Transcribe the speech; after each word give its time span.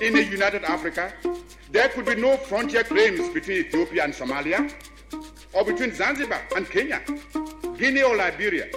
in 0.00 0.16
a 0.16 0.20
united 0.20 0.64
Africa, 0.64 1.12
there 1.70 1.88
could 1.88 2.04
be 2.06 2.14
no 2.14 2.36
frontier 2.36 2.84
claims 2.84 3.28
between 3.32 3.58
Ethiopia 3.58 4.04
and 4.04 4.12
Somalia, 4.12 4.72
or 5.52 5.64
between 5.64 5.94
Zanzibar 5.94 6.42
and 6.54 6.68
Kenya, 6.68 7.02
Guinea 7.78 8.02
or 8.02 8.16
Liberia. 8.16 8.68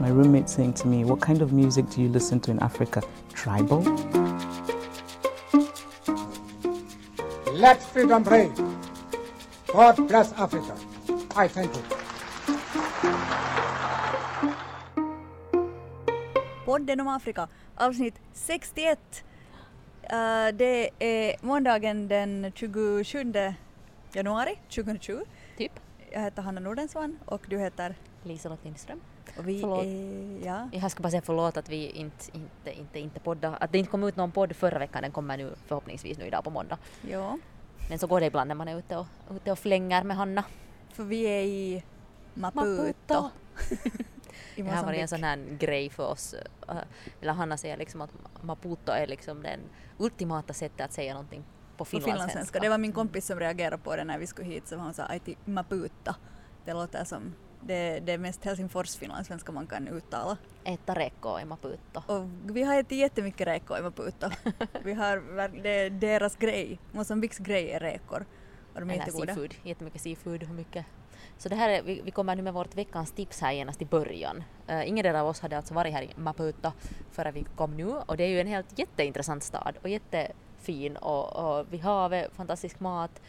My 0.00 0.08
roommate 0.10 0.48
saying 0.48 0.74
to 0.74 0.86
me, 0.88 1.04
What 1.04 1.20
kind 1.20 1.42
of 1.42 1.52
music 1.52 1.88
do 1.90 2.00
you 2.00 2.08
listen 2.08 2.40
to 2.40 2.50
in 2.52 2.58
Africa? 2.60 3.02
Tribal? 3.34 3.82
Let 7.52 7.82
freedom 7.82 8.22
reign. 8.24 8.54
God 9.66 9.96
bless 10.08 10.32
Africa. 10.34 10.76
I 11.34 11.48
thank 11.48 11.74
you. 11.74 11.97
Podden 16.78 17.00
om 17.00 17.08
Afrika, 17.08 17.48
avsnitt 17.74 18.14
61. 18.32 18.98
Uh, 20.02 20.08
det 20.54 20.90
är 20.98 21.46
måndagen 21.46 22.08
den 22.08 22.52
27 22.54 23.32
januari 24.12 24.58
2020. 24.74 25.18
Typ. 25.56 25.72
Jag 26.10 26.20
heter 26.20 26.42
Hanna 26.42 26.60
Nordensvan 26.60 27.18
och 27.24 27.46
du 27.48 27.58
heter? 27.58 27.94
Liselott 28.22 28.64
Lindström. 28.64 29.00
Och 29.38 29.48
vi 29.48 29.60
Förlåt. 29.60 29.84
är... 29.84 30.46
Ja. 30.46 30.68
Jag 30.72 30.90
ska 30.90 31.02
bara 31.02 31.10
säga 31.10 31.22
förlåt 31.22 31.56
att 31.56 31.68
vi 31.68 31.90
inte, 31.90 32.24
inte, 32.32 32.80
inte, 32.80 32.98
inte 32.98 33.20
poddade. 33.20 33.56
Att 33.56 33.72
det 33.72 33.78
inte 33.78 33.90
kom 33.90 34.04
ut 34.04 34.16
någon 34.16 34.32
podd 34.32 34.56
förra 34.56 34.78
veckan, 34.78 35.02
den 35.02 35.12
kommer 35.12 35.36
nu 35.36 35.54
förhoppningsvis 35.66 36.18
nu 36.18 36.26
idag 36.26 36.44
på 36.44 36.50
måndag. 36.50 36.78
ja. 37.10 37.38
Men 37.88 37.98
så 37.98 38.06
går 38.06 38.20
det 38.20 38.26
ibland 38.26 38.48
när 38.48 38.54
man 38.54 38.68
är 38.68 38.78
ute 38.78 38.96
och, 38.96 39.06
ute 39.36 39.52
och 39.52 39.58
flänger 39.58 40.04
med 40.04 40.16
Hanna. 40.16 40.44
För 40.92 41.04
vi 41.04 41.22
är 41.22 41.42
i 41.42 41.82
Maputo. 42.34 42.82
Maputo. 42.82 43.30
I 44.58 44.62
Det 44.62 44.70
här 44.70 44.84
var 44.84 44.92
en 44.92 45.08
sån 45.08 45.22
här 45.22 45.56
grej 45.58 45.90
för 45.90 46.06
oss. 46.06 46.34
äh, 46.68 46.76
Eller 47.20 47.32
Hanna 47.32 47.56
säger 47.56 47.76
liksom 47.76 48.00
att 48.00 48.10
Maputo 48.42 48.92
är 48.92 49.06
liksom 49.06 49.42
den 49.42 49.60
ultimata 49.98 50.52
sättet 50.52 50.80
att 50.80 50.92
säga 50.92 51.12
någonting 51.14 51.44
på 51.76 51.84
finlandssvenska. 51.84 52.58
Det 52.58 52.68
var 52.68 52.78
min 52.78 52.92
kompis 52.92 53.26
som 53.26 53.40
reagerade 53.40 53.78
på 53.78 53.96
det 53.96 54.04
när 54.04 54.18
vi 54.18 54.26
skulle 54.26 54.48
hit, 54.48 54.68
så 54.68 54.76
hon 54.76 54.94
sa 54.94 55.02
Aiti 55.02 55.36
Maputa. 55.44 56.16
Det 56.64 56.72
låter 56.72 57.04
som 57.04 57.34
det, 57.60 58.00
det 58.00 58.12
är 58.12 58.18
mest 58.18 58.44
Helsingfors 58.44 58.96
finlandssvenska 58.96 59.52
man 59.52 59.66
kan 59.66 59.88
uttala. 59.88 60.36
Äta 60.64 60.94
räkor 60.94 61.40
i 61.40 61.44
Maputo. 61.44 62.02
Och 62.06 62.28
vi 62.56 62.62
har 62.62 62.80
ätit 62.80 62.98
jättemycket 62.98 63.46
räkor 63.46 63.78
i 63.78 63.82
Maputo. 63.82 64.30
vi 64.84 64.94
har, 64.94 65.48
det 65.62 65.70
är 65.70 65.90
deras 65.90 66.36
grej. 66.36 66.78
Mosambiks 66.92 67.38
grej 67.38 67.70
är 67.70 67.80
räkor. 67.80 68.26
Och 68.74 68.80
de 68.80 68.90
är 68.90 68.94
Eller 68.94 69.04
jättegoda. 69.06 69.26
seafood, 69.26 69.54
jättemycket 69.62 70.00
seafood 70.00 70.42
och 70.42 70.48
mycket. 70.48 70.86
Så 71.38 71.48
det 71.48 71.56
här 71.56 71.68
är, 71.68 71.82
vi, 71.82 72.00
vi 72.04 72.10
kommer 72.10 72.36
nu 72.36 72.42
med 72.42 72.54
vårt 72.54 72.74
veckans 72.74 73.12
tips 73.12 73.40
här 73.40 73.52
genast 73.52 73.82
i 73.82 73.84
början. 73.84 74.44
Uh, 74.70 74.88
ingen 74.88 75.16
av 75.16 75.26
oss 75.26 75.40
hade 75.40 75.56
alltså 75.56 75.74
varit 75.74 75.92
här 75.92 76.02
i 76.02 76.10
Maputo 76.16 76.72
före 77.12 77.30
vi 77.30 77.44
kom 77.56 77.76
nu 77.76 77.86
och 77.86 78.16
det 78.16 78.24
är 78.24 78.28
ju 78.28 78.40
en 78.40 78.46
helt 78.46 78.78
jätteintressant 78.78 79.42
stad 79.42 79.74
och 79.82 79.88
jättefin 79.88 80.96
och, 80.96 81.36
och 81.36 81.66
vid 81.72 81.80
havet, 81.80 82.30
fantastisk 82.36 82.80
mat, 82.80 83.20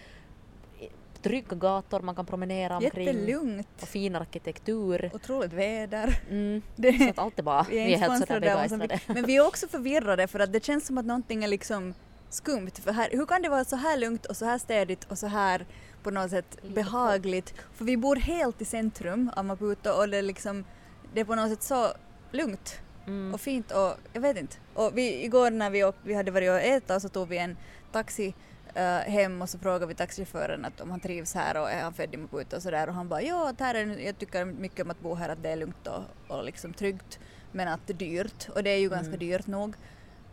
trygga 1.21 1.55
gator 1.55 1.99
man 1.99 2.15
kan 2.15 2.25
promenera 2.25 2.77
omkring 2.77 3.07
Jättelugnt. 3.07 3.67
och 3.81 3.87
fin 3.87 4.15
arkitektur. 4.15 5.11
Otroligt 5.13 5.53
väder. 5.53 6.19
Mm. 6.29 6.61
Det, 6.75 6.97
Så 6.97 7.09
att 7.09 7.19
allt 7.19 7.39
är 7.39 7.43
bra. 7.43 7.65
vi 7.69 7.79
är 7.79 7.85
Vi 7.85 7.93
är 7.93 7.97
helt 7.97 8.27
sådär 8.27 8.39
begeistrade. 8.39 8.99
Men 9.07 9.25
vi 9.25 9.35
är 9.35 9.47
också 9.47 9.67
förvirrade 9.67 10.27
för 10.27 10.39
att 10.39 10.53
det 10.53 10.65
känns 10.65 10.87
som 10.87 10.97
att 10.97 11.05
någonting 11.05 11.43
är 11.43 11.47
liksom 11.47 11.93
skumt. 12.29 12.71
För 12.83 12.91
här, 12.91 13.09
hur 13.11 13.25
kan 13.25 13.41
det 13.41 13.49
vara 13.49 13.65
så 13.65 13.75
här 13.75 13.97
lugnt 13.97 14.25
och 14.25 14.37
så 14.37 14.45
här 14.45 14.57
städigt 14.57 15.03
och 15.11 15.17
så 15.17 15.27
här 15.27 15.65
på 16.03 16.11
något 16.11 16.29
sätt 16.29 16.57
behagligt? 16.75 17.53
För 17.73 17.85
vi 17.85 17.97
bor 17.97 18.15
helt 18.15 18.61
i 18.61 18.65
centrum 18.65 19.31
av 19.35 19.45
Maputo 19.45 19.89
och 19.89 20.09
det 20.09 20.17
är 20.17 20.21
liksom, 20.21 20.65
det 21.13 21.21
är 21.21 21.25
på 21.25 21.35
något 21.35 21.49
sätt 21.49 21.63
så 21.63 21.87
lugnt 22.31 22.79
Mm. 23.07 23.33
och 23.33 23.41
fint 23.41 23.71
och 23.71 23.93
jag 24.13 24.21
vet 24.21 24.37
inte. 24.37 24.55
Och 24.73 24.97
vi, 24.97 25.23
igår 25.23 25.51
när 25.51 25.69
vi, 25.69 25.91
vi 26.03 26.13
hade 26.13 26.31
varit 26.31 26.49
och 26.49 26.59
äta 26.61 26.99
så 26.99 27.09
tog 27.09 27.27
vi 27.27 27.37
en 27.37 27.57
taxi 27.91 28.33
eh, 28.73 28.97
hem 28.97 29.41
och 29.41 29.49
så 29.49 29.59
frågade 29.59 29.85
vi 29.85 29.93
taxichauffören 29.95 30.65
att 30.65 30.81
om 30.81 30.91
han 30.91 30.99
trivs 30.99 31.33
här 31.33 31.61
och 31.61 31.71
är 31.71 31.81
han 31.81 31.93
född 31.93 32.13
i 32.13 32.17
Maputo 32.17 32.55
och 32.55 32.61
sådär 32.61 32.87
och 32.87 32.93
han 32.93 33.09
bara 33.09 33.21
ja, 33.21 33.49
att 33.49 33.59
här 33.59 33.75
är, 33.75 33.97
jag 34.05 34.17
tycker 34.17 34.45
mycket 34.45 34.85
om 34.85 34.91
att 34.91 34.99
bo 34.99 35.15
här 35.15 35.29
att 35.29 35.43
det 35.43 35.49
är 35.49 35.55
lugnt 35.55 35.87
och, 35.87 36.03
och 36.37 36.43
liksom 36.43 36.73
tryggt 36.73 37.19
men 37.51 37.67
att 37.67 37.87
det 37.87 37.93
är 37.93 37.97
dyrt 37.97 38.49
och 38.55 38.63
det 38.63 38.69
är 38.69 38.77
ju 38.77 38.89
ganska 38.89 39.07
Mm. 39.07 39.19
dyrt 39.19 39.47
nog. 39.47 39.73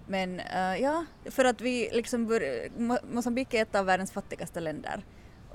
Men 0.06 0.40
eh, 0.40 0.76
ja, 0.76 1.04
för 1.30 1.44
att 1.44 1.60
vi 1.60 1.90
liksom 1.92 2.26
bör, 2.26 2.40
Mo- 2.78 3.12
Mosambik 3.12 3.54
är 3.54 3.62
ett 3.62 3.74
av 3.74 3.86
världens 3.86 4.12
fattigaste 4.12 4.60
länder 4.60 5.04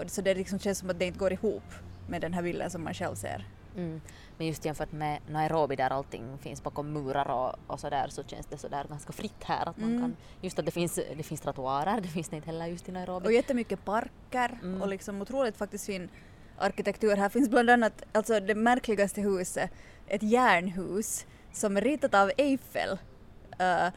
och 0.05 0.11
så 0.11 0.21
det 0.21 0.33
liksom 0.35 0.59
känns 0.59 0.77
som 0.79 0.89
att 0.89 0.99
det 0.99 1.05
inte 1.05 1.19
går 1.19 1.33
ihop 1.33 1.63
med 2.07 2.21
den 2.21 2.33
här 2.33 2.41
bilden 2.43 2.69
som 2.69 2.83
man 2.83 2.93
själv 2.93 3.15
ser. 3.15 3.47
Mm. 3.75 4.01
Men 4.37 4.47
just 4.47 4.65
jämfört 4.65 4.91
med 4.91 5.19
Nairobi 5.29 5.75
där 5.75 5.89
allting 5.89 6.37
finns 6.37 6.63
bakom 6.63 6.93
murar 6.93 7.29
och, 7.31 7.55
och 7.67 7.79
sådär 7.79 8.07
så 8.09 8.23
känns 8.23 8.45
det 8.45 8.57
sådär 8.57 8.85
ganska 8.89 9.13
fritt 9.13 9.43
här. 9.43 9.69
Att 9.69 9.77
man 9.77 9.89
Mm. 9.89 10.01
kan, 10.01 10.15
just 10.41 10.59
att 10.59 10.65
det 10.65 10.71
finns, 10.71 10.95
det 11.17 11.23
finns 11.23 11.41
trottoarer, 11.41 12.01
det 12.01 12.07
finns 12.07 12.29
det 12.29 12.35
inte 12.35 12.45
heller 12.45 12.65
just 12.65 12.89
i 12.89 12.91
Nairobi. 12.91 13.27
Och 13.27 13.33
jättemycket 13.33 13.85
parker 13.85 14.59
Mm. 14.63 14.81
och 14.81 14.87
liksom 14.87 15.21
otroligt 15.21 15.57
faktiskt 15.57 15.85
fin 15.85 16.09
arkitektur. 16.57 17.15
Här 17.15 17.29
finns 17.29 17.49
bland 17.49 17.69
annat 17.69 18.03
alltså 18.11 18.39
det 18.39 18.55
märkligaste 18.55 19.21
huset, 19.21 19.71
ett 20.07 20.23
järnhus 20.23 21.25
som 21.51 21.77
är 21.77 21.81
ritat 21.81 22.13
av 22.13 22.31
Eiffel. 22.37 22.97
Eh, 23.59 23.87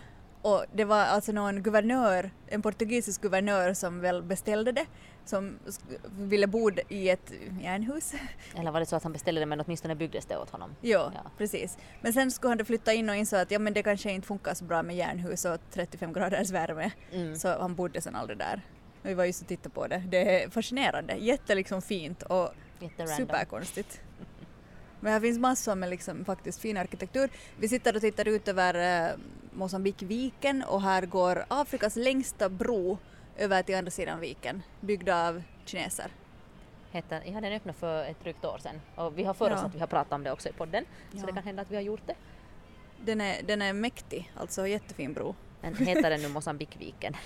och 0.43 0.65
det 0.75 0.85
var 0.85 1.01
alltså 1.01 1.33
någon 1.33 1.63
guvernör, 1.63 2.31
en 2.47 2.63
portugisisk 2.63 3.23
guvernör 3.23 3.75
som 3.75 4.01
väl 4.01 4.23
beställde 4.23 4.73
det, 4.73 4.87
som 5.25 5.59
ville 6.19 6.47
bo 6.47 6.71
i 6.89 7.09
ett 7.11 7.33
järnhus. 7.61 8.13
Eller 8.55 8.71
var 8.71 8.81
det 8.81 8.87
så 8.87 8.97
att 8.97 9.03
han 9.03 9.13
beställde 9.13 9.41
det 9.41 9.47
men 9.47 9.61
åtminstone 9.61 9.95
byggdes 9.95 10.27
det 10.27 10.37
åt 10.39 10.51
honom? 10.51 10.71
jo, 10.81 10.99
Ja. 10.99 11.31
precis. 11.39 11.79
Men 12.01 12.13
sen 12.13 12.31
skulle 12.31 12.51
han 12.51 12.59
då 12.59 12.65
flytta 12.65 12.93
in 12.93 13.09
och 13.11 13.17
insåg 13.17 13.41
att 13.41 13.51
ja, 13.51 13.59
men 13.59 13.73
det 13.73 13.83
kanske 13.83 14.11
inte 14.11 14.27
funkar 14.27 14.55
så 14.55 14.65
bra 14.65 14.83
med 14.83 14.97
järnhus 14.97 15.45
och 15.45 15.59
35 15.71 16.13
graders 16.13 16.51
värme. 16.51 16.91
Mm. 17.13 17.37
Så 17.37 17.49
han 17.59 17.75
bodde 17.75 18.01
sen 18.01 18.15
aldrig 18.15 18.39
där. 18.39 18.63
Och 19.03 19.09
Vi 19.11 19.15
var 19.15 19.25
just 19.25 19.43
och 19.43 19.49
tittade 19.49 19.71
på 19.75 19.87
det. 19.87 20.03
Det 20.09 20.43
är 20.45 20.51
fascinerande, 20.51 21.15
jätte 21.15 21.55
liksom 21.55 21.83
fint 21.83 22.23
och 22.23 22.49
superkonstigt. 23.17 24.01
Men 25.01 25.13
här 25.13 25.21
finns 25.21 25.39
massor 25.39 25.75
med 25.75 25.91
liksom 25.91 26.25
faktiskt 26.25 26.61
fin 26.61 26.77
arkitektur. 26.77 27.31
Vi 27.59 27.69
sitter 27.69 27.95
och 27.95 28.01
tittar 28.01 28.29
ut 28.29 28.49
över 28.49 29.09
eh, 29.11 29.17
Mosambikviken 29.53 30.63
och 30.63 30.83
här 30.83 31.07
går 31.07 31.45
Afrikas 31.49 31.97
längsta 31.97 32.49
bro 32.49 32.99
över 33.37 33.63
till 33.63 33.75
andra 33.77 33.91
sidan 33.91 34.21
viken, 34.21 34.63
byggd 34.81 35.09
av 35.09 35.43
kineser. 35.65 36.11
Heter, 36.91 37.23
ja, 37.27 37.41
den 37.41 37.53
öppnade 37.53 37.79
för 37.79 38.05
ett 38.05 38.21
drygt 38.23 38.45
år 38.45 38.59
sedan 38.59 38.81
och 38.97 39.19
vi 39.19 39.25
har 39.25 39.35
för 39.35 39.51
oss 39.51 39.59
Ja. 39.61 39.67
att 39.67 39.75
vi 39.75 39.79
har 39.81 39.87
pratat 39.87 40.13
om 40.13 40.25
det 40.25 40.33
också 40.33 40.49
i 40.49 40.53
podden. 40.53 40.85
Så 41.13 41.19
Ja. 41.19 41.27
det 41.27 41.33
kan 41.33 41.43
hända 41.45 41.63
att 41.63 41.71
vi 41.71 41.75
har 41.77 41.83
gjort 41.83 42.07
det. 42.07 42.15
Den 43.05 43.21
är, 43.21 43.43
den 43.43 43.63
är 43.63 43.73
mäktig, 43.73 44.33
alltså 44.37 44.67
jättefin 44.67 45.13
bro. 45.13 45.35
Men 45.61 45.75
heter 45.77 46.11
den 46.11 46.23
nu 46.23 46.29
Mosambikviken? 46.35 47.17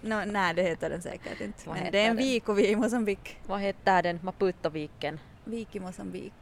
No, 0.00 0.24
nej, 0.26 0.54
det 0.54 0.62
heter 0.62 0.90
den 0.90 1.02
säkert 1.02 1.40
inte. 1.40 1.68
Men 1.68 1.92
det 1.92 1.98
är 1.98 2.10
en 2.10 2.16
den? 2.16 2.24
vik 2.24 2.48
och 2.48 2.58
vi 2.58 2.66
är 2.66 2.70
i 2.70 2.76
Mosambik. 2.76 3.36
Vad 3.46 3.60
heter 3.60 4.02
den? 4.02 4.18
Maputoviken? 4.22 5.20
Vik 5.44 5.76
i 5.76 5.80
Mosambik. 5.80 6.34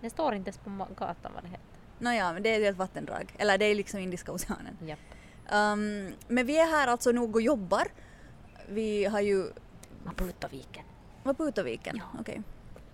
Den 0.00 0.10
står 0.10 0.34
inte 0.34 0.48
ens 0.48 0.58
på 0.58 0.70
gatan 0.96 1.32
vad 1.34 1.42
det 1.44 1.48
heter. 1.48 1.64
Nåja, 1.98 2.32
men 2.32 2.42
det 2.42 2.48
är 2.54 2.70
ett 2.70 2.76
vattendrag. 2.76 3.34
Eller 3.38 3.58
det 3.58 3.64
är 3.64 3.74
liksom 3.74 4.00
Indiska 4.00 4.32
oceanen. 4.32 4.78
Japp. 4.86 4.98
Um, 5.52 6.12
men 6.28 6.46
vi 6.46 6.58
är 6.58 6.66
här 6.66 6.86
alltså 6.88 7.12
nog 7.12 7.34
och 7.36 7.42
jobbar. 7.42 7.86
Vi 8.68 9.04
har 9.04 9.20
ju... 9.20 9.44
Maputoviken. 10.04 10.84
Maputoviken? 11.22 12.00
Okej. 12.20 12.42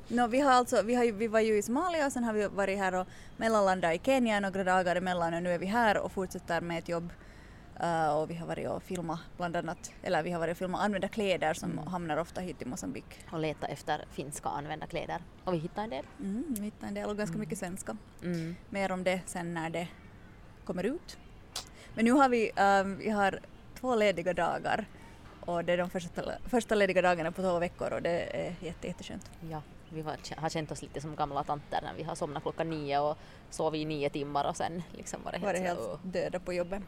Nå, 0.08 0.26
vi, 0.26 0.40
har 0.40 0.52
alltså, 0.52 0.82
vi, 0.82 0.94
har 0.94 1.04
ju, 1.04 1.12
vi 1.12 1.28
var 1.28 1.40
ju 1.40 1.56
i 1.58 1.62
Somalia 1.62 2.06
och 2.06 2.12
sen 2.12 2.24
har 2.24 2.32
vi 2.32 2.46
varit 2.46 2.78
här 2.78 2.94
och 2.94 3.06
mellanlandat 3.36 3.94
i 3.94 4.00
Kenya 4.04 4.40
några 4.40 4.64
dagar 4.64 4.96
emellan 4.96 5.34
och 5.34 5.42
nu 5.42 5.50
är 5.52 5.58
vi 5.58 5.66
här 5.66 5.98
och 5.98 6.12
fortsätter 6.12 6.60
med 6.60 6.78
ett 6.78 6.88
jobb. 6.88 7.12
Uh, 7.82 8.16
och 8.16 8.30
vi 8.30 8.34
har 8.34 8.46
varit 8.46 8.68
och 8.68 8.82
filmat 8.82 9.20
bland 9.36 9.56
annat, 9.56 9.92
eller 10.02 10.22
vi 10.22 10.30
har 10.30 10.40
varit 10.40 10.52
och 10.52 10.58
filmat 10.58 10.80
använda 10.80 11.08
kläder 11.08 11.54
som 11.54 11.70
Mm. 11.72 11.86
hamnar 11.86 12.16
ofta 12.16 12.40
hit 12.40 12.58
till 12.58 12.66
Mosambik. 12.66 13.04
Och 13.32 13.40
leta 13.40 13.66
efter 13.66 14.04
finska 14.10 14.48
använda 14.48 14.86
kläder. 14.86 15.22
Och 15.44 15.54
vi 15.54 15.58
hittade 15.58 15.84
en 15.84 15.90
del. 15.90 16.04
Mm, 16.20 16.44
vi 16.48 16.64
hittade 16.64 16.88
en 16.88 16.94
del 16.94 17.08
och 17.08 17.16
ganska 17.16 17.38
mycket 17.38 17.58
svenska. 17.58 17.96
Mm. 18.22 18.56
Mer 18.70 18.92
om 18.92 19.04
det 19.04 19.20
sen 19.26 19.54
när 19.54 19.70
det 19.70 19.88
kommer 20.64 20.84
ut. 20.84 21.18
Men 21.94 22.04
nu 22.04 22.10
har 22.12 22.28
vi, 22.28 22.50
um, 22.50 22.96
vi 22.98 23.10
har 23.10 23.40
två 23.80 23.94
lediga 23.94 24.34
dagar 24.34 24.86
och 25.46 25.64
det 25.64 25.72
är 25.72 25.76
de 25.76 25.90
första, 25.90 26.22
första 26.46 26.74
lediga 26.74 27.02
dagarna 27.02 27.32
på 27.32 27.42
två 27.42 27.58
veckor 27.58 27.92
och 27.92 28.02
det 28.02 28.36
är 28.36 28.54
jätte, 28.60 28.86
jätteskönt. 28.86 29.30
Ja, 29.50 29.62
vi 29.88 30.02
var, 30.02 30.16
har 30.36 30.48
känt 30.48 30.70
oss 30.70 30.82
lite 30.82 31.00
som 31.00 31.16
gamla 31.16 31.44
tanter 31.44 31.80
när 31.82 31.94
vi 31.94 32.02
har 32.02 32.14
somnat 32.14 32.42
klockan 32.42 32.70
nio 32.70 32.98
och 32.98 33.18
sovit 33.50 33.80
i 33.80 33.84
nio 33.84 34.10
timmar 34.10 34.48
och 34.48 34.56
sen 34.56 34.82
liksom 34.92 35.20
var 35.24 35.32
det 35.32 35.38
helt, 35.38 35.46
Varit 35.46 35.56
sådär, 35.56 35.88
helt 35.88 36.12
döda 36.12 36.40
på 36.40 36.52
jobbet. 36.52 36.82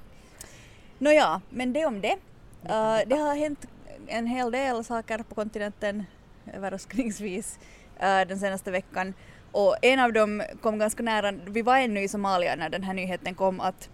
Nåja, 0.98 1.40
men 1.50 1.72
det 1.72 1.86
om 1.86 2.00
det. 2.00 2.16
Uh, 2.62 2.98
det 3.06 3.16
har 3.16 3.36
hänt 3.36 3.66
en 4.06 4.26
hel 4.26 4.50
del 4.50 4.84
saker 4.84 5.18
på 5.18 5.34
kontinenten 5.34 6.04
överraskningsvis 6.52 7.58
uh, 7.94 8.28
den 8.28 8.38
senaste 8.38 8.70
veckan 8.70 9.14
och 9.52 9.76
en 9.82 10.00
av 10.00 10.12
dem 10.12 10.42
kom 10.62 10.78
ganska 10.78 11.02
nära, 11.02 11.32
vi 11.32 11.62
var 11.62 11.78
ännu 11.78 12.02
i 12.02 12.08
Somalia 12.08 12.56
när 12.56 12.68
den 12.68 12.82
här 12.82 12.94
nyheten 12.94 13.34
kom 13.34 13.60
att, 13.60 13.88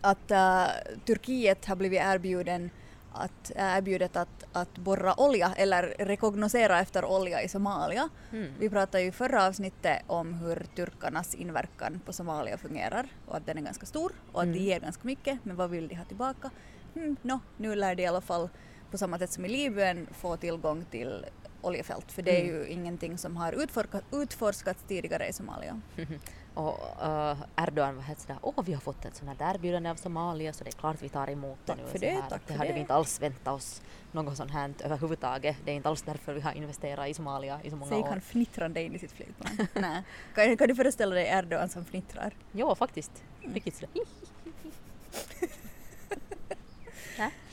att 0.00 0.30
uh, 0.30 0.66
Turkiet 1.04 1.66
har 1.66 1.76
blivit 1.76 2.00
erbjuden 2.00 2.70
att, 3.12 3.52
erbjudet 3.56 4.16
att 4.16 4.28
att 4.52 4.78
borra 4.78 5.20
olja 5.20 5.52
eller 5.56 5.94
rekognosera 5.98 6.80
efter 6.80 7.04
olja 7.04 7.42
i 7.42 7.48
Somalia. 7.48 8.08
Mm. 8.32 8.52
Vi 8.58 8.70
pratade 8.70 9.04
ju 9.04 9.12
förra 9.12 9.46
avsnittet 9.46 10.02
om 10.06 10.34
hur 10.34 10.66
turkarnas 10.76 11.34
inverkan 11.34 12.00
på 12.06 12.12
Somalia 12.12 12.58
fungerar 12.58 13.06
och 13.26 13.36
att 13.36 13.46
den 13.46 13.58
är 13.58 13.62
ganska 13.62 13.86
stor 13.86 14.12
och 14.32 14.40
att 14.40 14.44
Mm. 14.46 14.56
de 14.58 14.62
ger 14.64 14.80
ganska 14.80 15.02
mycket 15.04 15.38
men 15.42 15.56
vad 15.56 15.70
vill 15.70 15.88
de 15.88 15.94
ha 15.94 16.04
tillbaka? 16.04 16.50
Mm, 16.96 17.16
no, 17.22 17.40
nu 17.56 17.74
lär 17.74 17.94
de 17.94 18.02
i 18.02 18.06
alla 18.06 18.20
fall 18.20 18.48
på 18.90 18.98
samma 18.98 19.18
sätt 19.18 19.30
som 19.32 19.44
i 19.44 19.48
Libyen 19.48 20.06
få 20.12 20.36
tillgång 20.36 20.84
till 20.84 21.26
oljefält 21.62 22.12
för 22.12 22.22
det 22.22 22.40
är 22.40 22.44
Mm. 22.44 22.56
ju 22.56 22.66
ingenting 22.68 23.18
som 23.18 23.36
har 23.36 23.52
utforska, 23.52 24.00
utforskats 24.12 24.82
tidigare 24.88 25.28
i 25.28 25.32
Somalia. 25.32 25.80
Och 26.54 26.78
uh, 27.02 27.42
Erdogan 27.56 27.96
var 27.96 28.02
helt 28.02 28.20
sådär, 28.20 28.38
åh 28.42 28.64
vi 28.64 28.72
har 28.72 28.80
fått 28.80 29.04
ett 29.04 29.16
sånt 29.16 29.40
här 29.40 29.54
erbjudande 29.54 29.90
av 29.90 29.94
Somalia 29.94 30.52
så 30.52 30.64
det 30.64 30.70
är 30.70 30.78
klart 30.78 31.02
vi 31.02 31.08
tar 31.08 31.30
emot 31.30 31.58
det 31.64 31.72
Tack 31.72 31.78
nu. 31.84 31.90
för 31.90 31.98
det, 31.98 32.10
här. 32.10 32.28
tack 32.28 32.42
det 32.46 32.54
hade 32.54 32.68
det. 32.68 32.74
vi 32.74 32.80
inte 32.80 32.94
alls 32.94 33.22
väntat 33.22 33.54
oss 33.54 33.82
något 34.12 34.36
sånt 34.36 34.50
här 34.50 34.74
överhuvudtaget. 34.84 35.56
Det 35.64 35.70
är 35.70 35.74
inte 35.74 35.88
alls 35.88 36.02
därför 36.02 36.32
vi 36.32 36.40
har 36.40 36.52
investerat 36.52 37.08
i 37.08 37.14
Somalia 37.14 37.60
i 37.62 37.70
så 37.70 37.76
många 37.76 37.96
gick 37.96 38.04
år. 38.04 38.08
han 38.08 38.20
fnittrande 38.20 38.82
in 38.82 38.94
i 38.94 38.98
sitt 38.98 39.12
flygplan. 39.12 39.66
Nej. 39.74 40.02
Kan, 40.34 40.56
kan 40.56 40.68
du 40.68 40.74
föreställa 40.74 41.14
dig 41.14 41.26
Erdogan 41.26 41.68
som 41.68 41.84
fnittrar? 41.84 42.34
Jo, 42.52 42.74
faktiskt. 42.74 43.24
Mm. 43.42 43.54
Riktigt 43.54 43.74
sådär. 43.76 43.90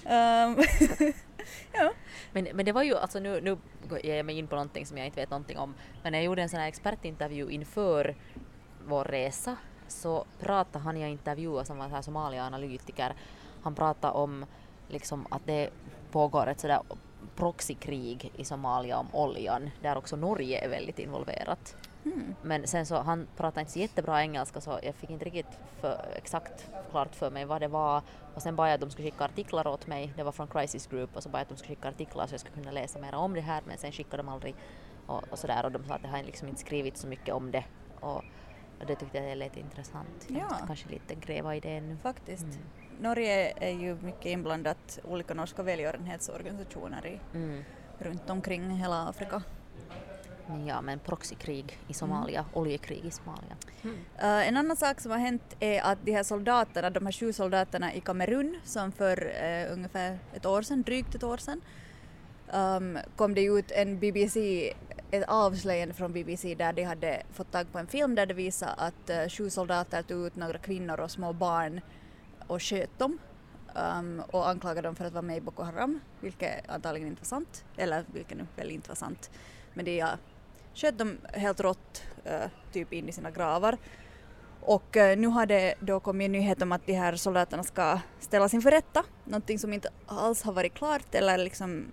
Um, 0.10 0.56
Men, 2.32 2.48
men 2.54 2.66
det 2.66 2.72
var 2.72 2.84
ju, 2.84 2.98
alltså 2.98 3.20
nu, 3.20 3.42
nu 3.42 3.58
ger 4.04 4.16
jag 4.16 4.26
mig 4.26 4.38
in 4.38 4.48
på 4.48 4.56
någonting 4.56 4.86
som 4.86 4.98
jag 4.98 5.06
inte 5.08 5.20
vet 5.20 5.30
någonting 5.30 5.58
om, 5.58 5.74
men 6.04 6.14
jag 6.14 6.24
gjorde 6.24 6.42
en 6.42 6.50
sån 6.50 6.60
här 6.60 6.68
expertintervju 6.68 7.50
inför 7.50 8.16
vår 8.88 9.04
resa 9.04 9.56
så 9.88 10.26
pratade 10.40 10.84
han 10.84 11.00
jag 11.00 11.10
intervjuade 11.10 11.66
som 11.66 11.78
var 11.78 11.90
så 11.90 11.96
här 11.96 12.02
Somalia-analytiker, 12.02 13.14
han 13.64 13.76
pratade 13.76 14.14
om 14.14 14.46
liksom 14.88 15.28
att 15.30 15.42
det 15.46 15.70
pågår 16.12 16.48
ett 16.48 16.60
sådär 16.60 16.82
proxykrig 17.36 18.32
i 18.36 18.46
Somalia 18.46 18.98
om 18.98 19.08
oljan, 19.12 19.70
där 19.82 19.98
också 19.98 20.16
Norge 20.16 20.66
är 20.66 20.70
väldigt 20.70 21.00
involverat. 21.00 21.76
hmm. 22.04 22.36
Men 22.42 22.68
sen 22.68 22.86
så, 22.86 22.96
han 22.96 23.28
pratade 23.38 23.62
inte 23.62 23.74
så 23.74 23.80
jättebra 23.80 24.22
engelska 24.22 24.62
så 24.62 24.80
jag 24.84 24.96
fick 24.96 25.10
inte 25.10 25.26
riktigt 25.26 25.60
för, 25.82 26.06
exakt 26.16 26.70
klart 26.92 27.16
för 27.16 27.32
mig 27.32 27.46
vad 27.46 27.62
det 27.62 27.68
var. 27.68 28.02
Och 28.36 28.42
sen 28.42 28.56
bad 28.56 28.68
jag 28.68 28.74
att 28.74 28.82
de 28.82 28.90
skulle 28.90 29.08
skicka 29.08 29.26
artiklar 29.26 29.68
åt 29.68 29.88
mig, 29.88 30.14
det 30.16 30.24
var 30.24 30.32
från 30.32 30.48
Crisis 30.48 30.88
Group, 30.88 31.16
och 31.16 31.24
så 31.24 31.30
bad 31.30 31.40
jag 31.40 31.44
att 31.44 31.50
de 31.50 31.58
skulle 31.58 31.76
skicka 31.76 31.90
artiklar 31.90 32.28
så 32.28 32.34
jag 32.34 32.40
skulle 32.40 32.56
kunna 32.56 32.72
läsa 32.72 33.00
mer 33.00 33.16
om 33.16 33.34
det 33.34 33.42
här, 33.42 33.62
men 33.66 33.78
sen 33.78 33.92
skickade 33.92 34.24
de 34.24 34.30
aldrig 34.30 34.56
och, 35.08 35.24
och 35.32 35.40
sådär 35.40 35.66
och 35.66 35.72
de 35.72 35.86
sa 35.86 35.94
att 35.94 36.02
det 36.02 36.08
har 36.08 36.24
liksom 36.24 36.48
inte 36.48 36.62
skrivit 36.62 36.98
så 36.98 37.08
mycket 37.08 37.36
om 37.36 37.52
det. 37.52 37.64
Och, 38.00 38.24
och 38.80 38.86
det 38.86 38.96
tyckte 38.96 39.18
jag 39.18 39.38
lät 39.38 39.58
intressant. 39.58 40.26
Jag 40.28 40.38
Ja. 40.40 40.44
måste 40.44 40.64
kanske 40.68 40.90
lite 40.90 41.16
gräva 41.16 41.56
i 41.56 41.60
det 41.60 41.82
nu. 41.82 41.98
Faktiskt. 42.04 42.44
Mm. 42.44 42.58
Norge 43.00 43.54
är 43.60 43.72
ju 43.72 43.96
mycket 43.96 44.26
inblandat 44.26 45.00
olika 45.04 45.34
norska 45.34 45.64
välgörenhetsorganisationer 45.64 47.06
i, 47.08 47.20
Mm. 47.34 47.64
runt 48.00 48.30
omkring 48.30 48.70
hela 48.70 49.08
Afrika. 49.08 49.42
Ja, 50.68 50.82
men 50.82 51.00
proxykrig 51.00 51.78
i 51.88 51.94
Somalia, 51.94 52.46
oljekrig 52.54 53.06
i 53.06 53.12
Somalia. 53.12 53.56
Eh, 54.18 54.48
en 54.48 54.58
annan 54.58 54.78
sak 54.78 55.02
som 55.02 55.12
har 55.12 55.18
hänt 55.18 55.56
är 55.60 55.82
att 55.82 55.98
de 56.06 56.12
här 56.12 56.24
soldaterna, 56.24 56.90
de 56.90 57.06
här 57.06 57.12
sju 57.14 57.34
soldaterna 57.34 57.94
i 57.94 58.00
Kamerun 58.02 58.58
som 58.64 58.92
för 58.92 59.32
eh, 59.44 59.74
ungefär 59.74 60.20
ett 60.34 60.46
år 60.46 60.62
sedan, 60.62 60.82
drygt 60.84 61.16
ett 61.16 61.24
år 61.24 61.38
sedan, 61.38 61.62
um, 62.54 62.98
kom 63.16 63.34
det 63.34 63.44
ut 63.44 63.72
en 63.72 64.00
BBC, 64.00 64.74
ett 65.12 65.24
avslöjande 65.28 65.94
från 65.94 66.14
BBC 66.14 66.56
där 66.56 66.74
de 66.74 66.84
hade 66.84 67.24
fått 67.32 67.52
tag 67.52 67.72
på 67.72 67.80
en 67.80 67.88
film 67.88 68.16
där 68.16 68.26
det 68.26 68.34
visade 68.34 68.72
att 68.72 69.10
uh, 69.10 69.30
sju 69.30 69.50
soldater 69.50 70.02
tog 70.02 70.26
ut 70.26 70.36
några 70.36 70.58
kvinnor 70.58 71.00
och 71.00 71.12
små 71.12 71.34
barn 71.34 71.82
och 72.48 72.62
sköt 72.62 73.00
dem 73.00 73.20
um, 73.76 74.24
och 74.32 74.50
anklagade 74.50 74.88
dem 74.88 74.96
för 74.96 75.06
att 75.06 75.14
vara 75.14 75.22
med 75.22 75.38
i 75.38 75.42
Boko 75.42 75.64
Haram, 75.64 76.00
vilket 76.20 76.70
antagligen 76.70 77.08
inte 77.08 77.22
var 77.22 77.26
sant, 77.26 77.66
eller 77.78 78.06
vilket 78.14 78.38
nu 78.38 78.48
väl 78.56 78.72
inte 78.72 78.90
var 78.90 78.96
sant. 78.96 79.32
Men 79.74 79.86
de 79.86 79.98
ja, 79.98 80.10
sköt 80.74 80.98
dem 80.98 81.18
helt 81.34 81.60
rått 81.60 82.04
uh, 82.26 82.48
typ 82.72 82.94
in 82.94 83.10
i 83.10 83.12
sina 83.12 83.32
gravar. 83.32 83.78
Och 84.62 84.98
eh, 84.98 85.18
nu 85.18 85.28
har 85.28 85.46
det 85.46 85.76
då 85.80 86.00
kommit 86.00 86.26
en 86.26 86.32
nyhet 86.32 86.62
om 86.62 86.72
att 86.72 86.86
de 86.86 86.94
här 86.94 87.16
soldaterna 87.16 87.64
ska 87.64 88.00
ställas 88.20 88.54
inför 88.54 88.72
rätta, 88.72 89.04
någonting 89.24 89.60
som 89.60 89.74
inte 89.74 89.90
alls 90.06 90.44
har 90.44 90.54
varit 90.54 90.74
klart 90.74 91.16
eller 91.16 91.38
liksom 91.38 91.86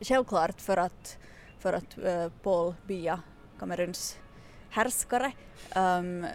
självklart 0.00 0.60
för 0.60 0.76
att, 0.76 1.18
för 1.58 1.72
att 1.72 1.98
eh, 1.98 2.28
Paul 2.42 2.74
Bia, 2.86 3.20
Kameruns 3.58 4.18
härskare, 4.70 5.32
um, 5.76 6.26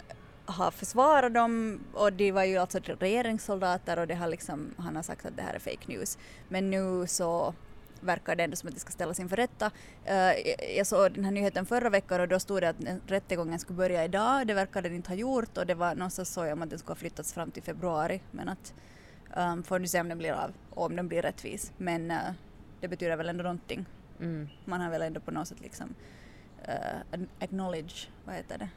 har 0.45 0.71
försvarat 0.71 1.33
dem 1.33 1.79
och 1.93 2.13
de 2.13 2.31
var 2.31 2.43
ju 2.43 2.57
alltså 2.57 2.79
regeringssoldater 2.79 3.99
och 3.99 4.07
det 4.07 4.15
har 4.15 4.27
liksom, 4.27 4.73
han 4.77 4.95
har 4.95 5.03
sagt 5.03 5.25
att 5.25 5.35
det 5.37 5.41
här 5.43 5.53
är 5.53 5.59
fake 5.59 5.87
news. 5.87 6.17
Men 6.49 6.69
nu 6.69 7.07
så 7.07 7.53
verkar 8.01 8.35
det 8.35 8.43
ändå 8.43 8.55
som 8.55 8.67
att 8.69 8.73
de 8.75 8.79
ska 8.79 8.91
ställas 8.91 9.19
inför 9.19 9.35
rätta. 9.35 9.71
Eh, 10.05 10.31
jag- 10.77 10.87
såg 10.87 11.11
den 11.13 11.25
här 11.25 11.31
nyheten 11.31 11.65
förra 11.65 11.89
veckan 11.89 12.21
och 12.21 12.27
då 12.27 12.39
stod 12.39 12.61
det 12.61 12.69
att 12.69 12.75
rättegången 13.07 13.59
skulle 13.59 13.77
börja 13.77 14.05
idag. 14.05 14.47
Det 14.47 14.53
verkar 14.53 14.81
den 14.81 14.95
inte 14.95 15.09
ha 15.09 15.15
gjort 15.15 15.57
och 15.57 15.65
det 15.65 15.73
var 15.75 15.95
någonstans 15.95 16.33
såg 16.33 16.45
jag 16.45 16.53
om 16.53 16.61
att 16.61 16.69
den 16.69 16.79
skulle 16.79 16.91
ha 16.91 16.95
flyttats 16.99 17.33
fram 17.33 17.51
till 17.51 17.63
februari. 17.63 18.21
Men 18.31 18.49
att 18.49 18.73
um, 19.37 19.63
får 19.63 19.79
nu 19.79 19.87
se 19.87 20.01
om 20.01 20.09
den 20.09 20.17
blir 20.17 20.31
av 20.31 20.51
och 20.69 20.85
om 20.85 20.95
den 20.95 21.07
blir 21.07 21.21
rättvis. 21.21 21.71
Men 21.77 22.11
uh, 22.11 22.17
det 22.81 22.87
betyder 22.87 23.15
väl 23.17 23.29
ändå 23.29 23.43
någonting. 23.43 23.85
Mm. 24.19 24.49
Man 24.65 24.81
har 24.81 24.89
väl 24.89 25.01
ändå 25.01 25.19
på 25.19 25.31
något 25.31 25.47
sätt 25.47 25.61
liksom 25.61 25.95
uh, 26.67 27.21
acknowledge, 27.39 28.07
vad 28.25 28.35
heter 28.35 28.57
det? 28.57 28.69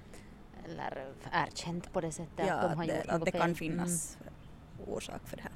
Eller 0.65 1.06
erkänt 1.33 1.93
på 1.93 2.00
det 2.00 2.12
sättet 2.12 2.47
ja, 2.47 2.55
att 2.55 2.71
de 2.71 2.77
har 2.77 2.87
det, 2.87 2.97
gjort 2.97 3.06
att 3.09 3.25
det 3.25 3.31
kan 3.31 3.41
fel. 3.41 3.55
finnas 3.55 4.19
orsak 4.87 5.29
för 5.29 5.37
det 5.37 5.43
här. 5.43 5.53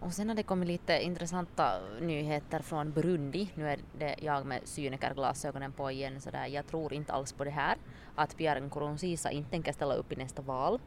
Och 0.00 0.12
sen 0.12 0.28
har 0.28 0.36
det 0.36 0.42
kommit 0.42 0.68
lite 0.68 1.02
intressanta 1.02 1.80
nyheter 2.00 2.60
från 2.60 2.92
Burundi. 2.92 3.50
Nu 3.54 3.68
är 3.68 3.78
det 3.98 4.14
jag 4.18 4.46
med 4.46 4.60
cynikerglasögonen 4.64 5.72
på 5.72 5.90
igen 5.90 6.20
så 6.20 6.30
där. 6.30 6.46
jag 6.46 6.66
tror 6.66 6.92
inte 6.92 7.12
alls 7.12 7.32
på 7.32 7.44
det 7.44 7.50
här. 7.50 7.76
Att 8.14 8.36
Pierre 8.36 8.60
Nkurunziza 8.60 9.30
inte 9.30 9.50
tänker 9.50 9.72
ställa 9.72 9.94
upp 9.94 10.12
i 10.12 10.16
nästa 10.16 10.42
val. 10.42 10.80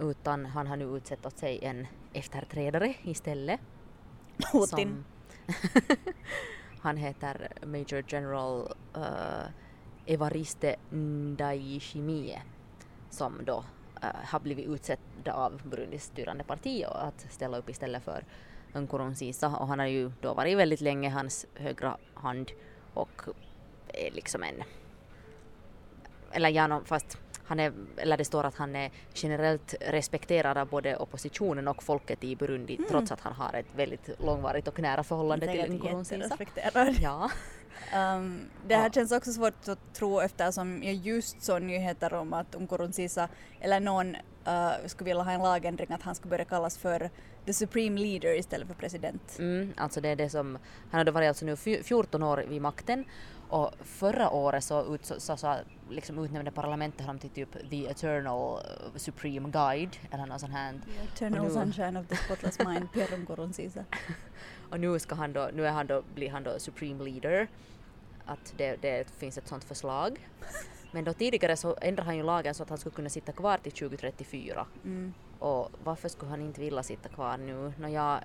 Utan 0.00 0.46
han 0.46 0.66
har 0.66 0.76
nu 0.76 0.84
utsett 0.84 1.26
åt 1.26 1.38
sig 1.38 1.64
en 1.64 1.86
efterträdare 2.12 2.94
istället. 3.02 3.60
Putin. 4.52 4.68
Som 4.68 5.04
han 6.80 6.96
heter 6.96 7.48
Major 7.66 8.04
General 8.08 8.72
uh, 8.96 9.50
Evariste 10.06 10.76
Ndayishimiye 10.90 12.42
som 13.10 13.44
då 13.44 13.64
uh, 14.04 14.10
har 14.24 14.40
blivit 14.40 14.66
utsedd 14.66 15.28
av 15.28 15.60
Burundis 15.64 16.04
styrande 16.04 16.44
parti 16.44 16.84
och 16.88 17.04
att 17.04 17.26
ställa 17.30 17.58
upp 17.58 17.70
istället 17.70 18.02
för 18.02 18.24
Nkurunziza. 18.72 19.48
Och 19.48 19.68
han 19.68 19.78
har 19.78 19.86
ju 19.86 20.10
då 20.20 20.34
varit 20.34 20.56
väldigt 20.56 20.80
länge 20.80 21.10
hans 21.10 21.46
högra 21.54 21.96
hand 22.14 22.50
och 22.94 23.22
är 23.88 24.10
liksom 24.10 24.42
en 24.42 24.62
eller 26.32 26.48
ja, 26.48 26.66
no, 26.66 26.82
fast 26.84 27.18
han 27.48 27.60
är, 27.60 27.72
eller 27.96 28.16
det 28.16 28.24
står 28.24 28.44
att 28.44 28.54
han 28.54 28.76
är 28.76 28.90
generellt 29.14 29.74
respekterad 29.80 30.58
av 30.58 30.68
både 30.68 30.96
oppositionen 30.96 31.68
och 31.68 31.82
folket 31.82 32.24
i 32.24 32.36
Burundi 32.36 32.78
trots 32.88 33.12
att 33.12 33.20
han 33.20 33.32
har 33.32 33.54
ett 33.54 33.66
väldigt 33.76 34.10
långvarigt 34.20 34.68
och 34.68 34.78
nära 34.78 35.04
förhållande 35.04 35.46
till 35.46 35.72
Nkurunziza. 35.72 36.36
Ja. 37.00 37.30
Um, 37.94 38.40
det 38.66 38.74
här 38.76 38.84
Ja. 38.84 38.90
känns 38.92 39.12
också 39.12 39.32
svårt 39.32 39.68
att 39.68 39.94
tro 39.94 40.20
eftersom 40.20 40.82
jag 40.82 40.94
just 40.94 41.42
såg 41.42 41.62
nyheter 41.62 42.14
om 42.14 42.32
att 42.32 42.60
Nkurunziza 42.60 43.28
eller 43.60 43.80
någon 43.80 44.14
uh, 44.48 44.70
skulle 44.86 45.08
vilja 45.10 45.22
ha 45.22 45.32
en 45.32 45.40
lagändring 45.42 45.92
att 45.92 46.02
han 46.02 46.14
skulle 46.14 46.30
börja 46.30 46.44
kallas 46.44 46.78
för 46.78 47.10
the 47.46 47.52
supreme 47.52 48.00
leader 48.00 48.38
istället 48.38 48.68
för 48.68 48.74
president. 48.74 49.36
Mm, 49.38 49.72
alltså 49.76 50.00
det 50.00 50.08
är 50.08 50.16
det 50.16 50.30
som, 50.30 50.58
han 50.90 50.98
hade 50.98 51.10
varit 51.10 51.28
alltså 51.28 51.44
nu 51.46 51.56
fy- 51.56 51.82
14 51.82 52.22
år 52.22 52.44
vid 52.48 52.62
makten 52.62 53.04
och 53.48 53.70
förra 53.84 54.30
året 54.30 54.64
så, 54.64 54.94
ut, 54.94 55.04
så, 55.06 55.20
så, 55.20 55.36
så 55.36 55.54
liksom 55.90 56.24
utnämnde 56.24 56.50
parlamentet 56.50 57.00
honom 57.00 57.18
till 57.18 57.30
typ 57.30 57.70
the 57.70 57.86
eternal 57.86 58.58
uh, 58.58 58.96
supreme 58.96 59.48
guide 59.50 59.96
eller 60.10 60.26
något 60.26 60.40
sånt 60.40 60.52
här. 60.52 60.80
Eternal 61.14 61.40
Och 61.40 61.46
nu- 61.46 61.52
sunshine 61.52 61.96
of 61.96 62.06
the 62.06 62.16
spotless 62.16 62.58
mind, 62.66 62.92
Pierre 62.92 63.16
Nkurunziza. 63.16 63.84
Och 64.70 64.80
nu 64.80 64.98
ska 64.98 65.14
han 65.14 65.32
då, 65.32 65.50
nu 65.54 65.66
är 65.66 65.70
han 65.70 65.86
då, 65.86 66.02
blir 66.14 66.30
han 66.30 66.42
då 66.42 66.58
supreme 66.58 67.04
leader. 67.04 67.48
Att 68.24 68.54
det, 68.56 68.76
det 68.82 69.10
finns 69.10 69.38
ett 69.38 69.48
sånt 69.48 69.64
förslag. 69.64 70.28
Men 70.92 71.04
då 71.04 71.12
tidigare 71.12 71.56
så 71.56 71.76
ändrade 71.80 72.06
han 72.06 72.16
ju 72.16 72.22
lagen 72.22 72.54
så 72.54 72.62
att 72.62 72.68
han 72.68 72.78
skulle 72.78 72.94
kunna 72.94 73.08
sitta 73.08 73.32
kvar 73.32 73.58
till 73.58 73.72
2034. 73.72 74.66
Mm. 74.84 75.14
Och 75.38 75.70
varför 75.84 76.08
skulle 76.08 76.30
han 76.30 76.42
inte 76.42 76.60
vilja 76.60 76.82
sitta 76.82 77.08
kvar 77.08 77.36
nu? 77.36 77.72
Nå 77.78 77.88
jag, 77.88 78.20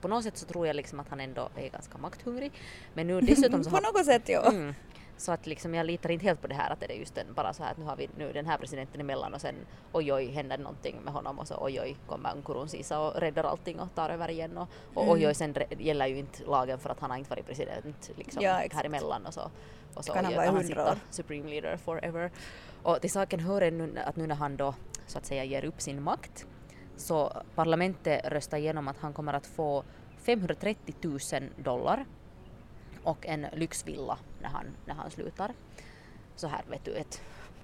på 0.00 0.08
något 0.08 0.24
sätt 0.24 0.36
så 0.36 0.46
tror 0.46 0.66
jag 0.66 0.76
liksom 0.76 1.00
att 1.00 1.08
han 1.08 1.20
ändå 1.20 1.48
är 1.56 1.68
ganska 1.68 1.98
makthungrig. 1.98 2.52
Men 2.94 3.06
nu 3.06 3.20
dessutom 3.20 3.64
så 3.64 3.70
På 3.76 3.80
något 3.80 4.04
sätt 4.04 4.28
ja. 4.28 4.48
mm, 4.50 4.74
så 5.16 5.32
att 5.32 5.46
liksom 5.46 5.74
jag 5.74 5.86
litar 5.86 6.10
inte 6.10 6.24
helt 6.24 6.40
på 6.40 6.46
det 6.46 6.54
här 6.54 6.70
att 6.70 6.80
det 6.80 6.92
är 6.92 6.98
just 6.98 7.14
den, 7.14 7.34
bara 7.34 7.52
så 7.52 7.62
här 7.62 7.70
att 7.70 7.78
nu 7.78 7.84
har 7.84 7.96
vi 7.96 8.08
nu 8.18 8.32
den 8.32 8.46
här 8.46 8.58
presidenten 8.58 9.00
emellan 9.00 9.34
och 9.34 9.40
sen 9.40 9.54
oj 9.92 10.12
oj 10.12 10.26
händer 10.26 10.58
någonting 10.58 10.96
med 11.04 11.12
honom 11.12 11.38
och 11.38 11.48
så 11.48 11.58
oj 11.60 11.80
oj 11.80 11.96
kommer 12.06 12.34
Nkurunziza 12.34 13.00
och 13.00 13.20
räddar 13.20 13.44
allting 13.44 13.80
och 13.80 13.94
tar 13.94 14.10
över 14.10 14.30
igen 14.30 14.58
och, 14.58 14.68
och 14.94 15.10
oj 15.10 15.26
oj 15.26 15.34
sen 15.34 15.54
gäller 15.78 16.06
ju 16.06 16.18
inte 16.18 16.44
lagen 16.44 16.78
för 16.78 16.90
att 16.90 17.00
han 17.00 17.10
har 17.10 17.18
inte 17.18 17.30
varit 17.30 17.46
president 17.46 18.10
liksom 18.16 18.42
Ja, 18.42 18.62
här 18.72 18.84
emellan 18.84 19.26
och 19.26 19.34
så. 19.34 19.50
Och 19.94 20.04
så 20.04 20.12
Kan 20.12 20.24
han 20.24 20.34
oj, 20.34 20.46
kan 20.46 20.56
100 20.56 20.66
sitta 20.66 20.96
supreme 21.10 21.50
leader 21.50 21.76
forever. 21.76 22.30
Och 22.82 23.00
till 23.00 23.10
saken 23.10 23.40
hör 23.40 23.60
ännu 23.60 23.98
att 23.98 24.16
nu 24.16 24.26
när 24.26 24.34
han 24.34 24.56
då 24.56 24.74
så 25.06 25.18
att 25.18 25.26
säga 25.26 25.44
ger 25.44 25.64
upp 25.64 25.80
sin 25.80 26.02
makt 26.02 26.46
så 26.96 27.32
parlamentet 27.54 28.24
röstar 28.24 28.58
igenom 28.58 28.88
att 28.88 28.98
han 28.98 29.12
kommer 29.12 29.32
att 29.32 29.46
få 29.46 29.84
530 30.18 30.94
000 31.00 31.18
dollar 31.56 32.04
och 33.02 33.26
en 33.26 33.46
lyxvilla 33.52 34.18
när 34.44 34.50
han, 34.50 34.66
när 34.86 34.94
han 34.94 35.10
slutar. 35.10 35.52
Så 36.36 36.46
här 36.46 36.62
vet 36.70 36.84
du, 36.84 36.94
ett 36.94 37.22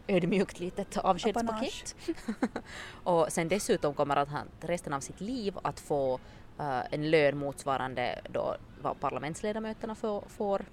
ödmjukt 0.09 0.61
litet 0.61 0.97
avskedspaket. 0.97 1.97
och 3.05 3.33
sen 3.33 3.49
dessutom 3.49 3.95
kommer 3.95 4.17
att 4.17 4.29
han 4.29 4.49
resten 4.61 4.93
av 4.93 5.01
sitt 5.01 5.21
liv 5.21 5.59
att 5.63 5.81
få 5.81 6.15
uh, 6.61 6.83
en 6.91 7.11
lön 7.11 7.39
motsvarande 7.39 8.21
då 8.29 8.57
vad 8.83 9.01
parlamentsledamöterna 9.01 9.95
får, 9.95 10.25
får 10.29 10.65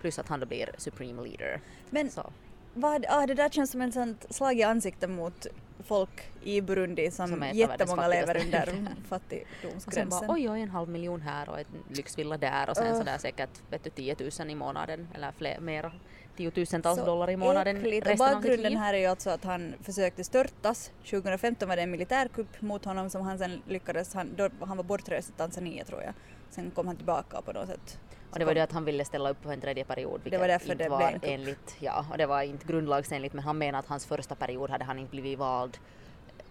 plus 0.00 0.18
att 0.18 0.28
han 0.28 0.40
då 0.40 0.46
blir 0.46 0.70
Supreme 0.78 1.22
Leader. 1.22 1.60
Men 1.90 2.10
Så. 2.10 2.32
vad, 2.74 3.06
ah, 3.08 3.26
det 3.26 3.34
där 3.34 3.48
känns 3.48 3.70
som 3.70 3.80
ett 3.80 3.94
sånt 3.94 4.26
slag 4.30 4.58
i 4.58 4.62
ansiktet 4.62 5.10
mot 5.10 5.46
folk 5.84 6.30
i 6.42 6.60
Burundi 6.60 7.10
som, 7.10 7.28
Som 7.28 7.50
jättemånga 7.52 8.08
lever 8.08 8.40
under 8.40 8.78
fattigdomsgränsen. 9.08 9.86
Och 9.86 9.92
sen 9.92 10.08
bara 10.08 10.34
oj, 10.34 10.50
oj, 10.50 10.60
en 10.60 10.70
halv 10.70 10.88
miljon 10.88 11.20
här 11.20 11.48
och 11.48 11.58
en 11.58 11.66
lyxvilla 11.88 12.36
där 12.36 12.70
och 12.70 12.76
sen 12.76 12.86
Ugh. 12.86 12.98
sådär 12.98 13.18
säkert 13.18 13.50
vet 13.70 13.84
du, 13.84 13.90
10 13.90 14.16
000 14.38 14.50
i 14.50 14.54
månaden 14.54 15.08
eller 15.14 15.32
fler, 15.32 15.60
mera. 15.60 15.92
Tiotusentals 16.36 16.98
Så 16.98 17.06
dollar 17.06 17.30
i 17.30 17.36
månaden 17.36 17.76
äckligt. 17.76 18.06
Och 18.06 18.10
resten 18.10 18.28
sitt 18.28 18.36
bakgrunden 18.36 18.76
här 18.76 18.94
är 18.94 18.98
ju 18.98 19.06
alltså 19.06 19.30
att 19.30 19.44
han 19.44 19.74
försökte 19.82 20.24
störtas. 20.24 20.90
2015 21.10 21.68
var 21.68 21.76
det 21.76 21.82
en 21.82 21.90
militärkupp 21.90 22.62
mot 22.62 22.84
honom 22.84 23.10
som 23.10 23.22
han 23.22 23.38
sen 23.38 23.62
lyckades, 23.68 24.14
han, 24.14 24.30
då, 24.36 24.48
han 24.60 24.76
var 24.76 24.84
bortrest 24.84 25.30
i 25.30 25.32
Tanzania 25.32 25.84
tror 25.84 26.02
jag. 26.02 26.14
Sen 26.50 26.70
kom 26.70 26.86
han 26.86 26.96
tillbaka 26.96 27.42
på 27.42 27.52
något 27.52 27.68
sätt. 27.68 27.98
Och 28.34 28.38
det 28.38 28.44
var 28.44 28.54
det 28.54 28.60
att 28.62 28.72
han 28.72 28.84
ville 28.84 29.04
ställa 29.04 29.30
upp 29.30 29.42
på 29.42 29.50
en 29.50 29.60
tredje 29.60 29.84
period 29.84 30.20
vilket 30.24 30.40
var 30.40 30.48
därför 30.48 30.72
inte 30.72 30.84
det 30.84 30.90
var 30.90 30.98
blev 31.10 31.20
enligt, 31.22 31.76
ja, 31.80 32.06
och 32.10 32.18
det 32.18 32.26
var 32.26 32.42
inte 32.42 32.66
grundlagsenligt 32.66 33.34
men 33.34 33.44
han 33.44 33.58
menar 33.58 33.78
att 33.78 33.86
hans 33.86 34.06
första 34.06 34.34
period 34.34 34.70
hade 34.70 34.84
han 34.84 34.98
inte 34.98 35.10
blivit 35.10 35.38
vald 35.38 35.78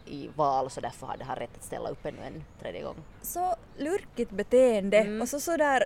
i 0.06 0.30
val 0.36 0.70
så 0.70 0.82
därför 0.82 1.08
hade 1.08 1.24
han 1.24 1.36
rätt 1.36 1.56
att 1.58 1.64
ställa 1.64 1.90
upp 1.90 2.06
ännu 2.06 2.18
en 2.24 2.44
tredje 2.60 2.84
gång. 2.84 2.96
Så 3.22 3.56
lurkigt 3.78 4.32
beteende 4.32 4.98
Mm. 4.98 5.22
och 5.22 5.30
så 5.30 5.40
sådär, 5.40 5.84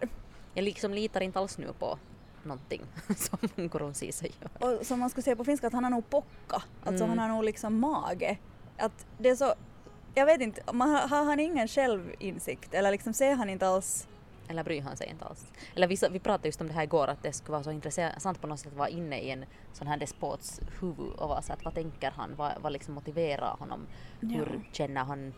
Jag 0.53 0.63
liksom 0.63 0.93
litar 0.93 1.21
inte 1.21 1.39
alls 1.39 1.57
nu 1.57 1.67
på 1.79 1.97
någonting 2.43 2.81
som 3.17 3.37
Nkurunziza 3.55 4.25
gör. 4.25 4.79
och 4.79 4.85
som 4.85 4.99
man 4.99 5.09
skulle 5.09 5.23
säga 5.23 5.35
på 5.35 5.45
finska 5.45 5.67
att 5.67 5.73
han 5.73 5.83
har 5.83 5.91
nog 5.91 6.09
pocka, 6.09 6.63
alltså 6.85 7.03
Mm. 7.03 7.09
han 7.09 7.29
har 7.29 7.35
nog 7.35 7.43
liksom 7.45 7.79
mage. 7.79 8.37
Att 8.77 9.05
det 9.17 9.29
är 9.29 9.35
så, 9.35 9.53
jag 10.15 10.25
vet 10.25 10.41
inte, 10.41 10.61
man, 10.73 10.89
har 10.89 11.23
han 11.23 11.39
ingen 11.39 11.67
självinsikt 11.67 12.73
eller 12.73 12.91
liksom 12.91 13.13
ser 13.13 13.35
han 13.35 13.49
inte 13.49 13.67
alls 13.67 14.07
Eller 14.49 14.63
bryr 14.63 14.81
han 14.81 14.97
sig 14.97 15.07
inte 15.09 15.25
alls. 15.25 15.45
Eller 15.75 15.87
vi, 15.87 15.97
vi 16.11 16.19
pratade 16.19 16.47
just 16.47 16.61
om 16.61 16.67
det 16.67 16.73
här 16.73 16.83
igår 16.83 17.07
att 17.07 17.23
det 17.23 17.33
skulle 17.33 17.51
vara 17.51 17.63
så 17.63 17.71
intressant 17.71 18.41
på 18.41 18.47
något 18.47 18.59
sätt 18.59 18.71
att 18.71 18.77
vara 18.77 18.89
inne 18.89 19.19
i 19.19 19.29
en 19.31 19.45
sån 19.73 19.87
här 19.87 19.97
despots 19.97 20.59
huvud 20.81 21.13
och 21.13 21.29
vara 21.29 21.41
så 21.41 21.53
att 21.53 21.65
vad 21.65 21.73
tänker 21.73 22.11
han, 22.11 22.35
vad, 22.35 22.51
vad 22.61 22.73
liksom 22.73 22.93
motiverar 22.93 23.57
honom, 23.59 23.87
hur 24.21 24.29
Ja. 24.53 24.61
känner 24.71 25.03
han, 25.03 25.33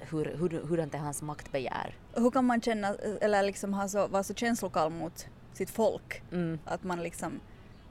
hur, 0.00 0.24
hur, 0.24 0.48
hurdant 0.68 0.94
är 0.94 0.98
hans 0.98 1.22
maktbegär? 1.22 1.94
hur 2.14 2.30
kan 2.30 2.44
man 2.44 2.60
känna, 2.60 2.94
eller 3.20 3.42
liksom 3.42 3.74
ha 3.74 3.88
så, 3.88 4.06
vara 4.06 4.22
så 4.22 4.34
känslokall 4.34 4.90
mot 4.90 5.26
sitt 5.52 5.70
folk? 5.70 6.22
Mm. 6.32 6.58
Att 6.64 6.84
man 6.84 7.02
liksom, 7.02 7.40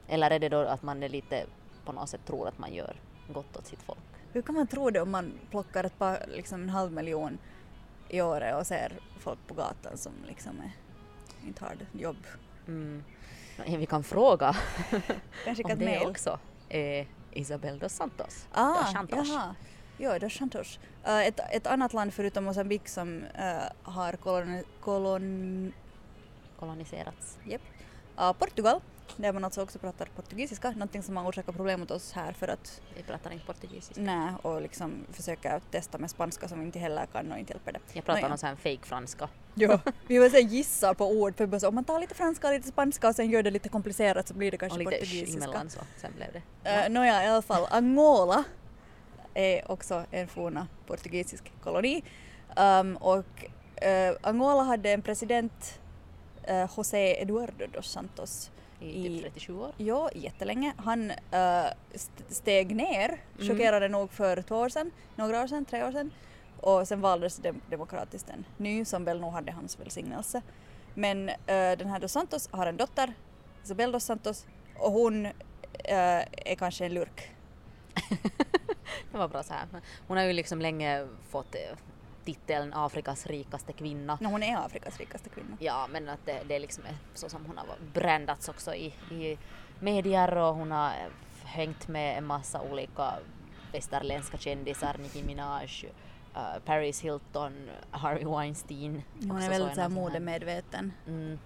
Eller 0.07 0.31
är 0.31 0.39
det 0.39 0.49
då 0.49 0.59
att 0.59 0.83
man 0.83 1.03
är 1.03 1.09
lite 1.09 1.45
på 1.85 1.91
något 1.91 2.09
sätt 2.09 2.25
tror 2.25 2.47
att 2.47 2.57
man 2.59 2.73
gör 2.73 2.95
gott 3.33 3.57
åt 3.57 3.65
sitt 3.67 3.81
folk? 3.83 3.99
hur 4.33 4.41
kan 4.41 4.55
man 4.55 4.67
tro 4.67 4.89
det 4.89 5.01
om 5.01 5.11
man 5.11 5.33
plockar 5.49 5.83
ett 5.83 5.99
par, 5.99 6.25
liksom 6.27 6.61
en 6.63 6.69
halv 6.69 6.91
miljon 6.91 7.37
i 8.13 8.21
året 8.21 8.55
och 8.55 8.67
ser 8.67 8.91
folk 9.19 9.39
på 9.47 9.53
gatan 9.53 9.97
som 9.97 10.13
liksom 10.27 10.59
är, 10.59 10.71
inte 11.47 11.65
har 11.65 11.77
jobb? 11.91 12.27
Mm. 12.67 13.03
Vi 13.67 13.85
kan 13.85 14.03
fråga 14.03 14.55
om 15.63 15.69
det 15.69 15.75
mejl. 15.75 16.07
också 16.07 16.39
är 16.69 17.07
Isabel 17.31 17.79
dos 17.79 17.93
Santos. 17.93 18.47
Ah, 18.51 18.81
dos 18.81 18.91
Santos. 18.91 19.29
jaha. 19.29 19.55
Jo, 19.97 20.19
dos 20.19 20.33
Santos. 20.33 20.79
Uh, 21.07 21.27
ett, 21.27 21.39
ett 21.51 21.67
annat 21.67 21.93
land 21.93 22.13
förutom 22.13 22.43
Mosambik 22.43 22.87
som 22.87 23.17
uh, 23.17 23.93
har 23.93 24.13
kolon, 24.13 24.63
kolon, 24.81 25.73
koloniserats. 26.59 27.39
Yep. 27.47 27.61
Uh, 28.19 28.33
Portugal, 28.33 28.81
där 29.17 29.33
man 29.33 29.43
alltså 29.43 29.61
också 29.61 29.79
pratar 29.79 30.05
portugisiska, 30.05 30.71
någonting 30.71 31.03
som 31.03 31.17
har 31.17 31.29
orsakat 31.29 31.55
problem 31.55 31.81
åt 31.81 31.91
oss 31.91 32.11
här 32.11 32.33
för 32.33 32.47
att 32.47 32.81
Vi 32.95 33.03
pratar 33.03 33.31
inte 33.31 33.45
portugisiska. 33.45 34.01
nej, 34.01 34.33
och 34.41 34.61
liksom 34.61 35.05
försöka 35.11 35.59
testa 35.59 35.97
med 35.97 36.09
spanska 36.09 36.47
som 36.47 36.61
inte 36.61 36.79
heller 36.79 37.05
kan 37.05 37.31
och 37.31 37.39
inte 37.39 37.53
hjälper 37.53 37.71
det. 37.71 37.79
Jag 37.93 38.05
pratar 38.05 38.29
någon 38.29 38.37
sån 38.37 38.49
här 38.49 38.55
fake 38.55 38.87
franska. 38.87 39.29
Ja, 39.53 39.79
vi 40.07 40.17
var 40.17 40.29
så 40.29 40.35
här 40.35 40.43
gissa 40.43 40.93
på 40.93 41.07
ord 41.11 41.37
för 41.37 41.59
så, 41.59 41.67
om 41.67 41.75
man 41.75 41.83
tar 41.83 41.99
lite 41.99 42.15
franska 42.15 42.47
och 42.47 42.53
lite 42.53 42.67
spanska 42.67 43.07
och 43.07 43.15
sen 43.15 43.29
gör 43.29 43.43
det 43.43 43.51
lite 43.51 43.69
komplicerat 43.69 44.27
så 44.27 44.33
blir 44.33 44.51
det 44.51 44.57
kanske 44.57 44.79
och 44.79 44.79
lite 44.79 44.91
portugisiska. 44.91 45.43
emellan 45.43 45.69
så 45.69 45.79
sen 45.97 46.11
blev 46.15 46.27
det. 46.33 46.85
Uh, 46.85 46.93
Nåja, 46.93 47.23
i 47.23 47.27
alla 47.27 47.41
fall 47.41 47.67
Angola 47.71 48.43
är 49.33 49.71
också 49.71 50.05
en 50.11 50.27
forna 50.27 50.67
portugisisk 50.87 51.51
koloni. 51.63 52.03
Um, 52.57 52.97
och 52.97 53.45
uh, 53.85 54.17
Angola 54.21 54.63
hade 54.63 54.91
en 54.91 55.01
president, 55.01 55.79
uh, 56.49 56.69
José 56.77 57.21
Eduardo 57.21 57.67
dos 57.67 57.91
Santos, 57.91 58.51
I 58.83 59.09
typ 59.21 59.21
37 59.33 59.53
år. 59.59 59.71
Ja, 59.77 60.09
jättelänge. 60.15 60.73
Han 60.77 61.11
uh, 61.11 61.15
st- 61.93 62.23
steg 62.29 62.75
ner, 62.75 63.21
Mm. 63.39 63.47
chockerade 63.47 63.87
nog 63.87 64.11
för 64.11 64.41
två 64.41 64.55
år 64.55 64.69
sedan, 64.69 64.91
några 65.15 65.41
år 65.43 65.47
sedan, 65.47 65.65
tre 65.65 65.83
år 65.83 65.91
sedan. 65.91 66.11
Och 66.61 66.87
sen 66.87 67.01
valdes 67.01 67.37
det 67.37 67.53
demokratiskt 67.69 68.29
en 68.29 68.45
ny 68.57 68.85
som 68.85 69.05
väl 69.05 69.19
nog 69.21 69.31
hade 69.33 69.51
hans 69.51 69.79
välsignelse. 69.79 70.41
Men 70.93 71.29
uh, 71.29 71.35
den 71.47 71.87
här 71.89 71.99
dos 71.99 72.11
Santos 72.11 72.49
har 72.51 72.65
en 72.67 72.77
dotter, 72.77 73.13
Isabel 73.63 73.91
dos 73.91 74.03
Santos, 74.03 74.45
och 74.77 74.91
hon 74.91 75.25
uh, 75.25 75.31
är 75.85 76.55
kanske 76.55 76.85
en 76.85 76.93
lurk. 76.93 77.29
Det 79.11 79.17
var 79.17 79.27
bra 79.27 79.43
så 79.43 79.53
här. 79.53 79.67
Hon 80.07 80.17
har 80.17 80.23
ju 80.23 80.33
liksom 80.33 80.59
länge 80.61 81.07
fått 81.29 81.55
titeln 82.25 82.73
Afrikas 82.73 83.25
rikaste 83.25 83.73
kvinna. 83.73 84.17
No, 84.21 84.27
hon 84.27 84.43
är 84.43 84.57
Afrikas 84.57 84.97
rikaste 84.97 85.29
kvinna. 85.29 85.57
Ja, 85.59 85.87
men 85.91 86.09
att 86.09 86.25
det, 86.25 86.41
det 86.47 86.55
är 86.55 86.59
liksom 86.59 86.85
är 86.85 86.95
så 87.13 87.29
som 87.29 87.45
hon 87.45 87.57
har 87.57 87.65
brandats 87.93 88.49
också 88.49 88.75
i, 88.75 88.85
i 89.11 89.37
medier 89.79 90.37
och 90.37 90.55
hon 90.55 90.71
har 90.71 90.87
eh, 90.87 91.11
hängt 91.43 91.87
med 91.87 92.17
en 92.17 92.25
massa 92.25 92.61
olika 92.61 93.13
västerländska 93.71 94.37
kändisar, 94.37 94.95
Nicki 94.99 95.23
Minaj, 95.23 95.91
eh, 96.35 96.59
Paris 96.65 97.01
Hilton, 97.01 97.69
Harvey 97.91 98.25
Weinstein. 98.25 99.03
Hon 99.19 99.41
är 99.41 99.49
väldigt 99.49 99.75
så 99.75 99.89
modemedveten. 99.89 100.93
Mm. 101.07 101.39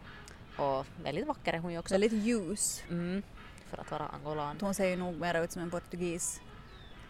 Och 0.58 0.86
väldigt 1.04 1.28
vacker 1.28 1.54
är 1.54 1.60
hon 1.60 1.72
ju 1.72 1.80
också. 1.80 1.94
Väldigt 1.94 2.14
ljus. 2.14 2.84
Mm. 2.90 3.24
För 3.66 3.78
att 3.78 3.92
vara 3.92 4.08
angolan. 4.08 4.58
Hon 4.62 4.74
ser 4.74 4.86
ju 4.86 4.96
nog 4.96 5.20
mer 5.20 5.44
ut 5.44 5.52
som 5.52 5.62
en 5.62 5.72
portugis 5.72 6.42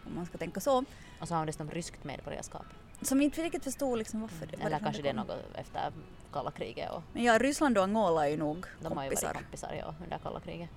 om 0.06 0.16
man 0.16 0.26
ska 0.26 0.38
tänka 0.38 0.60
så. 0.60 0.84
Och 1.20 1.28
så 1.28 1.34
har 1.34 1.38
hon 1.40 1.48
dessutom 1.48 1.72
ryskt 1.72 2.04
medborgarskap. 2.04 2.66
Som 3.02 3.22
inte 3.22 3.42
riktigt 3.42 3.64
förstod 3.64 3.98
liksom 3.98 4.22
varför 4.22 4.46
det 4.46 4.64
Eller 4.64 4.80
kanske 4.80 5.02
det 5.02 5.10
är 5.10 5.14
något 5.14 5.38
efter 5.56 5.92
kalla 6.34 6.52
kriget 6.52 6.92
och 6.92 7.04
Men 7.14 7.24
ja, 7.24 7.38
Ryssland 7.38 7.78
och 7.78 7.84
Angola 7.84 8.26
är 8.26 8.32
ju 8.32 8.38
nog 8.38 8.66
de 8.82 8.98
har 8.98 9.04
ju 9.04 9.10
varit 9.10 9.34
kompisar 9.34 9.76
ja, 9.80 9.96
under 10.04 10.18
kalla 10.18 10.40
kriget. 10.40 10.70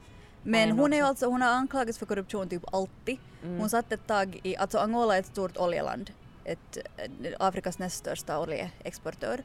Men 0.43 0.71
Hon 0.71 0.93
är 0.93 1.03
alltså, 1.03 1.27
hon 1.27 1.43
har 1.43 1.49
anklagats 1.49 1.99
för 1.99 2.07
korruption 2.07 2.49
typ 2.49 2.75
alltid. 2.75 3.19
Mm. 3.43 3.61
Hon 3.61 3.71
satt 3.71 3.93
ett 3.93 4.07
tag 4.07 4.41
i, 4.43 4.57
alltså 4.57 4.79
Angola 4.79 5.17
är 5.17 5.21
ett 5.21 5.27
stort 5.27 5.57
oljeland. 5.57 6.11
Ett, 6.45 6.79
eh, 6.97 7.33
Afrikas 7.39 7.79
näst 7.79 7.97
största 7.97 8.41
oljeexportör. 8.41 9.43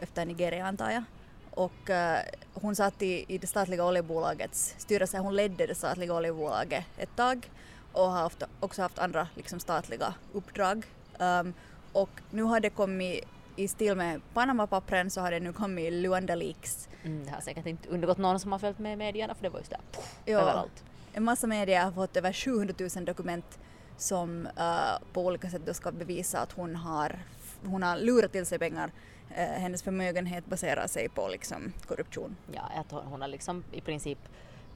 Efter 0.00 0.24
Nigeria 0.26 0.66
antar 0.66 0.90
jag. 0.90 1.02
Och 1.50 1.90
eh, 1.90 2.20
hon 2.54 2.76
satt 2.76 3.02
i, 3.02 3.24
i 3.28 3.38
det 3.38 3.46
statliga 3.46 3.84
oljebolagets 3.84 4.74
styrelse, 4.78 5.18
hon 5.18 5.36
ledde 5.36 5.66
det 5.66 5.74
statliga 5.74 6.14
oljebolaget 6.14 6.84
ett 6.96 7.16
tag 7.16 7.50
och 7.92 8.10
har 8.10 8.22
haft, 8.22 8.42
också 8.60 8.82
haft 8.82 8.98
andra 8.98 9.28
liksom, 9.34 9.60
statliga 9.60 10.14
uppdrag. 10.32 10.86
Um, 11.18 11.54
och 11.92 12.10
nu 12.30 12.42
har 12.42 12.60
det 12.60 12.70
kommit 12.70 13.24
i 13.56 13.68
stil 13.68 13.96
med 13.96 14.20
Panama-pappren 14.34 15.10
så 15.10 15.20
har 15.20 15.30
det 15.30 15.40
nu 15.40 15.52
kommit 15.52 15.92
Luanda 15.92 16.34
Leaks. 16.34 16.88
Mm, 17.04 17.24
det 17.24 17.30
har 17.30 17.40
säkert 17.40 17.66
inte 17.66 17.88
undgått 17.88 18.18
någon 18.18 18.40
som 18.40 18.52
har 18.52 18.58
följt 18.58 18.78
med 18.78 18.92
i 18.92 18.96
medierna 18.96 19.34
för 19.34 19.42
det 19.42 19.48
var 19.48 19.58
just 19.58 19.70
där 19.70 19.80
Ja. 20.24 20.38
överallt. 20.40 20.84
En 21.12 21.24
massa 21.24 21.46
medier 21.46 21.84
har 21.84 21.92
fått 21.92 22.16
över 22.16 22.32
700 22.32 22.74
000 22.96 23.04
dokument 23.04 23.58
som 23.96 24.46
eh, 24.46 24.98
på 25.12 25.24
olika 25.26 25.50
sätt 25.50 25.62
då 25.66 25.74
ska 25.74 25.92
bevisa 25.92 26.38
att 26.40 26.52
hon 26.52 26.76
har, 26.76 27.18
hon 27.64 27.82
har 27.82 27.96
lurat 27.96 28.32
till 28.32 28.46
sig 28.46 28.58
pengar. 28.58 28.90
Eh, 29.30 29.44
hennes 29.44 29.82
förmögenhet 29.82 30.46
baserar 30.46 30.86
sig 30.86 31.08
på 31.08 31.28
liksom, 31.28 31.72
korruption. 31.86 32.36
Ja, 32.52 32.62
att 32.76 32.90
hon, 32.90 33.02
hon 33.06 33.20
har 33.20 33.28
liksom 33.28 33.64
i 33.72 33.80
princip 33.80 34.18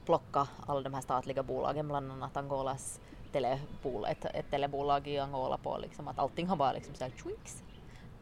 plockat 0.05 0.49
alla 0.65 0.81
de 0.81 0.93
här 0.93 1.01
statliga 1.01 1.43
bolagen, 1.43 1.87
bland 1.87 2.11
annat 2.11 2.37
Angolas 2.37 2.99
telebol, 3.33 4.05
ett, 4.05 4.25
ett 4.25 4.51
telebolag 4.51 5.07
i 5.07 5.17
Angola 5.17 5.57
på 5.57 5.77
liksom 5.77 6.07
att 6.07 6.19
allting 6.19 6.47
har 6.47 6.55
bara 6.55 6.73
liksom 6.73 6.95
så 6.95 7.03
här 7.03 7.13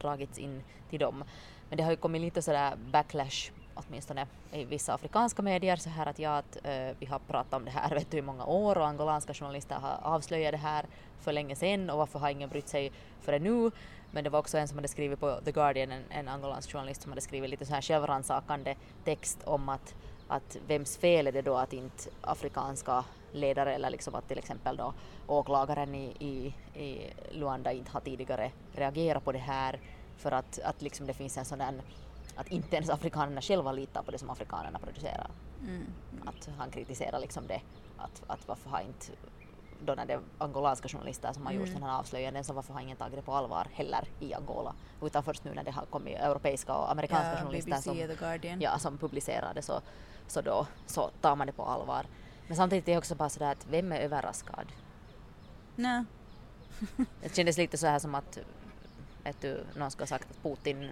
dragits 0.02 0.38
in 0.38 0.64
till 0.90 1.00
dem. 1.00 1.24
Men 1.70 1.78
det 1.78 1.84
har 1.84 1.92
ju 1.92 1.98
kommit 1.98 2.22
lite 2.22 2.42
sådär 2.42 2.76
backlash 2.92 3.52
åtminstone 3.74 4.28
i 4.52 4.66
vissa 4.66 4.94
afrikanska 4.94 5.42
medier 5.42 5.76
så 5.76 5.90
här 5.90 6.06
att 6.06 6.20
ja, 6.20 6.38
att 6.38 6.58
eh, 6.64 6.96
vi 7.00 7.06
har 7.06 7.20
pratat 7.20 7.54
om 7.54 7.66
det 7.66 7.72
här 7.72 7.96
vet 7.96 8.12
du, 8.12 8.18
i 8.18 8.22
många 8.22 8.46
år 8.46 8.78
och 8.78 8.88
angolanska 8.88 9.34
journalister 9.34 9.76
har 9.76 10.00
avslöjat 10.02 10.52
det 10.52 10.58
här 10.58 10.86
för 11.20 11.34
länge 11.34 11.56
sedan 11.56 11.90
och 11.90 11.98
varför 11.98 12.20
har 12.20 12.30
ingen 12.30 12.50
brytt 12.50 12.68
sig 12.68 12.92
förrän 13.22 13.44
nu? 13.44 13.72
Men 14.12 14.24
det 14.24 14.30
var 14.30 14.40
också 14.40 14.58
en 14.58 14.68
som 14.68 14.78
hade 14.78 14.88
skrivit 14.88 15.20
på 15.20 15.40
The 15.46 15.52
Guardian, 15.52 15.92
en, 15.92 16.04
en 16.10 16.28
angolansk 16.28 16.72
journalist 16.72 17.02
som 17.02 17.12
hade 17.12 17.22
skrivit 17.22 17.50
lite 17.50 17.66
så 17.66 17.74
här 17.74 17.82
självrannsakande 17.82 18.76
text 19.04 19.40
om 19.44 19.70
att, 19.70 19.96
att 20.28 20.58
vems 20.68 20.98
fel 20.98 21.28
är 21.28 21.32
det 21.32 21.42
då 21.42 21.56
att 21.56 21.74
inte 21.74 22.10
afrikanska 22.22 23.04
ledare 23.32 23.76
eller 23.76 23.90
liksom 23.90 24.16
att 24.16 24.28
till 24.28 24.38
exempel 24.38 24.78
då 24.78 24.94
åklagaren 25.28 25.96
i, 25.96 26.16
i, 26.20 26.54
i 26.82 27.14
Luanda 27.32 27.72
inte 27.72 27.92
har 27.92 28.00
tidigare 28.00 28.52
reagerat 28.74 29.24
på 29.24 29.32
det 29.32 29.40
här 29.40 29.80
för 30.18 30.32
att, 30.32 30.60
att 30.60 30.82
liksom 30.82 31.08
det 31.08 31.14
finns 31.14 31.38
en 31.38 31.46
sån 31.46 31.60
där 31.60 31.82
att 32.36 32.48
inte 32.48 32.76
ens 32.76 32.90
afrikanerna 32.90 33.42
själva 33.42 33.72
litar 33.72 34.04
på 34.04 34.12
det 34.12 34.18
som 34.18 34.30
afrikanerna 34.30 34.80
producerar. 34.80 35.30
Mm. 35.62 35.86
Att 36.26 36.50
han 36.58 36.72
kritiserar 36.72 37.20
liksom 37.20 37.48
det, 37.48 37.62
att, 37.98 38.22
att 38.28 38.48
varför 38.48 38.70
har 38.70 38.82
inte 38.82 39.06
då 39.86 39.94
när 39.94 40.06
det 40.06 40.14
är 40.14 40.20
angolanska 40.38 40.88
journalister 40.90 41.34
som 41.34 41.46
har 41.46 41.54
gjort 41.54 41.68
Mm. 41.68 41.74
sådana 41.74 41.92
här 41.92 42.00
avslöjanden 42.00 42.44
så 42.44 42.54
varför 42.54 42.74
har 42.74 42.82
ingen 42.82 42.98
tagit 42.98 43.16
det 43.16 43.22
på 43.22 43.34
allvar 43.34 43.68
heller 43.74 44.08
i 44.20 44.34
Angola 44.34 44.74
utan 45.02 45.24
först 45.24 45.44
nu 45.44 45.54
när 45.54 45.64
det 45.64 45.72
har 45.72 45.86
kommit 45.86 46.16
europeiska 46.18 46.76
och 46.76 46.92
amerikanska 46.92 47.32
Ja, 47.32 47.38
journalister 47.38 47.72
BBC 47.72 47.84
som, 48.52 48.62
ja, 48.62 48.80
som 48.80 48.98
publicerar 48.98 49.54
det 49.54 49.62
så, 49.62 49.82
så 50.28 50.42
då 50.42 50.68
så 50.86 51.10
tar 51.22 51.36
man 51.36 51.48
det 51.48 51.54
på 51.54 51.64
allvar. 51.64 52.06
Men 52.52 52.56
samtidigt 52.56 52.88
är 52.88 52.92
det 52.92 52.98
också 52.98 53.16
bara 53.16 53.30
sådär 53.30 53.52
att 53.52 53.68
vem 53.70 53.92
är 53.92 54.00
överraskad? 54.00 54.66
Nej. 55.76 56.04
Det 57.22 57.36
kändes 57.36 57.58
lite 57.58 57.78
så 57.78 57.88
här 57.88 58.00
som 58.00 58.16
att 58.16 58.38
vet 59.24 59.42
du, 59.42 59.64
någon 59.76 59.92
skulle 59.92 60.04
ha 60.04 60.08
sagt 60.08 60.28
att 60.32 60.44
Putin 60.44 60.90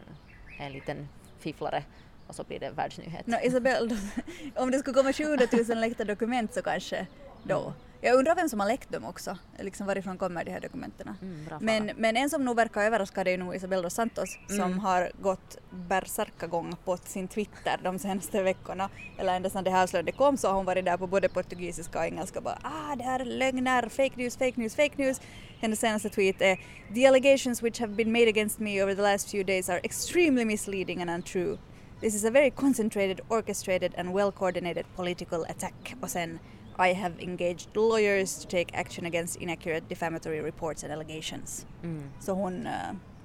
är 0.60 0.66
en 0.66 0.72
liten 0.72 1.08
fifflare 1.40 1.84
och 2.28 2.36
så 2.36 2.44
blir 2.44 2.60
det 2.60 2.70
världsnyhet. 2.70 3.28
No, 3.28 3.36
Isabel, 3.44 3.98
om 4.56 4.72
det 4.72 4.80
skulle 4.80 4.94
komma 4.94 5.14
700 5.14 5.46
000 5.70 5.80
läckta 5.80 6.04
dokument 6.04 6.54
så 6.54 6.62
kanske 6.62 7.08
då. 7.44 7.74
Jag 8.02 8.16
undrar 8.16 8.36
vem 8.36 8.50
som 8.50 8.60
har 8.60 8.68
läckt 8.68 8.92
dem 8.92 9.06
också, 9.06 9.38
liksom 9.60 9.88
varifrån 9.88 10.18
kommer 10.18 10.44
de 10.46 10.52
här 10.52 10.60
dokumenten. 10.60 11.16
Mm, 11.22 11.46
Men, 11.62 11.92
men 11.98 12.18
en 12.18 12.30
som 12.30 12.46
nog 12.46 12.56
verkar 12.56 12.82
överraskad 12.82 13.28
är 13.28 13.38
nog 13.38 13.56
Isabel 13.56 13.82
dos 13.82 13.94
Santos 13.94 14.38
som 14.48 14.60
Mm. 14.62 14.80
har 14.80 15.12
gått 15.22 15.58
bärsärkagång 15.72 16.76
på 16.86 16.98
sin 16.98 17.28
Twitter 17.28 17.80
de 17.84 18.00
senaste 18.00 18.44
veckorna. 18.44 18.90
Eller 19.18 19.36
ända 19.36 19.50
sedan 19.50 19.64
det 19.64 19.72
här 19.72 19.84
avslöjandet 19.84 20.18
kom 20.18 20.38
så 20.38 20.48
har 20.48 20.56
hon 20.56 20.66
varit 20.66 20.86
där 20.86 20.98
på 20.98 21.08
både 21.08 21.30
portugisiska 21.30 22.00
och 22.00 22.06
engelska 22.06 22.40
och 22.40 22.44
bara 22.44 22.60
ah 22.64 22.96
det 22.96 23.04
här 23.04 23.20
är 23.20 23.26
lögner, 23.26 23.90
fake 23.90 24.14
news, 24.16 24.38
fake 24.38 24.54
news, 24.56 24.76
fake 24.76 24.94
news. 25.04 25.22
Hennes 25.60 25.80
senaste 25.80 26.10
tweet 26.10 26.42
är 26.42 26.60
“The 26.94 27.08
allegations 27.08 27.64
which 27.64 27.80
have 27.80 27.94
been 27.94 28.12
made 28.12 28.28
against 28.30 28.60
me 28.60 28.84
over 28.84 28.96
the 28.96 29.02
last 29.02 29.30
few 29.32 29.44
days 29.44 29.70
are 29.70 29.80
extremely 29.84 30.46
misleading 30.46 31.02
and 31.02 31.10
untrue. 31.12 31.58
This 32.02 32.16
is 32.16 32.26
a 32.26 32.30
very 32.32 32.52
concentrated, 32.52 33.22
orchestrated 33.30 33.94
and 33.98 34.14
well 34.16 34.32
coordinated 34.32 34.86
political 34.96 35.44
attack.” 35.44 35.96
Och 36.02 36.10
sen 36.10 36.40
I 36.80 36.94
have 36.94 37.16
engaged 37.20 37.76
lawyers 37.76 38.44
to 38.46 38.50
take 38.50 38.80
action 38.80 39.06
against 39.06 39.36
inaccurate 39.36 39.82
defamatory 39.90 40.42
reports 40.42 40.84
and 40.84 40.94
allegations. 40.94 41.66
Mm. 41.84 42.04
Så 42.20 42.34
hon... 42.34 42.68
eh, 42.68 42.72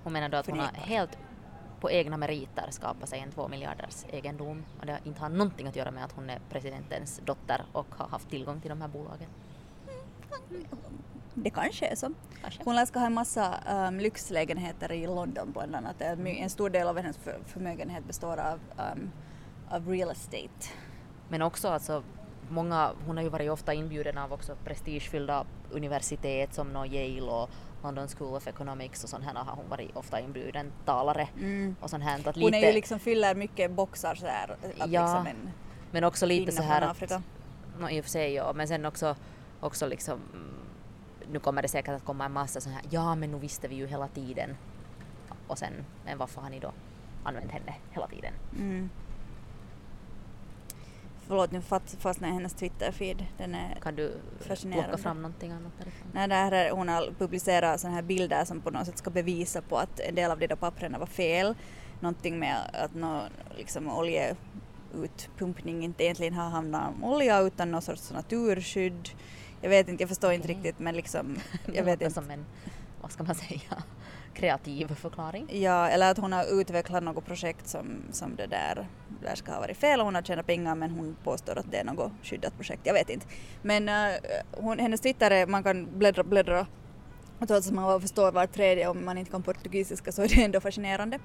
Hon 0.05 0.13
menar 0.13 0.29
då 0.29 0.37
att 0.37 0.47
hon 0.47 0.59
har 0.59 0.69
helt 0.75 1.19
på 1.81 1.91
egna 1.91 2.17
meriter 2.17 2.67
skapat 2.71 3.09
sig 3.09 3.19
en 3.21 3.31
två 3.33 3.49
miljarders 3.49 4.05
egendom 4.11 4.65
och 4.81 4.87
det 4.87 4.99
inte 5.05 5.21
har 5.21 5.29
någonting 5.29 5.67
att 5.67 5.77
göra 5.77 5.91
med 5.91 6.05
att 6.05 6.13
hon 6.13 6.31
är 6.31 6.41
presidentens 6.51 7.21
dotter 7.25 7.63
och 7.73 7.87
har 7.95 8.09
haft 8.09 8.31
tillgång 8.31 8.61
till 8.61 8.69
de 8.71 8.81
här 8.81 8.89
bolagen. 8.89 9.29
det 11.35 11.51
kanske 11.51 11.87
är 11.87 11.95
så. 11.97 12.13
Kanske. 12.43 12.63
Hon 12.65 12.75
lär 12.77 12.87
ska 12.87 12.99
ha 12.99 13.07
en 13.07 13.15
massa 13.15 13.55
um, 13.89 14.01
lyxlägenheter 14.01 14.93
i 14.93 15.07
London 15.07 15.53
bland 15.53 15.75
annat. 15.77 16.01
En 16.01 16.51
stor 16.51 16.71
del 16.71 16.87
av 16.89 16.97
hennes 16.97 17.17
för- 17.17 17.41
förmögenhet 17.47 18.05
består 18.05 18.37
av, 18.37 18.61
um, 18.95 19.11
av 19.71 19.89
real 19.89 20.11
estate. 20.11 20.69
Men 21.29 21.43
också 21.43 21.69
alltså 21.69 22.03
många, 22.49 22.93
hon 23.07 23.17
har 23.17 23.25
ju 23.25 23.31
varit 23.31 23.51
ofta 23.51 23.75
inbjuden 23.75 24.19
av 24.19 24.33
också 24.33 24.57
prestigefyllda 24.65 25.45
universitet 25.71 26.55
som 26.55 26.73
nå 26.73 26.87
Yale 26.87 27.31
och 27.31 27.51
London 27.83 28.09
School 28.09 28.37
of 28.37 28.47
Economics 28.47 29.05
och 29.05 29.11
sånt 29.11 29.25
här 29.25 29.35
har 29.35 29.57
hon 29.57 29.69
varit 29.69 29.97
ofta 29.97 30.21
inbjuden 30.21 30.73
talare 30.85 31.29
och 31.81 31.91
sånt 31.91 32.05
här. 32.05 32.29
Att 32.29 32.37
Hon 32.37 32.45
lite, 32.45 32.57
är 32.57 32.67
ju 32.67 32.73
liksom 32.73 32.99
fyller 32.99 33.35
mycket 33.35 33.71
boxar 33.71 34.15
sådär. 34.15 34.57
Att 34.79 34.93
Ja, 34.93 35.03
liksom 35.03 35.27
en 35.27 35.51
men 35.95 36.05
också 36.05 36.27
lite 36.27 36.53
så 36.53 36.63
här 36.63 36.83
att, 36.83 37.23
no, 37.79 37.89
i 37.91 38.01
och 38.01 38.05
för 38.05 38.11
sig 38.11 38.33
ja, 38.33 38.53
men 38.53 38.69
sen 38.69 38.85
också, 38.85 39.17
också 39.61 39.87
liksom 39.87 40.21
mm, 40.33 40.55
nu 41.33 41.39
kommer 41.39 41.63
det 41.63 41.69
säkert 41.69 41.95
att 41.95 42.05
komma 42.05 42.25
en 42.25 42.33
massa 42.33 42.61
så 42.61 42.71
här, 42.71 42.83
ja 42.91 43.15
men 43.15 43.31
nu 43.31 43.39
visste 43.39 43.69
vi 43.69 43.75
ju 43.75 43.87
hela 43.87 44.09
tiden. 44.09 44.57
Och 45.47 45.59
sen, 45.59 45.73
men 46.05 46.19
varför 46.19 46.41
har 46.41 46.51
ni 46.51 46.59
då 46.59 46.73
använt 47.25 47.51
henne 47.51 47.75
hela 47.91 48.07
tiden? 48.07 48.33
Mm. 48.59 48.91
Förlåt 51.27 51.53
nu 51.53 51.61
fast- 51.61 52.01
fastnade 52.01 52.29
jag 52.29 52.35
i 52.35 52.37
hennes 52.37 52.55
Twitter-feed. 52.55 53.25
Den 53.39 53.55
är 53.55 53.75
Kan 53.83 53.95
du 53.97 54.13
plocka 54.73 54.99
fram 54.99 55.17
någonting 55.23 55.51
annat 55.53 55.73
därifrån? 55.79 56.09
Nej, 56.13 56.29
det 56.29 56.35
här 56.35 56.53
är, 56.53 56.71
hon 56.71 56.89
har 56.89 57.13
publicerat 57.19 57.81
såna 57.81 57.95
här 57.95 58.03
bilder 58.03 58.45
som 58.45 58.61
på 58.61 58.71
något 58.71 58.87
sätt 58.87 58.99
ska 58.99 59.11
bevisa 59.11 59.63
på 59.63 59.77
att 59.79 60.01
en 60.01 60.15
del 60.15 60.31
av 60.31 60.39
de 60.39 60.47
där 60.47 60.57
papperna 60.57 60.99
var 60.99 61.07
fel. 61.07 61.55
Någonting 62.01 62.39
med 62.39 62.57
att 62.73 62.95
nå, 62.95 63.23
liksom 63.57 63.89
oljeutpumpning 63.91 65.85
inte 65.85 66.05
egentligen 66.05 66.35
har 66.35 66.49
hamnat 66.51 66.89
om 66.97 67.05
olja 67.05 67.41
utan 67.41 67.71
någon 67.71 67.83
sorts 67.83 68.13
naturskydd. 68.13 69.09
Jag 69.61 69.71
vet 69.71 69.89
inte, 69.89 70.03
jag 70.03 70.09
förstår 70.09 70.33
inte 70.33 70.49
riktigt 70.49 70.79
men 70.79 70.95
liksom, 70.97 71.37
jag 71.75 71.85
vet 71.85 72.01
inte. 72.01 72.15
som 72.15 72.31
en, 72.31 72.45
vad 73.05 73.13
ska 73.13 73.23
man 73.23 73.35
säga, 73.49 73.83
kreativ 74.35 74.95
förklaring. 74.95 75.49
Ja, 75.63 75.89
eller 75.89 76.11
att 76.11 76.19
hon 76.19 76.33
har 76.33 76.61
utvecklat 76.61 77.03
något 77.03 77.27
projekt 77.27 77.69
som, 77.69 77.87
som 78.13 78.37
det 78.37 78.47
där, 78.47 78.89
där 79.23 79.35
ska 79.35 79.53
ha 79.53 79.61
varit 79.61 79.77
fel 79.77 80.01
och 80.01 80.05
hon 80.07 80.15
har 80.15 80.23
tjänat 80.23 80.47
pengar 80.47 80.75
men 80.75 80.91
hon 80.91 81.17
påstår 81.25 81.59
att 81.59 81.71
det 81.71 81.79
är 81.79 81.85
något 81.85 82.13
skyddat 82.23 82.57
projekt. 82.57 82.81
Jag 82.85 82.95
vet 82.95 83.11
inte. 83.11 83.27
Men 83.63 83.89
uh, 83.89 84.17
hon, 84.53 84.79
hennes 84.79 85.01
Twitter, 85.01 85.31
är, 85.31 85.47
man 85.47 85.63
kan 85.63 85.99
bläddra, 85.99 86.25
bläddra 86.25 86.67
och 87.39 87.49
trots 87.49 87.67
att 87.69 87.75
man 87.75 88.01
förstår 88.01 88.33
var 88.33 88.47
tredje 88.47 88.89
om 88.89 89.05
man 89.05 89.19
inte 89.19 89.31
kan 89.31 89.43
portugisiska 89.43 90.13
så 90.13 90.23
är 90.23 90.29
det 90.29 90.45
ändå 90.45 90.61
fascinerande. 90.61 91.19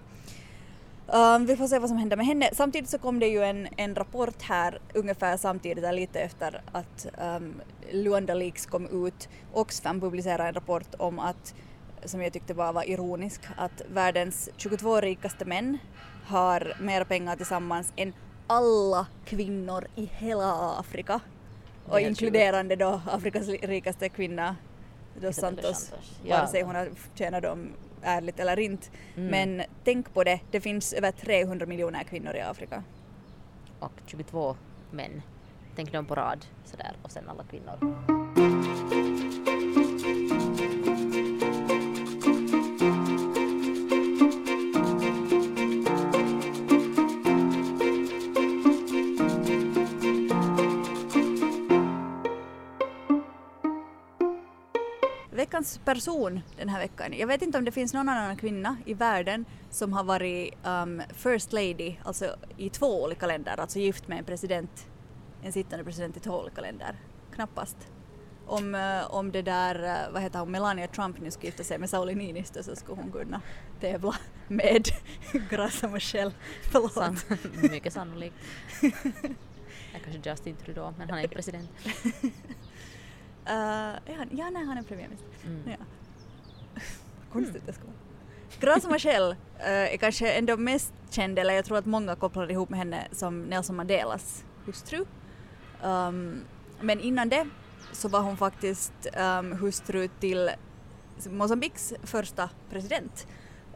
Um, 1.14 1.46
vi 1.46 1.56
får 1.56 1.68
se 1.68 1.80
vad 1.80 1.90
som 1.90 1.98
händer 1.98 2.18
med 2.18 2.26
henne. 2.26 2.50
Samtidigt 2.54 2.90
så 2.90 2.98
kom 2.98 3.20
det 3.20 3.28
ju 3.28 3.44
en, 3.44 3.68
en 3.78 3.96
rapport 3.96 4.42
här 4.42 4.80
ungefär 4.94 5.38
samtidigt, 5.38 5.84
eller 5.84 6.00
lite 6.00 6.20
efter 6.20 6.62
att 6.72 7.08
um, 7.38 7.62
Luanda 7.92 8.34
Leaks 8.34 8.66
kom 8.66 9.06
ut. 9.08 9.30
Oxfam 9.54 10.02
publicerade 10.02 10.48
en 10.48 10.54
rapport 10.54 10.96
om 10.98 11.20
att, 11.20 11.56
som 12.06 12.22
jag 12.22 12.34
tyckte 12.34 12.54
bara 12.54 12.72
var 12.72 12.90
ironisk, 12.90 13.42
att 13.56 13.82
världens 13.94 14.50
22 14.58 15.02
rikaste 15.02 15.46
män 15.46 15.78
har 16.26 16.74
mer 16.80 17.04
pengar 17.04 17.36
tillsammans 17.36 17.94
än 17.96 18.14
alla 18.48 19.08
kvinnor 19.26 19.88
i 19.96 20.06
hela 20.06 20.80
Afrika. 20.80 21.20
Och 21.86 22.02
inkluderande 22.02 22.76
då 22.76 23.02
Afrikas 23.06 23.48
rikaste 23.48 24.10
kvinna, 24.10 24.56
Dos 25.22 25.36
Santos. 25.36 25.94
Vare 26.30 26.48
sig 26.48 26.62
hon 26.62 26.76
har 26.76 26.90
tjänat 27.16 27.44
dem 27.44 27.70
ärligt 28.02 28.40
eller 28.40 28.60
inte. 28.60 28.88
Mm. 29.16 29.30
Men 29.30 29.66
tänk 29.84 30.14
på 30.14 30.24
det, 30.24 30.40
det 30.52 30.62
finns 30.62 30.94
över 30.94 31.12
300 31.12 31.66
miljoner 31.66 32.04
kvinnor 32.04 32.36
i 32.36 32.42
Afrika. 32.42 32.84
Och 33.80 33.92
22 34.06 34.56
män. 34.92 35.22
Tänk 35.76 35.92
dem 35.92 36.06
på 36.06 36.16
rad 36.16 36.46
sådär 36.66 36.92
och 37.04 37.12
sen 37.12 37.30
alla 37.30 37.44
kvinnor. 37.44 38.19
Veckans 55.50 55.80
person 55.86 56.42
den 56.58 56.70
här 56.70 56.80
veckan. 56.80 57.14
Jag 57.14 57.28
vet 57.28 57.42
inte 57.42 57.58
om 57.58 57.66
det 57.66 57.72
finns 57.72 57.94
någon 57.94 58.10
annan 58.10 58.38
kvinna 58.38 58.78
i 58.86 58.94
världen 58.94 59.46
som 59.70 59.94
har 59.94 60.04
varit 60.04 60.54
um, 60.64 61.02
First 61.14 61.54
Lady, 61.54 61.96
alltså 62.04 62.36
i 62.58 62.70
två 62.70 63.04
olika 63.04 63.28
länder, 63.28 63.60
alltså 63.60 63.80
gift 63.80 64.08
med 64.08 64.20
en 64.20 64.26
president, 64.26 64.88
en 65.44 65.52
sittande 65.52 65.86
president 65.86 66.18
i 66.18 66.20
två 66.20 66.40
olika 66.40 66.62
länder. 66.62 66.96
Knappast. 67.36 67.78
Om, 68.46 68.76
eh, 68.76 69.14
om 69.16 69.32
det 69.32 69.42
där, 69.42 69.84
eh, 69.84 70.14
vad 70.14 70.22
heter 70.22 70.40
hon, 70.40 70.52
Melania 70.52 70.88
Trump 70.88 71.20
nu 71.20 71.32
skulle 71.32 71.48
gifta 71.48 71.64
sig 71.64 71.78
med 71.78 71.90
Sauli 71.90 72.16
Niinistö 72.16 72.64
så 72.64 72.76
skulle 72.76 73.02
hon 73.02 73.12
kunna 73.12 73.42
tävla 73.80 74.16
med 74.48 74.88
Graça 75.50 75.88
Machel. 75.88 76.34
Förlåt. 76.72 76.94
San, 76.94 77.18
mycket 77.72 77.94
sannolikt. 77.94 78.36
Kanske 80.04 80.30
Justin 80.30 80.56
Trudeau, 80.56 80.94
men 80.98 81.10
han 81.10 81.20
är 81.20 81.24
inte 81.24 81.36
president. 81.36 81.70
Uh, 83.50 83.56
ja, 84.32 84.50
nej, 84.50 84.66
han 84.66 84.78
är 84.78 84.84
premiärminister. 84.84 85.30
Mm. 85.46 85.62
Ja. 85.66 85.78
Konstigt 87.32 87.64
det 87.66 87.74
skulle 87.74 87.92
vara. 87.92 88.74
Graça 88.74 88.90
Machel 88.90 89.32
uh, 89.32 89.68
är 89.68 89.98
kanske 89.98 90.32
ändå 90.32 90.58
mest 90.58 90.94
känd, 91.10 91.40
eller 91.40 91.54
jag 91.54 91.66
tror 91.66 91.78
att 91.78 91.86
många 91.86 92.16
kopplar 92.16 92.52
ihop 92.52 92.70
med 92.70 92.80
henne 92.80 93.08
som 93.12 93.42
Nelson 93.42 93.76
Mandelas 93.76 94.46
hustru. 94.66 95.06
Um, 95.84 96.42
men 96.82 97.00
innan 97.00 97.30
det 97.30 97.48
så 97.92 98.08
var 98.08 98.22
hon 98.22 98.38
faktiskt 98.38 99.08
um, 99.40 99.52
hustru 99.52 100.08
till 100.20 100.52
Mosambikes 101.30 101.94
första 102.04 102.50
president. 102.70 103.28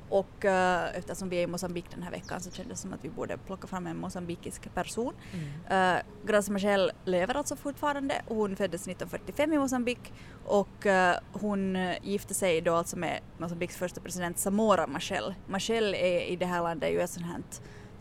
Och 0.10 0.46
uh, 0.46 0.98
eftersom 0.98 1.30
vi 1.30 1.38
är 1.38 1.42
i 1.42 1.48
Mosambik 1.48 1.86
den 1.92 2.04
här 2.04 2.12
veckan 2.12 2.42
så 2.42 2.52
kändes 2.52 2.78
det 2.78 2.82
som 2.82 2.94
att 2.94 3.06
vi 3.06 3.10
borde 3.10 3.38
plocka 3.38 3.68
fram 3.68 3.88
en 3.88 3.98
mosambikisk 3.98 4.74
person. 4.74 5.14
Mm. 5.34 5.98
Uh, 5.98 6.04
Graça 6.26 6.52
Machel 6.52 6.92
lever 7.06 7.36
alltså 7.36 7.56
fortfarande. 7.56 8.22
Hon 8.28 8.56
föddes 8.56 8.82
1945 8.82 9.54
i 9.54 9.58
Mosambik 9.58 10.14
och 10.46 10.86
eh, 10.86 11.18
hon 11.32 11.78
gifte 12.02 12.34
sig 12.34 12.62
då 12.62 12.76
alltså 12.76 12.98
med 12.98 13.20
Mosambiks 13.38 13.78
första 13.78 14.02
president 14.02 14.40
Samora 14.40 14.88
Machel. 14.88 15.34
Machel 15.48 15.96
är 15.96 16.22
i 16.22 16.36
det 16.36 16.46
här 16.46 16.64
landet 16.64 16.92
ju 16.92 17.02
ett 17.02 17.10
sånt 17.10 17.26
här 17.26 17.42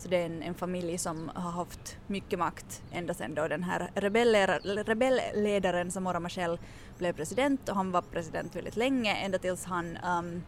så 0.03 0.09
det 0.09 0.17
är 0.17 0.25
en, 0.25 0.43
en 0.43 0.53
familj 0.53 0.97
som 0.97 1.31
har 1.35 1.51
haft 1.51 1.97
mycket 2.07 2.39
makt 2.39 2.81
ända 2.91 3.13
sedan 3.13 3.35
då 3.35 3.47
den 3.47 3.63
här 3.63 3.91
rebellledaren 3.95 5.91
Samora 5.91 6.19
Machel 6.19 6.59
blev 6.97 7.13
president 7.13 7.69
och 7.69 7.75
han 7.75 7.91
var 7.91 8.01
president 8.01 8.55
väldigt 8.55 8.75
länge 8.75 9.15
ända 9.15 9.37
tills 9.37 9.65
han 9.65 9.97
um, 9.97 10.43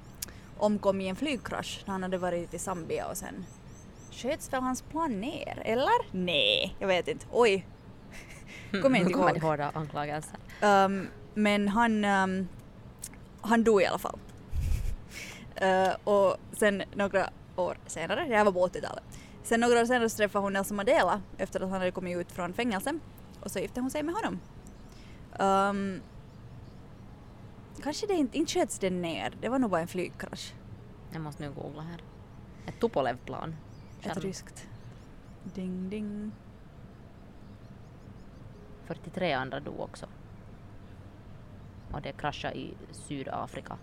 omkom 0.57 1.01
i 1.01 1.07
en 1.07 1.15
flygkrasch 1.15 1.83
när 1.85 1.91
han 1.91 2.03
hade 2.03 2.17
varit 2.17 2.53
i 2.53 2.59
Zambia 2.59 3.07
och 3.07 3.17
sen 3.17 3.45
sköts 4.11 4.53
väl 4.53 4.61
hans 4.61 4.81
plan 4.81 5.21
ner, 5.21 5.61
eller? 5.65 6.11
Nej, 6.11 6.75
jag 6.79 6.87
vet 6.87 7.07
inte. 7.07 7.25
Oj. 7.31 7.67
Kommer 8.81 8.99
inte 8.99 9.09
Nu 9.09 9.13
kommer 9.13 9.29
ihåg. 9.31 9.41
hårda 9.41 9.71
anklagelser. 9.73 10.39
Um, 10.61 11.07
men 11.33 11.67
han, 11.67 12.05
um, 12.05 12.47
han 13.41 13.63
dog 13.63 13.81
i 13.81 13.85
alla 13.85 13.99
fall. 13.99 14.19
Uh, 15.61 15.93
och 16.03 16.37
sen 16.57 16.83
några 16.95 17.29
år 17.55 17.77
senare, 17.87 18.25
det 18.29 18.35
här 18.35 18.45
var 18.45 18.51
på 18.51 18.67
80-talet, 18.67 19.03
sen 19.43 19.59
några 19.59 19.81
år 19.81 19.85
senare 19.85 20.09
så 20.09 20.17
träffade 20.17 20.43
hon 20.45 20.53
Nelson 20.53 20.77
Mandela 20.77 21.21
efter 21.37 21.59
att 21.59 21.69
han 21.69 21.79
hade 21.79 21.91
kommit 21.91 22.17
ut 22.17 22.31
från 22.31 22.53
fängelse 22.53 22.99
och 23.41 23.51
så 23.51 23.59
gifte 23.59 23.81
hon 23.81 23.91
sig 23.91 24.03
med 24.03 24.15
honom. 24.15 24.39
Um, 25.39 26.01
kanske 27.83 28.07
det 28.07 28.13
inte, 28.13 28.37
inte 28.37 28.51
sköts 28.51 28.79
den 28.79 29.01
ner, 29.01 29.33
det 29.41 29.49
var 29.49 29.59
nog 29.59 29.71
bara 29.71 29.81
en 29.81 29.87
flygkrasch. 29.87 30.53
Jag 31.11 31.21
måste 31.21 31.43
nu 31.43 31.51
googla 31.51 31.81
här. 31.81 32.03
Ett 32.65 32.79
Tupolev-plan. 32.79 33.55
Ett 34.01 34.17
ryskt. 34.17 34.67
Ding 35.43 35.89
ding. 35.89 36.31
43 38.85 39.33
andra 39.33 39.59
dog 39.59 39.79
också. 39.79 40.05
Och 41.91 42.01
det 42.01 42.11
kraschade 42.11 42.57
i 42.57 42.73
Sydafrika. 42.91 43.77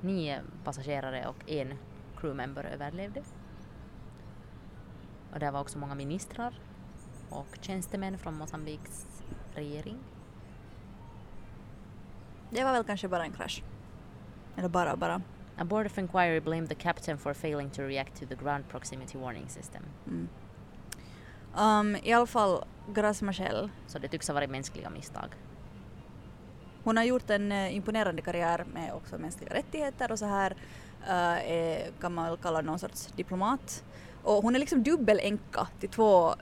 Nio 0.00 0.40
passagerare 0.64 1.26
och 1.26 1.50
en 1.50 1.74
crewmember 2.16 2.64
överlevde. 2.64 3.22
Och 5.32 5.38
där 5.38 5.50
var 5.50 5.60
också 5.60 5.78
många 5.78 5.94
ministrar 5.94 6.54
och 7.30 7.58
tjänstemän 7.60 8.18
från 8.18 8.38
Mosambiks 8.38 9.06
regering. 9.54 9.98
Det 12.54 12.64
var 12.64 12.72
väl 12.72 12.84
kanske 12.84 13.08
bara 13.08 13.24
en 13.24 13.32
krasch. 13.32 13.62
Eller 14.56 14.68
bara 14.68 14.96
bara. 14.96 15.22
A 15.58 15.64
board 15.64 15.86
of 15.86 15.98
inquiry 15.98 16.40
blamed 16.40 16.68
the 16.68 16.74
captain 16.74 17.18
for 17.18 17.34
failing 17.34 17.70
to 17.70 17.82
react 17.82 18.20
to 18.20 18.26
the 18.26 18.34
ground 18.34 18.68
proximity 18.68 19.18
warning 19.18 19.48
system. 19.48 19.82
Mm. 20.06 20.28
Um, 21.56 21.96
I 22.02 22.12
alla 22.12 22.26
fall, 22.26 22.64
Grace 22.94 23.24
Machel, 23.24 23.70
Så 23.86 23.98
det 23.98 24.08
tycks 24.08 24.28
ha 24.28 24.34
varit 24.34 24.50
mänskliga 24.50 24.90
misstag. 24.90 25.28
hon 26.84 26.96
har 26.96 27.04
gjort 27.04 27.30
en 27.30 27.52
eh, 27.52 27.76
imponerande 27.76 28.22
karriär 28.22 28.64
med 28.74 28.92
också 28.94 29.18
mänskliga 29.18 29.54
rättigheter 29.54 30.12
och 30.12 30.18
så 30.18 30.26
här 30.26 30.56
eh, 31.06 31.52
är, 31.52 31.90
kan 32.00 32.14
man 32.14 32.24
väl 32.24 32.36
kalla 32.36 32.60
någon 32.60 32.78
sorts 32.78 33.06
diplomat. 33.16 33.84
Och 34.22 34.42
hon 34.42 34.54
är 34.54 34.58
liksom 34.58 34.82
dubbelänka 34.82 35.68
till 35.80 35.88
två 35.88 36.28
eh, 36.28 36.34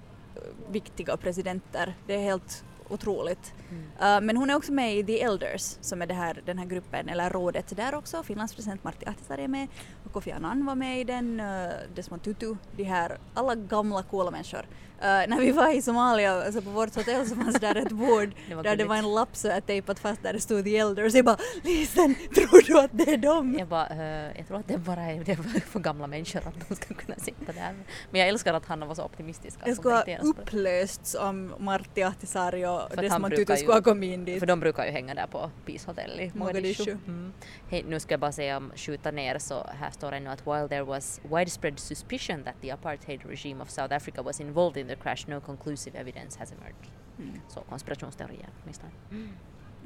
viktiga 0.70 1.16
presidenter. 1.16 1.94
Det 2.06 2.14
är 2.14 2.22
helt 2.22 2.64
otroligt. 2.88 3.54
Eh, 4.00 4.20
men 4.20 4.36
hon 4.36 4.50
är 4.50 4.54
också 4.54 4.72
med 4.72 4.96
i 4.96 5.04
The 5.04 5.22
Elders 5.22 5.76
som 5.80 6.02
är 6.02 6.06
det 6.06 6.14
här, 6.14 6.42
den 6.46 6.58
här 6.58 6.66
gruppen, 6.66 7.08
eller 7.08 7.30
rådet 7.30 7.76
där 7.76 7.94
också. 7.94 8.22
Finlands 8.22 8.54
president 8.54 8.84
Martti 8.84 9.06
Ahtisaari 9.06 9.44
är 9.44 9.48
med 9.48 9.68
och 10.04 10.12
Kofi 10.12 10.32
Annan 10.32 10.66
var 10.66 10.74
med 10.74 11.00
i 11.00 11.04
den, 11.04 11.40
uh, 11.40 11.70
Desmond 11.94 12.22
Tutu, 12.22 12.56
de 12.76 12.84
här 12.84 13.18
alla 13.34 13.54
gamla 13.54 14.02
coola 14.02 14.30
människor. 14.30 14.66
Eh, 15.02 15.28
när 15.28 15.40
vi 15.40 15.52
var 15.52 15.74
i 15.74 15.82
Somalia, 15.82 16.44
alltså 16.44 16.62
på 16.62 16.70
vårt 16.70 16.94
hotell 16.94 17.26
så 17.26 17.36
fanns 17.36 17.60
där 17.60 17.74
ett 17.74 17.92
bord 17.92 18.28
Det 18.48 18.62
där 18.62 18.76
det 18.76 18.84
var 18.84 18.96
en 18.96 19.14
lapp 19.14 19.36
så 19.36 19.48
jag 19.48 19.66
tejpat 19.66 19.98
fast 19.98 20.22
där 20.22 20.32
det 20.32 20.40
stod 20.40 20.64
The 20.64 20.76
Elders. 20.76 21.14
Jag 21.14 21.24
bara 21.24 21.36
Lisen, 21.62 22.14
tror 22.34 22.66
du 22.66 22.78
att 22.78 22.90
det 22.92 23.12
är 23.12 23.16
dem? 23.16 23.56
Jag 23.58 23.68
bara, 23.68 23.86
eh, 23.86 24.36
jag 24.36 24.46
tror 24.48 24.58
att 24.58 24.68
det 24.68 24.78
bara 24.78 25.02
är 25.02 25.24
det 25.24 25.32
är 25.32 25.60
för 25.60 25.80
gamla 25.80 26.06
människor 26.06 26.38
att 26.48 26.68
de 26.68 26.74
ska 26.74 26.94
kunna 26.94 27.18
sitta 27.18 27.52
där. 27.52 27.74
Men 28.10 28.20
jag 28.20 28.28
älskar 28.28 28.54
att 28.54 28.66
han 28.66 28.88
var 28.88 28.94
så 28.94 29.04
optimistisk. 29.04 29.58
de 29.64 29.74
skulle 29.74 29.94
ha 29.94 30.04
upplösts 30.22 31.14
om 31.14 31.54
Martti 31.58 32.02
Ahtisaari 32.02 32.66
och 32.66 32.96
Desmond 32.96 33.36
Tutu 33.36 33.56
skulle 33.62 33.76
ha 33.76 33.82
kommit 33.82 34.12
in 34.12 34.24
dit. 34.24 34.38
För 34.38 34.46
de 34.46 34.60
brukar 34.60 34.84
ju 34.84 34.90
hänga 34.90 35.14
där 35.14 35.26
på 35.26 35.50
Peace 35.66 35.86
Hotel 35.86 36.20
i 36.20 36.32
Mogadishu. 36.34 36.38
Mogadishu. 36.38 36.98
Mm. 37.06 37.32
Hej, 37.68 37.84
nu 37.88 38.00
ska 38.00 38.12
jag 38.12 38.20
bara 38.20 38.32
säga 38.32 38.56
om 38.56 38.72
skjuta 38.76 39.10
ner 39.10 39.38
så 39.38 39.66
här 39.80 39.90
står 39.90 40.10
det 40.10 40.20
nu 40.20 40.30
att 40.30 40.46
while 40.46 40.68
there 40.68 40.82
was 40.82 41.20
widespread 41.24 41.78
suspicion 41.78 42.44
that 42.44 42.54
the 42.60 42.70
apartheid 42.70 43.20
regime 43.26 43.62
of 43.62 43.70
South 43.70 43.94
Africa 43.94 44.22
was 44.22 44.40
involved 44.40 44.76
in 44.76 44.88
the 44.88 44.96
crash 44.96 45.28
no 45.28 45.40
conclusive 45.40 46.00
evidence 46.00 46.38
has 46.38 46.52
emerged. 46.52 46.90
Mm. 47.18 47.40
Så 47.48 47.60
konspirationsteorier 47.60 48.48
åtminstone. 48.62 48.92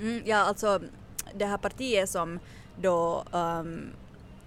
Mm, 0.01 0.23
ja, 0.25 0.37
alltså 0.37 0.81
det 1.35 1.47
här 1.47 1.59
partiet 1.59 2.11
som 2.11 2.39
då 2.77 3.25
um, 3.33 3.91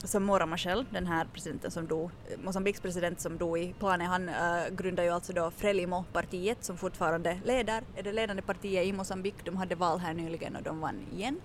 Alltså 0.02 0.08
som 0.08 0.24
Mora 0.24 0.46
Machel, 0.46 0.86
den 0.90 1.08
här 1.08 1.28
presidenten 1.34 1.72
som 1.72 1.88
dog, 1.88 2.12
eh, 2.30 2.40
Mosambiks 2.44 2.82
president 2.82 3.22
som 3.22 3.38
dog 3.38 3.60
i 3.60 3.74
planen, 3.80 4.08
han 4.08 4.30
eh, 4.30 4.66
äh, 4.66 4.74
grundade 4.74 5.08
ju 5.08 5.14
alltså 5.14 5.34
då 5.34 5.52
Frelimo-partiet 5.52 6.64
som 6.64 6.78
fortfarande 6.78 7.40
leder, 7.46 7.84
är 7.96 8.04
det 8.04 8.12
ledande 8.12 8.42
partiet 8.42 8.86
i 8.86 8.94
Mosambik. 8.94 9.36
De 9.46 9.58
hade 9.58 9.76
val 9.76 10.00
här 10.00 10.14
nyligen 10.14 10.56
och 10.56 10.64
de 10.64 10.80
vann 10.80 11.02
igen. 11.14 11.42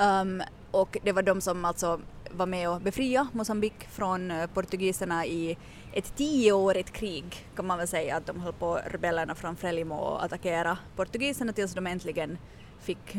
Um, 0.00 0.42
och 0.70 0.96
det 1.02 1.12
var 1.12 1.22
de 1.22 1.40
som 1.40 1.64
alltså 1.64 2.00
var 2.30 2.46
med 2.46 2.70
och 2.70 2.80
befria 2.80 3.28
Mosambik 3.32 3.88
från 3.90 4.30
eh, 4.30 4.46
portugiserna 4.46 5.26
i 5.26 5.58
ett 5.92 6.16
tioårigt 6.16 6.90
krig 6.90 7.46
kan 7.56 7.66
man 7.66 7.78
väl 7.78 7.88
säga 7.88 8.16
att 8.16 8.26
de 8.26 8.40
höll 8.40 8.52
på 8.52 8.80
rebellerna 8.90 9.34
från 9.34 9.56
Frelimo 9.56 9.94
och 9.94 10.24
attackera 10.24 10.78
portugiserna 10.96 11.52
tills 11.52 11.74
de 11.74 11.86
äntligen 11.86 12.38
fick 12.80 13.16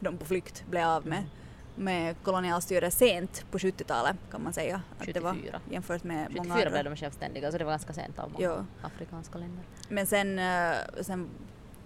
dem 0.00 0.18
på 0.18 0.24
flykt, 0.24 0.64
blev 0.70 0.88
av 0.88 1.06
med, 1.06 1.18
mm 1.18 1.30
med 1.76 2.16
kolonialstyre 2.22 2.90
sent 2.90 3.44
på 3.50 3.58
70-talet 3.58 4.16
kan 4.30 4.42
man 4.42 4.52
säga. 4.52 4.82
Att 4.98 5.14
det 5.14 5.20
var 5.20 5.32
74. 5.34 5.60
jämfört 5.70 6.04
med 6.04 6.16
många 6.30 6.42
74 6.42 6.54
andra. 6.54 6.70
blev 6.70 6.84
de 6.84 6.96
självständiga 7.00 7.52
så 7.52 7.58
det 7.58 7.64
var 7.64 7.72
ganska 7.72 7.92
sent 7.92 8.18
av 8.18 8.30
många 8.32 8.44
Ja. 8.44 8.64
afrikanska 8.82 9.38
länder. 9.38 9.64
Men 9.88 10.06
sen, 10.06 10.38
eh, 10.38 10.74
sen 11.00 11.28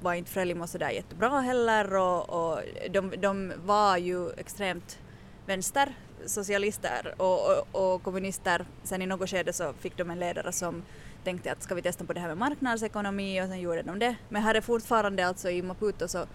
var 0.00 0.14
inte 0.14 0.30
Frelimo 0.30 0.66
sådär 0.66 0.90
jättebra 0.90 1.40
heller 1.40 1.94
och, 1.96 2.30
och 2.52 2.60
de, 2.90 3.10
de 3.18 3.52
var 3.64 3.96
ju 3.96 4.30
extremt 4.30 4.98
vänster, 5.46 5.94
socialister 6.26 7.14
och, 7.16 7.50
och, 7.72 7.94
och 7.94 8.02
kommunister. 8.02 8.66
Sen 8.82 9.02
i 9.02 9.06
något 9.06 9.30
skede 9.30 9.52
så 9.52 9.72
fick 9.72 9.96
de 9.96 10.10
en 10.10 10.18
ledare 10.18 10.52
som 10.52 10.82
tänkte 11.24 11.52
att 11.52 11.62
ska 11.62 11.74
vi 11.74 11.82
testa 11.82 12.04
på 12.04 12.12
det 12.12 12.20
här 12.20 12.28
med 12.28 12.38
marknadsekonomi 12.38 13.42
och 13.42 13.46
sen 13.48 13.60
gjorde 13.60 13.82
de 13.82 13.98
det. 13.98 14.16
Men 14.28 14.42
här 14.42 14.54
är 14.54 14.60
fortfarande 14.60 15.26
alltså 15.26 15.50
i 15.50 15.62
Maputo 15.62 16.08
så, 16.08 16.26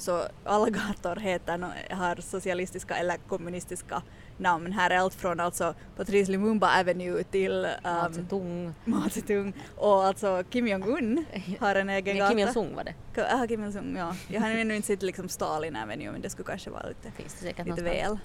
så 0.00 0.26
alla 0.44 0.70
gator 0.70 1.16
heter, 1.16 1.66
har 1.94 2.16
socialistiska 2.20 2.96
eller 2.96 3.16
kommunistiska 3.16 4.02
namn. 4.36 4.72
Här 4.72 4.90
är 4.90 4.98
allt 4.98 5.14
från 5.14 5.40
alltså 5.40 5.74
Patrice 5.96 6.28
Lumumba 6.30 6.80
Avenue 6.80 7.24
till 7.24 7.68
Mao 7.84 8.06
um, 8.06 8.12
Zedong. 8.12 8.74
Mao 8.84 9.08
Zedong 9.10 9.52
och 9.76 10.04
alltså 10.04 10.44
Kim 10.50 10.68
Jong-Un 10.68 11.24
har 11.60 11.74
en 11.74 11.90
egen 11.90 12.16
gata. 12.16 12.28
Kim 12.28 12.38
Il-Sung 12.38 12.74
var 12.74 12.84
det. 12.84 12.94
Ah, 13.32 13.46
Kim 13.46 13.64
Il-Sung, 13.64 13.96
ja. 13.96 14.16
Jag 14.28 14.40
har 14.40 14.50
ännu 14.50 14.76
inte 14.76 14.86
sett 14.86 15.02
liksom 15.02 15.28
Stalin 15.28 15.76
Avenue 15.76 16.12
men 16.12 16.20
det 16.20 16.30
skulle 16.30 16.46
kanske 16.46 16.70
vara 16.70 16.88
lite, 16.88 17.10
Finns 17.10 17.40
det 17.40 17.46
lite 17.46 17.64
någonstans. 17.64 17.94
väl. 17.94 18.18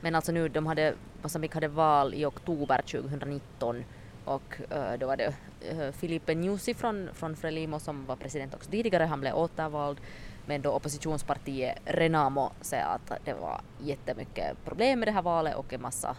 Men 0.00 0.14
alltså 0.14 0.32
nu, 0.32 0.48
de 0.48 0.66
hade, 0.66 0.94
Mosambik 1.22 1.54
hade 1.54 1.68
val 1.68 2.14
i 2.14 2.24
oktober 2.24 2.82
2019 2.82 3.84
och 4.28 4.60
eh, 4.70 4.98
då 4.98 5.06
var 5.06 5.16
det 5.16 5.34
uh, 5.72 5.92
Filipe 5.92 6.34
Nyusi 6.34 6.74
från, 6.74 7.08
från 7.14 7.36
Frelimo 7.36 7.80
som 7.80 8.06
var 8.06 8.16
president 8.16 8.54
också 8.54 8.70
tidigare, 8.70 9.04
han 9.04 9.20
blev 9.20 9.34
återvald. 9.34 10.00
Men 10.46 10.62
då 10.62 10.70
oppositionspartiet 10.70 11.78
Renamo 11.84 12.50
säger 12.60 12.86
att 12.86 13.12
det 13.24 13.34
var 13.34 13.60
jättemycket 13.80 14.64
problem 14.64 14.98
med 14.98 15.08
det 15.08 15.12
här 15.12 15.22
valet 15.22 15.56
och 15.56 15.72
en 15.72 15.82
massa 15.82 16.16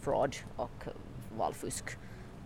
fraud 0.00 0.36
och 0.56 0.84
valfusk. 1.36 1.84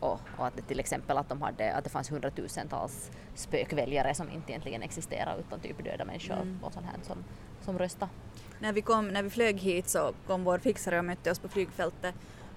Och, 0.01 0.21
och 0.37 0.47
att 0.47 0.57
det 0.57 0.63
till 0.63 0.81
exempel 0.81 1.19
att, 1.19 1.29
de 1.29 1.43
hade, 1.43 1.75
att 1.75 1.85
det 1.85 1.91
fanns 1.91 2.13
hundratusentals 2.13 3.11
spökväljare 3.35 4.15
som 4.15 4.31
inte 4.31 4.53
egentligen 4.53 4.83
existerar 4.83 5.37
utan 5.39 5.61
typ 5.61 5.85
döda 5.85 6.05
människor 6.05 6.35
Mm. 6.35 6.59
och 6.63 6.73
sånt 6.73 6.87
här 6.87 6.97
som, 7.03 7.25
som 7.61 7.79
röstade. 7.79 8.11
När 8.59 8.73
vi, 8.73 8.83
kom, 8.83 9.09
när 9.09 9.23
vi 9.23 9.31
flög 9.31 9.59
hit 9.59 9.89
så 9.89 10.13
kom 10.27 10.45
vår 10.45 10.59
fixare 10.59 10.99
och 10.99 11.05
mötte 11.05 11.31
oss 11.31 11.39
på 11.39 11.49
flygfältet 11.49 12.15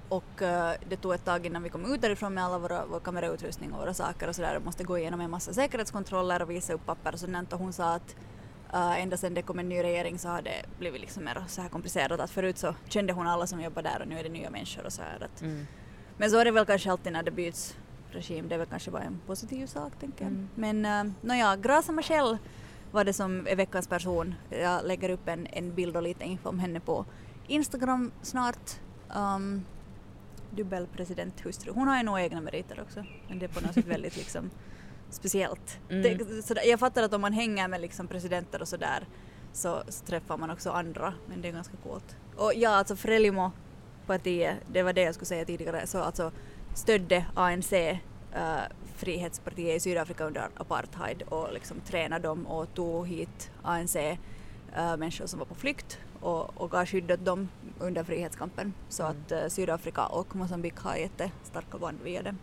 och 0.09 0.41
eh, 0.41 0.73
det 0.89 0.95
tog 0.95 1.13
ett 1.13 1.25
tag 1.25 1.45
innan 1.45 1.63
vi 1.63 1.69
kom 1.69 1.93
ut 1.93 2.01
därifrån 2.01 2.33
med 2.33 2.45
alla 2.45 2.57
våra, 2.57 2.85
vår 2.85 2.99
kamerautrustning 2.99 3.73
och 3.73 3.79
våra 3.79 3.93
saker 3.93 4.27
och 4.27 4.35
sådär 4.35 4.57
och 4.57 4.65
måste 4.65 4.83
gå 4.83 4.97
igenom 4.97 5.21
en 5.21 5.29
massa 5.29 5.53
säkerhetskontroller 5.53 6.41
och 6.41 6.49
visa 6.49 6.73
upp 6.73 6.85
papper 6.85 7.13
och 7.13 7.19
sådant 7.19 7.53
och 7.53 7.59
hon 7.59 7.73
sa 7.73 7.93
att 7.93 8.15
eh, 8.73 9.01
ända 9.01 9.17
sedan 9.17 9.33
det 9.33 9.41
kom 9.41 9.59
en 9.59 9.69
ny 9.69 9.83
regering 9.83 10.19
så 10.19 10.29
har 10.29 10.41
det 10.41 10.65
blivit 10.79 11.01
liksom 11.01 11.23
mer 11.23 11.43
så 11.47 11.61
här 11.61 11.69
komplicerat 11.69 12.19
att 12.19 12.31
förut 12.31 12.57
så 12.57 12.75
kände 12.87 13.13
hon 13.13 13.27
alla 13.27 13.47
som 13.47 13.61
jobbar 13.61 13.81
där 13.81 14.01
och 14.01 14.07
nu 14.07 14.19
är 14.19 14.23
det 14.23 14.29
nya 14.29 14.49
människor 14.49 14.85
och 14.85 14.93
så 14.93 15.01
här 15.01 15.23
att 15.23 15.41
Mm. 15.41 15.67
Men 16.17 16.29
så 16.31 16.37
är 16.37 16.45
det 16.45 16.51
väl 16.51 16.65
kanske 16.65 16.91
alltid 16.91 17.13
när 17.13 17.23
det 17.23 17.31
byts 17.31 17.77
regim, 18.11 18.47
det 18.47 18.55
är 18.55 18.59
väl 18.59 18.67
kanske 18.67 18.91
bara 18.91 19.03
en 19.03 19.19
positiv 19.25 19.67
sak 19.67 19.93
tänker 19.99 20.25
jag. 20.25 20.31
Mm. 20.31 20.49
Men 20.55 21.05
uh, 21.07 21.13
nåja, 21.21 21.55
Graça 21.55 21.91
Machel 21.91 22.37
var 22.91 23.03
det 23.03 23.13
som 23.13 23.47
är 23.47 23.55
veckans 23.55 23.87
person. 23.87 24.35
Jag 24.49 24.85
lägger 24.85 25.09
upp 25.09 25.27
en, 25.27 25.47
en 25.47 25.75
bild 25.75 25.97
och 25.97 26.03
lite 26.03 26.23
info 26.23 26.49
om 26.49 26.59
henne 26.59 26.79
på 26.79 27.05
Instagram 27.47 28.11
snart. 28.21 28.79
Um, 29.15 29.65
dubbelpresidenthustru. 30.51 31.71
Hon 31.71 31.87
har 31.87 31.97
ju 31.97 32.03
nog 32.03 32.19
egna 32.19 32.41
meriter 32.41 32.81
också, 32.81 33.03
men 33.27 33.39
det 33.39 33.45
är 33.45 33.49
på 33.49 33.59
något 33.59 33.73
sätt 33.73 33.87
väldigt 33.87 34.17
liksom 34.17 34.49
speciellt. 35.09 35.79
Mm. 35.89 36.17
Det, 36.17 36.41
så 36.41 36.53
jag 36.65 36.79
fattar 36.79 37.03
att 37.03 37.13
om 37.13 37.21
man 37.21 37.33
hänger 37.33 37.67
med 37.67 37.81
liksom 37.81 38.07
presidenter 38.07 38.61
och 38.61 38.67
sådär 38.67 39.07
så, 39.53 39.83
så 39.87 40.05
träffar 40.05 40.37
man 40.37 40.49
också 40.49 40.69
andra, 40.69 41.13
men 41.29 41.41
det 41.41 41.47
är 41.47 41.51
ganska 41.51 41.77
coolt. 41.77 42.15
Och 42.35 42.51
ja, 42.55 42.69
alltså 42.69 42.95
Frelimo 42.95 43.51
partiet, 44.05 44.57
det 44.71 44.83
var 44.83 44.93
det 44.93 45.01
jag 45.01 45.13
skulle 45.13 45.25
säga 45.25 45.45
tidigare, 45.45 45.87
så 45.87 45.99
alltså 45.99 46.31
stödde 46.75 47.25
ANC 47.33 47.73
äh, 47.73 47.99
Frihetspartiet 48.95 49.77
i 49.77 49.79
Sydafrika 49.79 50.25
under 50.25 50.49
apartheid 50.57 51.21
och 51.21 51.53
liksom 51.53 51.79
tränade 51.79 52.27
dem 52.27 52.47
och 52.47 52.73
tog 52.73 53.07
hit 53.07 53.51
ANC 53.63 53.95
äh, 53.95 54.17
människor 54.75 55.25
som 55.25 55.39
var 55.39 55.45
på 55.45 55.55
flykt 55.55 55.99
och, 56.21 56.61
och 56.61 56.71
gav 56.71 56.85
skydd 56.85 57.11
åt 57.11 57.25
dem 57.25 57.49
under 57.79 58.03
frihetskampen. 58.03 58.73
Så 58.89 59.03
Mm. 59.03 59.15
att 59.25 59.31
äh, 59.31 59.47
Sydafrika 59.47 60.05
och 60.05 60.35
Mosambik 60.35 60.77
har 60.79 60.95
jättestarka 60.95 61.77
band 61.77 61.97
via 62.03 62.21
det. 62.23 62.35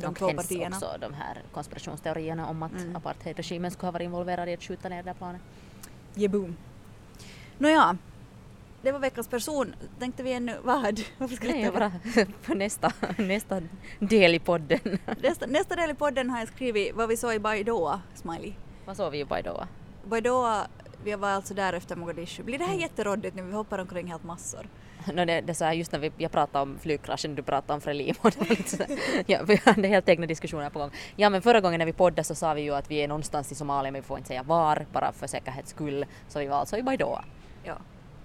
de 0.00 0.06
och 0.06 0.16
två 0.16 0.30
partierna. 0.32 0.76
också 0.76 0.96
de 1.00 1.14
här 1.14 1.42
konspirationsteorierna 1.52 2.48
om 2.48 2.62
att 2.62 2.72
Mm. 2.72 2.96
apartheidregimen 2.96 3.70
skulle 3.70 3.86
ha 3.86 3.92
varit 3.92 4.04
involverad 4.04 4.48
i 4.48 4.54
att 4.54 4.62
skjuta 4.62 4.88
ner 4.88 4.96
det 4.96 5.02
där 5.10 5.14
planet. 5.14 5.40
Jeboom. 6.14 6.56
Nåja, 7.58 7.96
det 8.82 8.92
var 8.92 8.98
veckans 8.98 9.28
person. 9.28 9.74
Tänkte 9.98 10.22
vi 10.22 10.32
ännu, 10.32 10.56
vad? 10.62 11.00
Varför 11.18 11.36
skrattar 11.36 11.56
Nej, 11.58 11.70
bara 11.70 11.92
för 12.42 12.54
nästa, 12.54 12.92
nästa 13.18 13.62
del 13.98 14.34
i 14.34 14.38
podden. 14.38 14.78
Nästa, 15.22 15.46
nästa 15.46 15.76
del 15.76 15.90
i 15.90 15.94
podden 15.94 16.30
har 16.30 16.38
jag 16.38 16.48
skrivit 16.48 16.94
vad 16.94 17.08
vi 17.08 17.16
såg 17.16 17.34
i 17.34 17.38
Baidoa, 17.38 18.00
smiley. 18.14 18.52
Vad 18.86 18.96
såg 18.96 19.12
vi 19.12 19.18
ju 19.18 19.24
Baidoa? 19.24 19.68
Baidoa, 20.04 20.66
vi 21.04 21.14
var 21.14 21.28
alltså 21.28 21.54
där 21.54 21.72
efter 21.72 21.96
Mogadishu. 21.96 22.42
Blir 22.42 22.54
Mm. 22.56 22.66
det 22.68 22.72
här 22.74 22.80
jätteroddigt 22.80 23.36
nu? 23.36 23.42
Vi 23.42 23.52
hoppar 23.52 23.78
omkring 23.78 24.06
helt 24.06 24.24
massor. 24.24 24.68
No, 25.12 25.24
det, 25.24 25.40
det 25.40 25.54
så 25.54 25.64
här, 25.64 25.72
just 25.72 25.92
när 25.92 25.98
vi, 25.98 26.12
jag 26.16 26.32
pratade 26.32 26.62
om 26.62 26.78
flygkraschen, 26.78 27.34
du 27.34 27.42
pratade 27.42 27.72
om 27.74 27.80
Frelimo. 27.80 28.14
Ja, 29.26 29.40
vi 29.46 29.56
hade 29.64 29.88
helt 29.88 30.08
egna 30.08 30.26
diskussioner 30.26 30.70
på 30.70 30.78
gång. 30.78 30.90
Ja 31.16 31.30
men 31.30 31.42
förra 31.42 31.60
gången 31.60 31.78
när 31.78 31.86
vi 31.86 31.92
poddade 31.92 32.24
så 32.24 32.34
sa 32.34 32.54
vi 32.54 32.62
ju 32.62 32.74
att 32.74 32.90
vi 32.90 32.96
är 32.96 33.08
någonstans 33.08 33.52
i 33.52 33.54
Somalia 33.54 33.92
men 33.92 34.02
vi 34.02 34.06
får 34.06 34.18
inte 34.18 34.28
säga 34.28 34.42
var, 34.42 34.86
bara 34.92 35.12
för 35.12 35.26
säkerhets 35.26 35.70
skull. 35.70 36.06
Så 36.28 36.38
vi 36.38 36.46
var 36.46 36.56
alltså 36.56 36.76
i 36.76 36.82
Baidoa. 36.82 37.24
Ja. 37.64 37.76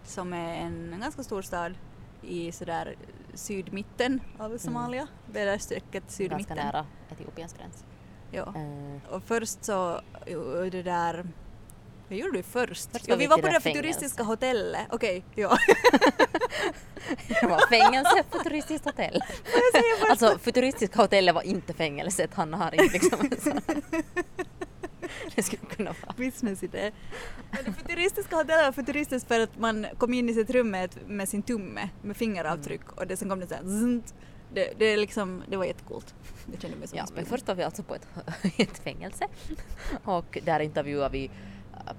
Som 0.03 0.33
är 0.33 0.55
en 0.55 0.97
ganska 1.01 1.23
stor 1.23 1.41
stad 1.41 1.73
i 2.21 2.51
sådär 2.51 2.95
sydmitten 3.33 4.19
av 4.39 4.57
Somalia. 4.57 5.07
Det 5.25 5.39
där 5.45 5.45
Ganska 5.45 6.01
sydmitten. 6.07 6.57
nära 6.57 6.85
Etiopiens 7.11 7.53
gräns. 7.53 7.83
Ja. 8.31 8.53
Eh, 8.55 9.13
Och 9.15 9.23
först 9.23 9.63
så, 9.63 10.01
det 10.71 10.83
där 10.83 11.25
vad 12.09 12.17
gjorde 12.17 12.37
du 12.37 12.43
först? 12.43 12.89
Först 12.91 13.09
var 13.09 13.17
vi 13.17 13.27
var 13.27 13.37
på 13.37 13.41
det 13.41 13.47
det 13.47 13.53
där 13.53 13.59
futuristiska 13.59 14.23
hotellet. 14.23 14.87
Okej, 14.89 15.23
ja. 15.35 15.57
det 17.27 17.47
var 17.47 17.67
fängelse, 17.69 18.23
futuristiskt 18.31 18.85
hotell. 18.85 19.21
Alltså 20.09 20.37
futuristiska 20.39 21.01
hotellet 21.01 21.35
var 21.35 21.41
inte 21.41 21.73
fängelset, 21.73 22.33
han 22.33 22.53
har 22.53 22.81
inte 22.81 22.93
liksom. 22.93 23.29
Det 25.35 25.43
skulle 25.43 25.65
kunna 25.75 25.95
vara. 26.05 26.13
businessidé. 26.17 26.91
Det 27.65 27.73
futuristiska 27.73 28.35
hotellet 28.35 28.65
var 28.65 28.71
futuristiskt 28.71 29.27
för 29.27 29.39
att 29.39 29.57
man 29.59 29.87
kom 29.97 30.13
in 30.13 30.29
i 30.29 30.33
sitt 30.33 30.49
rum 30.49 30.71
med, 30.71 30.95
med 31.07 31.29
sin 31.29 31.43
tumme 31.43 31.89
med 32.01 32.17
fingeravtryck 32.17 32.81
Mm. 32.81 32.97
och 32.97 33.07
det 33.07 33.17
sen 33.17 33.29
kom 33.29 33.39
det 33.39 33.47
såhär 33.47 34.01
det, 34.53 34.73
det, 34.77 34.97
liksom, 34.97 35.43
det 35.47 35.57
var 35.57 35.65
jättekult. 35.65 36.15
Det 36.45 36.61
kände 36.61 36.77
mig 36.77 36.87
som 36.87 36.97
Ja, 36.97 37.03
en 37.03 37.13
men 37.15 37.25
först 37.25 37.47
var 37.47 37.55
vi 37.55 37.63
alltså 37.63 37.83
på 37.83 37.95
ett, 37.95 38.07
ett 38.57 38.77
fängelse 38.83 39.27
och 40.03 40.37
där 40.43 40.59
intervjuade 40.59 41.13
vi 41.13 41.31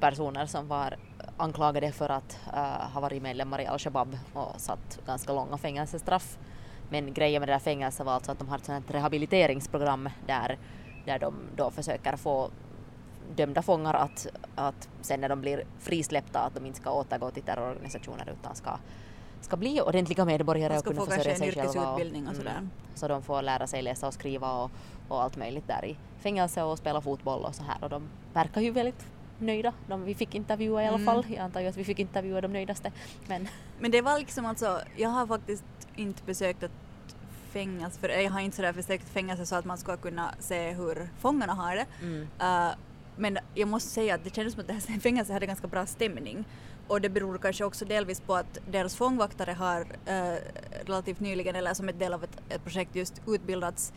personer 0.00 0.46
som 0.46 0.68
var 0.68 0.96
anklagade 1.36 1.92
för 1.92 2.08
att 2.08 2.38
äh, 2.54 2.92
ha 2.92 3.00
varit 3.00 3.22
medlemmar 3.22 3.60
i 3.60 3.66
Al-Shabaab 3.66 4.18
och 4.32 4.60
satt 4.60 5.00
ganska 5.06 5.32
långa 5.32 5.58
fängelsestraff. 5.58 6.38
Men 6.90 7.14
grejen 7.14 7.40
med 7.40 7.48
det 7.48 7.52
där 7.52 7.58
fängelset 7.58 8.06
var 8.06 8.12
alltså 8.12 8.32
att 8.32 8.38
de 8.38 8.48
har 8.48 8.58
ett 8.58 8.64
sånt 8.64 8.90
rehabiliteringsprogram 8.90 10.08
där, 10.26 10.58
där 11.04 11.18
de 11.18 11.34
då 11.56 11.70
försöker 11.70 12.16
få 12.16 12.50
dömda 13.36 13.62
fångar 13.62 13.94
att, 13.94 14.26
att 14.54 14.88
sen 15.00 15.20
när 15.20 15.28
de 15.28 15.40
blir 15.40 15.64
frisläppta 15.78 16.38
att 16.38 16.54
de 16.54 16.66
inte 16.66 16.80
ska 16.80 16.90
återgå 16.90 17.30
till 17.30 17.42
terrororganisationer 17.42 18.34
utan 18.40 18.54
ska, 18.54 18.70
ska 19.40 19.56
bli 19.56 19.80
ordentliga 19.80 20.24
medborgare 20.24 20.78
och 20.78 20.84
kunna 20.84 21.00
försörja 21.00 21.36
sig 21.36 21.52
själva. 21.52 21.62
yrkesutbildning 21.62 22.28
och 22.28 22.36
sådär. 22.36 22.68
Så 22.94 23.08
de 23.08 23.22
får 23.22 23.42
lära 23.42 23.66
sig 23.66 23.82
läsa 23.82 24.06
och 24.06 24.14
skriva 24.14 24.52
och, 24.52 24.70
och 25.08 25.22
allt 25.22 25.36
möjligt 25.36 25.68
där 25.68 25.84
i 25.84 25.96
fängelse 26.18 26.62
och 26.62 26.78
spela 26.78 27.00
fotboll 27.00 27.44
och 27.44 27.54
så 27.54 27.62
här 27.62 27.84
och 27.84 27.90
de 27.90 28.08
verkar 28.32 28.60
ju 28.60 28.70
väldigt 28.70 29.06
nöjda. 29.40 29.72
De, 29.86 30.04
vi 30.04 30.14
fick 30.14 30.34
intervjua 30.34 30.82
i 30.82 30.86
alla 30.86 30.94
Mm. 30.96 31.06
fall. 31.06 31.24
Jag 31.28 31.38
antar 31.38 31.60
ju 31.60 31.66
att 31.66 31.76
vi 31.76 31.84
fick 31.84 31.98
intervjua 31.98 32.40
de 32.40 32.52
nöjdaste. 32.52 32.92
Men 33.28 33.48
Men 33.80 33.90
det 33.90 34.00
var 34.02 34.18
liksom 34.18 34.46
alltså, 34.46 34.80
jag 34.96 35.08
har 35.08 35.26
faktiskt 35.26 35.64
inte 35.96 36.22
besökt 36.26 36.62
ett 36.62 36.70
fängelse, 37.52 38.00
för 38.00 38.08
jag 38.08 38.30
har 38.30 38.40
inte 38.40 38.56
sådär 38.56 38.72
besökt 38.72 39.08
fängelse 39.08 39.46
så 39.46 39.56
att 39.56 39.64
man 39.64 39.78
ska 39.78 39.96
kunna 39.96 40.34
se 40.38 40.70
hur 40.72 41.08
fångarna 41.20 41.52
har 41.52 41.76
det. 41.76 41.86
mm, 42.02 42.22
Uh, 42.22 42.74
men 43.16 43.38
jag 43.54 43.68
måste 43.68 43.88
säga 43.90 44.14
att 44.14 44.24
det 44.24 44.34
kändes 44.34 44.54
som 44.54 44.60
att 44.60 44.66
det 44.66 44.72
här 44.72 45.00
fängelset 45.00 45.32
hade 45.32 45.46
ganska 45.46 45.66
bra 45.66 45.86
stämning. 45.86 46.44
Och 46.88 47.00
det 47.00 47.08
beror 47.08 47.38
kanske 47.38 47.64
också 47.64 47.84
delvis 47.84 48.20
på 48.20 48.34
att 48.34 48.58
deras 48.70 48.96
fångvaktare 48.96 49.52
har 49.52 49.80
uh, 49.80 50.36
relativt 50.86 51.20
nyligen, 51.20 51.56
eller 51.56 51.74
som 51.74 51.88
ett 51.88 51.98
del 51.98 52.12
av 52.14 52.24
ett, 52.24 52.40
ett 52.48 52.64
projekt, 52.64 52.96
just 52.96 53.20
utbildats 53.26 53.92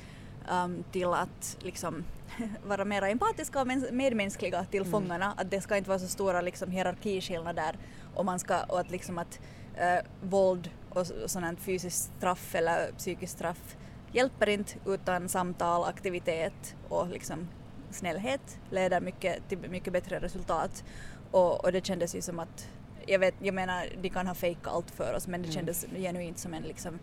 um, 0.51 0.83
till 0.91 1.07
att 1.07 1.57
liksom 1.61 2.03
vara 2.65 2.85
mer 2.85 3.01
empatiska 3.01 3.61
och 3.61 3.67
medmänskliga 3.91 4.65
till 4.65 4.81
Mm. 4.81 4.91
fångarna. 4.91 5.33
Att 5.37 5.51
det 5.51 5.61
ska 5.61 5.77
inte 5.77 5.89
vara 5.89 5.99
så 5.99 6.07
stora 6.07 6.41
liksom, 6.41 6.71
hierarkiskillnader 6.71 7.75
och, 8.15 8.25
man 8.25 8.39
ska, 8.39 8.63
och 8.63 8.79
att, 8.79 8.91
liksom 8.91 9.17
att 9.17 9.39
uh, 9.77 10.29
våld 10.29 10.69
och, 10.89 11.07
sådant 11.25 11.59
fysiskt 11.59 12.11
straff 12.17 12.55
eller 12.55 12.91
psykiskt 12.97 13.33
straff 13.33 13.75
hjälper 14.11 14.49
inte 14.49 14.73
utan 14.85 15.29
samtal, 15.29 15.83
aktivitet 15.83 16.75
och 16.89 17.07
liksom 17.09 17.47
snällhet 17.91 18.59
leder 18.69 19.01
mycket 19.01 19.49
till 19.49 19.57
mycket 19.57 19.93
bättre 19.93 20.19
resultat. 20.19 20.83
Och, 21.31 21.65
och 21.65 21.71
det 21.71 21.85
kändes 21.85 22.15
ju 22.15 22.21
som 22.21 22.39
att, 22.39 22.67
jag 23.07 23.19
vet, 23.19 23.35
jag 23.39 23.53
menar 23.55 23.85
de 24.01 24.09
kan 24.09 24.27
ha 24.27 24.35
fejkat 24.35 24.73
allt 24.73 24.91
för 24.91 25.13
oss 25.13 25.27
men 25.27 25.41
det 25.41 25.45
Mm. 25.47 25.53
kändes 25.55 25.85
genuint 25.95 26.37
som 26.37 26.53
en 26.53 26.63
liksom, 26.63 26.99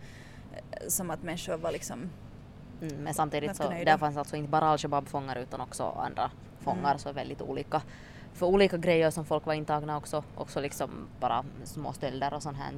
eh, 0.53 0.87
som 0.87 1.09
att 1.11 1.23
människor 1.23 1.57
var 1.57 1.71
liksom, 1.71 2.09
mm, 2.81 2.95
men 3.03 3.13
samtidigt 3.13 3.55
så 3.55 3.63
där 3.69 3.97
fanns 3.97 4.17
alltså 4.17 4.35
inte 4.35 4.49
bara 4.49 4.65
Al-Shabaab-fångar 4.69 5.35
utan 5.35 5.61
också 5.61 5.83
andra 5.83 6.31
fångar 6.59 6.85
Mm. 6.89 6.99
så 6.99 7.11
väldigt 7.11 7.41
olika 7.41 7.81
för 8.33 8.45
olika 8.45 8.77
grejer 8.77 9.09
som 9.11 9.25
folk 9.25 9.45
var 9.45 9.53
intagna 9.53 9.97
också, 9.97 10.23
också 10.35 10.59
liksom 10.61 10.89
bara 11.19 11.45
små 11.63 11.93
stölder 11.93 12.33
och 12.33 12.43
sånt 12.43 12.57
här. 12.57 12.73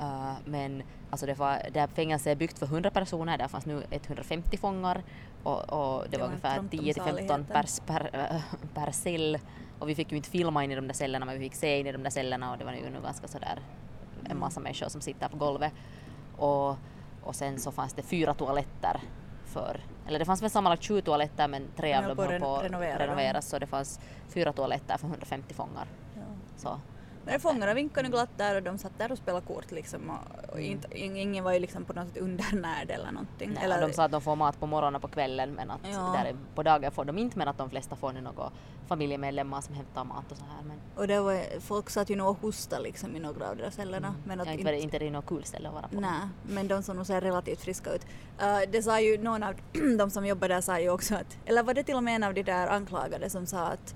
Uh, 0.00 0.32
men 0.44 0.82
alltså 1.10 1.26
det, 1.26 1.34
var, 1.34 1.58
det 1.72 1.80
här 1.80 1.86
fängelset 1.86 2.26
är 2.26 2.34
byggt 2.36 2.58
för 2.58 2.66
100 2.66 2.90
personer, 2.90 3.38
där 3.38 3.48
fanns 3.48 3.66
nu 3.66 3.82
150 3.90 4.56
fångar 4.56 5.02
och, 5.42 5.58
och 5.72 6.02
det, 6.02 6.08
Det 6.10 6.16
var 6.16 6.24
var 6.24 6.28
ungefär 6.28 6.54
trångt 6.54 6.74
om 6.74 6.78
10 6.78 6.94
till 6.94 7.02
15 7.02 7.14
saligheten. 7.14 7.44
pers 7.44 7.80
per, 7.86 8.10
äh, 8.34 8.42
per 8.74 8.90
cell 8.92 9.38
och 9.78 9.88
vi 9.88 9.94
fick 9.94 10.10
ju 10.12 10.16
inte 10.16 10.30
filma 10.30 10.64
in 10.64 10.70
i 10.72 10.74
de 10.74 10.86
där 10.86 10.94
cellerna 10.94 11.26
men 11.26 11.34
vi 11.38 11.40
fick 11.44 11.54
se 11.54 11.80
in 11.80 11.86
i 11.86 11.92
de 11.92 12.02
där 12.02 12.10
cellerna 12.10 12.52
och 12.52 12.58
det 12.58 12.64
var 12.64 12.72
ju 12.72 12.90
nu 12.90 13.00
ganska 13.02 13.28
sådär 13.28 13.58
en 14.20 14.26
Mm. 14.26 14.40
massa 14.40 14.60
människor 14.60 14.88
som 14.88 15.00
sitter 15.00 15.28
på 15.28 15.36
golvet 15.36 15.72
och, 16.36 16.76
och 17.22 17.34
sen 17.34 17.58
så 17.60 17.72
fanns 17.72 17.92
det 17.92 18.02
fyra 18.02 18.34
toaletter 18.34 19.00
för, 19.52 19.80
eller 20.06 20.18
det 20.18 20.24
fanns 20.24 20.42
väl 20.42 20.50
sammanlagt 20.50 20.82
20 20.82 21.02
toaletter 21.02 21.48
men 21.48 21.62
tre 21.76 21.94
av 21.94 22.02
dem 22.16 22.18
höll 22.18 22.40
på 22.40 22.56
att 22.56 22.64
renovera 22.64 22.98
renoveras 22.98 23.48
så 23.48 23.58
det 23.58 23.66
fanns 23.66 24.00
fyra 24.28 24.52
toaletter 24.52 24.96
för 24.98 25.06
150 25.06 25.54
fångar. 25.54 25.86
ja. 26.14 26.20
Så 26.56 26.80
Men 27.24 27.40
fångarna 27.40 27.74
vinkade 27.74 28.08
glatt 28.08 28.28
där 28.36 28.56
och 28.56 28.62
de 28.62 28.78
satt 28.78 28.98
där 28.98 29.12
och 29.12 29.18
spelade 29.18 29.46
kort 29.46 29.70
liksom 29.70 30.10
och, 30.10 30.48
och 30.50 30.58
Mm. 30.58 30.70
inte, 30.72 30.88
ing- 30.88 31.16
ingen 31.18 31.44
var 31.44 31.52
ju 31.52 31.58
liksom 31.58 31.84
på 31.84 31.92
något 31.92 32.08
sätt 32.08 32.16
undernärd 32.16 32.90
eller 32.90 33.12
någonting. 33.12 33.50
Nej, 33.54 33.64
eller, 33.64 33.80
de 33.80 33.92
sa 33.92 34.04
att 34.04 34.10
de 34.12 34.20
får 34.20 34.36
mat 34.36 34.60
på 34.60 34.66
morgonen 34.66 34.94
och 34.96 35.02
på 35.02 35.08
kvällen 35.08 35.50
men 35.52 35.70
att 35.70 35.80
Ja. 35.92 36.14
där 36.18 36.30
är- 36.30 36.36
på 36.54 36.62
dagen 36.62 36.92
får 36.92 37.04
de 37.04 37.18
inte 37.18 37.38
men 37.38 37.48
att 37.48 37.58
de 37.58 37.70
flesta 37.70 37.96
får 37.96 38.12
nu 38.12 38.20
familjemedlemmar 38.88 39.60
som 39.60 39.74
hämtar 39.74 40.04
mat 40.04 40.32
och 40.32 40.36
så 40.38 40.44
här. 40.44 40.62
Men 40.64 40.76
och 40.96 41.06
det 41.08 41.20
var, 41.20 41.60
folk 41.60 41.90
satt 41.90 42.10
ju 42.10 42.16
nog 42.16 42.28
och 42.28 42.38
hostade 42.40 42.82
liksom 42.82 43.16
i 43.16 43.20
några 43.20 43.48
av 43.48 43.56
de 43.56 43.62
där 43.62 43.70
cellerna. 43.70 44.14
Men 44.24 44.40
att 44.40 44.46
jag 44.46 44.54
inte, 44.56 44.72
inte 44.74 44.98
det 44.98 45.06
är 45.06 45.10
något 45.10 45.26
kul 45.26 45.44
ställe 45.44 45.68
att 45.68 45.74
vara 45.74 45.88
på. 45.88 46.00
Nej, 46.00 46.20
men 46.42 46.68
de 46.68 46.82
såg 46.82 46.96
nog 46.96 47.06
så 47.06 47.12
här 47.12 47.20
relativt 47.20 47.60
friska 47.60 47.90
ut. 47.92 48.02
Uh, 48.42 48.70
det 48.72 48.82
sa 48.82 49.00
ju 49.00 49.18
någon 49.18 49.42
av 49.42 49.54
de 49.98 50.10
som 50.10 50.26
jobbar 50.26 50.48
där 50.48 50.60
sa 50.60 50.80
ju 50.80 50.90
också 50.90 51.14
att, 51.14 51.36
eller 51.46 51.62
var 51.62 51.74
det 51.74 51.82
till 51.82 51.96
och 51.96 52.02
med 52.04 52.16
en 52.16 52.22
av 52.22 52.34
de 52.34 52.42
där 52.42 52.66
anklagade 52.66 53.30
som 53.30 53.46
sa 53.46 53.58
att 53.60 53.94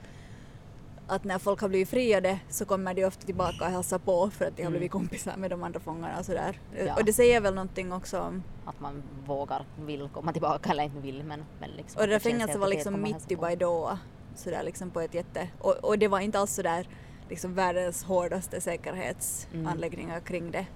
att 1.08 1.24
när 1.24 1.38
folk 1.38 1.60
har 1.60 1.68
blivit 1.68 1.88
friade 1.88 2.38
så 2.48 2.64
kommer 2.64 2.94
de 2.94 3.04
ofta 3.04 3.26
tillbaka 3.26 3.64
och 3.64 3.70
hälsar 3.70 3.98
på 3.98 4.30
för 4.30 4.44
att 4.44 4.56
de 4.56 4.62
har 4.62 4.68
Mm. 4.68 4.72
blivit 4.78 4.92
kompisar 4.92 5.36
med 5.36 5.50
de 5.50 5.62
andra 5.62 5.80
fångarna 5.80 6.18
och 6.18 6.24
sådär. 6.24 6.60
Ja. 6.86 6.94
Och 6.94 7.04
det 7.04 7.12
säger 7.12 7.40
väl 7.40 7.54
någonting 7.54 7.92
också 7.92 8.20
om, 8.20 8.42
Att 8.64 8.80
man 8.80 9.02
vågar, 9.26 9.64
vill 9.80 10.08
komma 10.14 10.32
tillbaka 10.32 10.70
eller 10.70 10.82
inte 10.82 10.98
vill 11.00 11.24
men, 11.24 11.44
men 11.60 11.70
liksom. 11.70 12.00
och 12.00 12.06
det 12.06 12.12
där 12.12 12.18
fängelset 12.20 12.56
var 12.56 12.68
liksom 12.68 13.02
mitt 13.02 13.32
i. 13.32 13.36
Baidoa, 13.36 13.98
sådär 14.34 14.62
liksom 14.62 14.90
på 14.90 15.00
ett 15.00 15.14
jätte, 15.14 15.48
och, 15.58 15.72
och 15.84 15.98
det 15.98 16.08
var 16.08 16.20
inte 16.20 16.38
alls 16.38 16.54
sådär 16.54 16.88
liksom 17.28 17.54
världens 17.54 18.04
hårdaste 18.04 18.60
säkerhetsanläggningar 18.60 20.20
kring 20.20 20.50
det. 20.50 20.66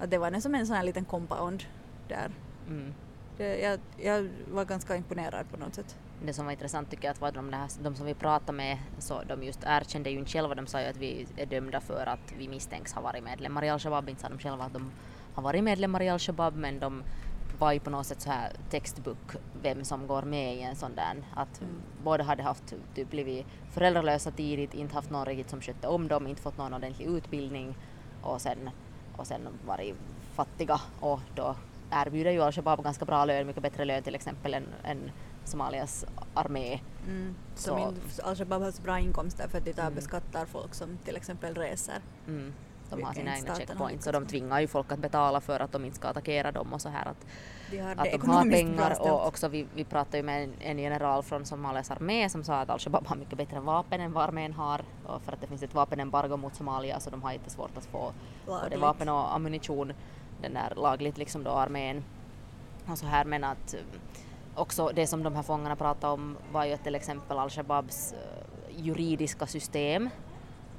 Att 0.00 0.10
det 0.10 0.18
var 0.18 0.30
nästan 0.30 0.54
en 0.54 0.66
sån 0.66 0.76
här 0.76 0.84
liten 0.84 1.04
compound 1.04 1.64
där. 2.08 2.30
Mm. 2.68 2.94
Det, 3.36 3.58
jag, 3.58 3.80
jag 3.96 4.28
var 4.52 4.64
ganska 4.64 4.96
imponerad 4.96 5.50
på 5.50 5.56
något 5.56 5.74
sätt. 5.74 5.96
Det 6.22 6.32
som 6.32 6.44
var 6.44 6.52
intressant 6.52 6.90
tycker 6.90 7.04
jag 7.08 7.12
att 7.12 7.20
var 7.20 7.32
de, 7.32 7.50
där, 7.50 7.68
de 7.82 7.94
som 7.94 8.06
vi 8.06 8.14
pratade 8.14 8.52
med 8.52 8.78
så 8.98 9.22
de 9.22 9.42
just 9.42 9.60
erkände 9.66 10.10
ju 10.10 10.18
inte 10.18 10.30
själva, 10.30 10.54
de 10.54 10.66
sa 10.66 10.80
ju 10.80 10.86
att 10.86 10.96
vi 10.96 11.26
är 11.36 11.46
dömda 11.46 11.80
för 11.80 12.06
att 12.06 12.32
vi 12.38 12.48
misstänks 12.48 12.92
ha 12.92 13.02
varit 13.02 13.24
medlemmar 13.24 13.64
i 13.64 13.70
Al-Shabaab, 13.70 14.08
inte 14.08 14.22
sa 14.22 14.28
de 14.28 14.38
själva 14.38 14.64
att 14.64 14.72
de 14.72 14.90
har 15.34 15.42
varit 15.42 15.64
medlemmar 15.64 16.02
i 16.02 16.08
Al-Shabaab 16.08 16.56
men 16.56 16.78
de 16.78 17.02
var 17.58 17.72
ju 17.72 17.80
på 17.80 17.90
något 17.90 18.06
sätt 18.06 18.20
så 18.20 18.30
här 18.30 18.52
textbook 18.70 19.36
vem 19.62 19.84
som 19.84 20.06
går 20.06 20.22
med 20.22 20.56
i 20.56 20.62
en 20.62 20.76
sån 20.76 20.94
där 20.94 21.16
att 21.34 21.60
Mm. 21.60 21.74
båda 22.04 22.24
hade 22.24 22.42
haft 22.42 22.74
typ 22.94 23.10
blivit 23.10 23.46
föräldralösa 23.72 24.30
tidigt, 24.30 24.74
inte 24.74 24.94
haft 24.94 25.10
någon 25.10 25.24
riktigt 25.26 25.50
som 25.50 25.60
skötte 25.60 25.88
om 25.88 26.08
dem, 26.08 26.26
inte 26.26 26.42
fått 26.42 26.58
någon 26.58 26.74
ordentlig 26.74 27.06
utbildning 27.06 27.74
och 28.22 28.40
sen, 28.40 28.70
och 29.16 29.26
sen 29.26 29.48
varit 29.66 29.94
fattiga. 30.34 30.80
Och 31.00 31.20
då 31.34 31.56
erbjuder 31.90 32.30
ju 32.30 32.42
Al-Shabaab 32.42 32.82
ganska 32.82 33.04
bra 33.04 33.24
lön, 33.24 33.46
mycket 33.46 33.62
bättre 33.62 33.84
lön 33.84 34.02
till 34.02 34.14
exempel 34.14 34.54
än, 34.54 34.66
än 34.84 35.10
Somalias 35.46 36.04
armé. 36.34 36.80
Mm. 37.06 37.34
Som 37.54 37.78
Så- 37.78 37.88
inte, 37.88 38.22
Al-Shabaab 38.24 38.62
har 38.62 38.70
så 38.70 38.82
bra 38.82 38.98
inkomster 38.98 39.48
för 39.48 39.58
att 39.58 39.64
de 39.64 39.72
tar 39.72 39.82
Mm. 39.82 39.94
beskattar 39.94 40.46
folk 40.46 40.74
som 40.74 40.98
till 41.04 41.16
exempel 41.16 41.54
reser. 41.54 41.98
Mm. 42.26 42.52
De 42.90 43.02
har 43.02 43.12
sina 43.12 43.36
egna 43.36 43.54
checkpoints 43.54 44.06
och 44.06 44.12
de 44.12 44.26
tvingar 44.26 44.60
ju 44.60 44.66
folk 44.66 44.92
att 44.92 44.98
betala 44.98 45.40
för 45.40 45.60
att 45.60 45.72
de 45.72 45.84
inte 45.84 45.96
ska 45.96 46.08
attackera 46.08 46.52
dem 46.52 46.72
och 46.72 46.80
så 46.80 46.88
här 46.88 47.06
att, 47.08 47.26
De 47.70 47.78
har 47.80 47.90
att 47.92 48.04
de 48.22 48.30
har 48.30 48.50
pengar 48.50 48.96
och 49.00 49.26
också 49.26 49.48
vi, 49.48 49.66
vi 49.74 49.84
pratade 49.84 50.16
ju 50.16 50.22
med 50.22 50.42
en, 50.44 50.52
en 50.60 50.78
general 50.78 51.22
från 51.22 51.44
Somalias 51.46 51.90
armé 51.90 52.28
som 52.28 52.44
sa 52.44 52.60
att 52.60 52.70
al-Shabaab 52.70 53.06
har 53.06 53.16
mycket 53.16 53.38
bättre 53.38 53.60
vapen 53.60 54.00
än 54.00 54.12
vad 54.12 54.24
armén 54.24 54.52
har 54.52 54.80
och 55.06 55.22
för 55.22 55.32
att 55.32 55.40
det 55.40 55.46
finns 55.46 55.62
ett 55.62 55.74
vapenembargo 55.74 56.36
mot 56.36 56.54
Somalia 56.54 57.00
så 57.00 57.10
de 57.10 57.22
har 57.22 57.32
inte 57.32 57.50
svårt 57.50 57.76
att 57.76 57.86
få 57.86 58.12
både 58.46 58.76
vapen 58.76 59.08
och 59.08 59.34
ammunition 59.34 59.92
den 60.42 60.54
där 60.54 60.72
lagligt 60.76 61.18
liksom 61.18 61.44
då 61.44 61.50
armén 61.50 62.04
och 62.90 62.98
så 62.98 63.06
här 63.06 63.24
men 63.24 63.44
att 63.44 63.74
också 64.56 64.90
det 64.94 65.06
som 65.06 65.22
de 65.22 65.34
här 65.34 65.42
fångarna 65.42 65.76
pratade 65.76 66.12
om 66.12 66.36
var 66.52 66.64
ju 66.64 66.72
att 66.72 66.84
till 66.84 66.94
exempel 66.94 67.38
al-Shababs 67.38 68.12
eh, 68.12 68.18
juridiska 68.84 69.46
system 69.46 70.10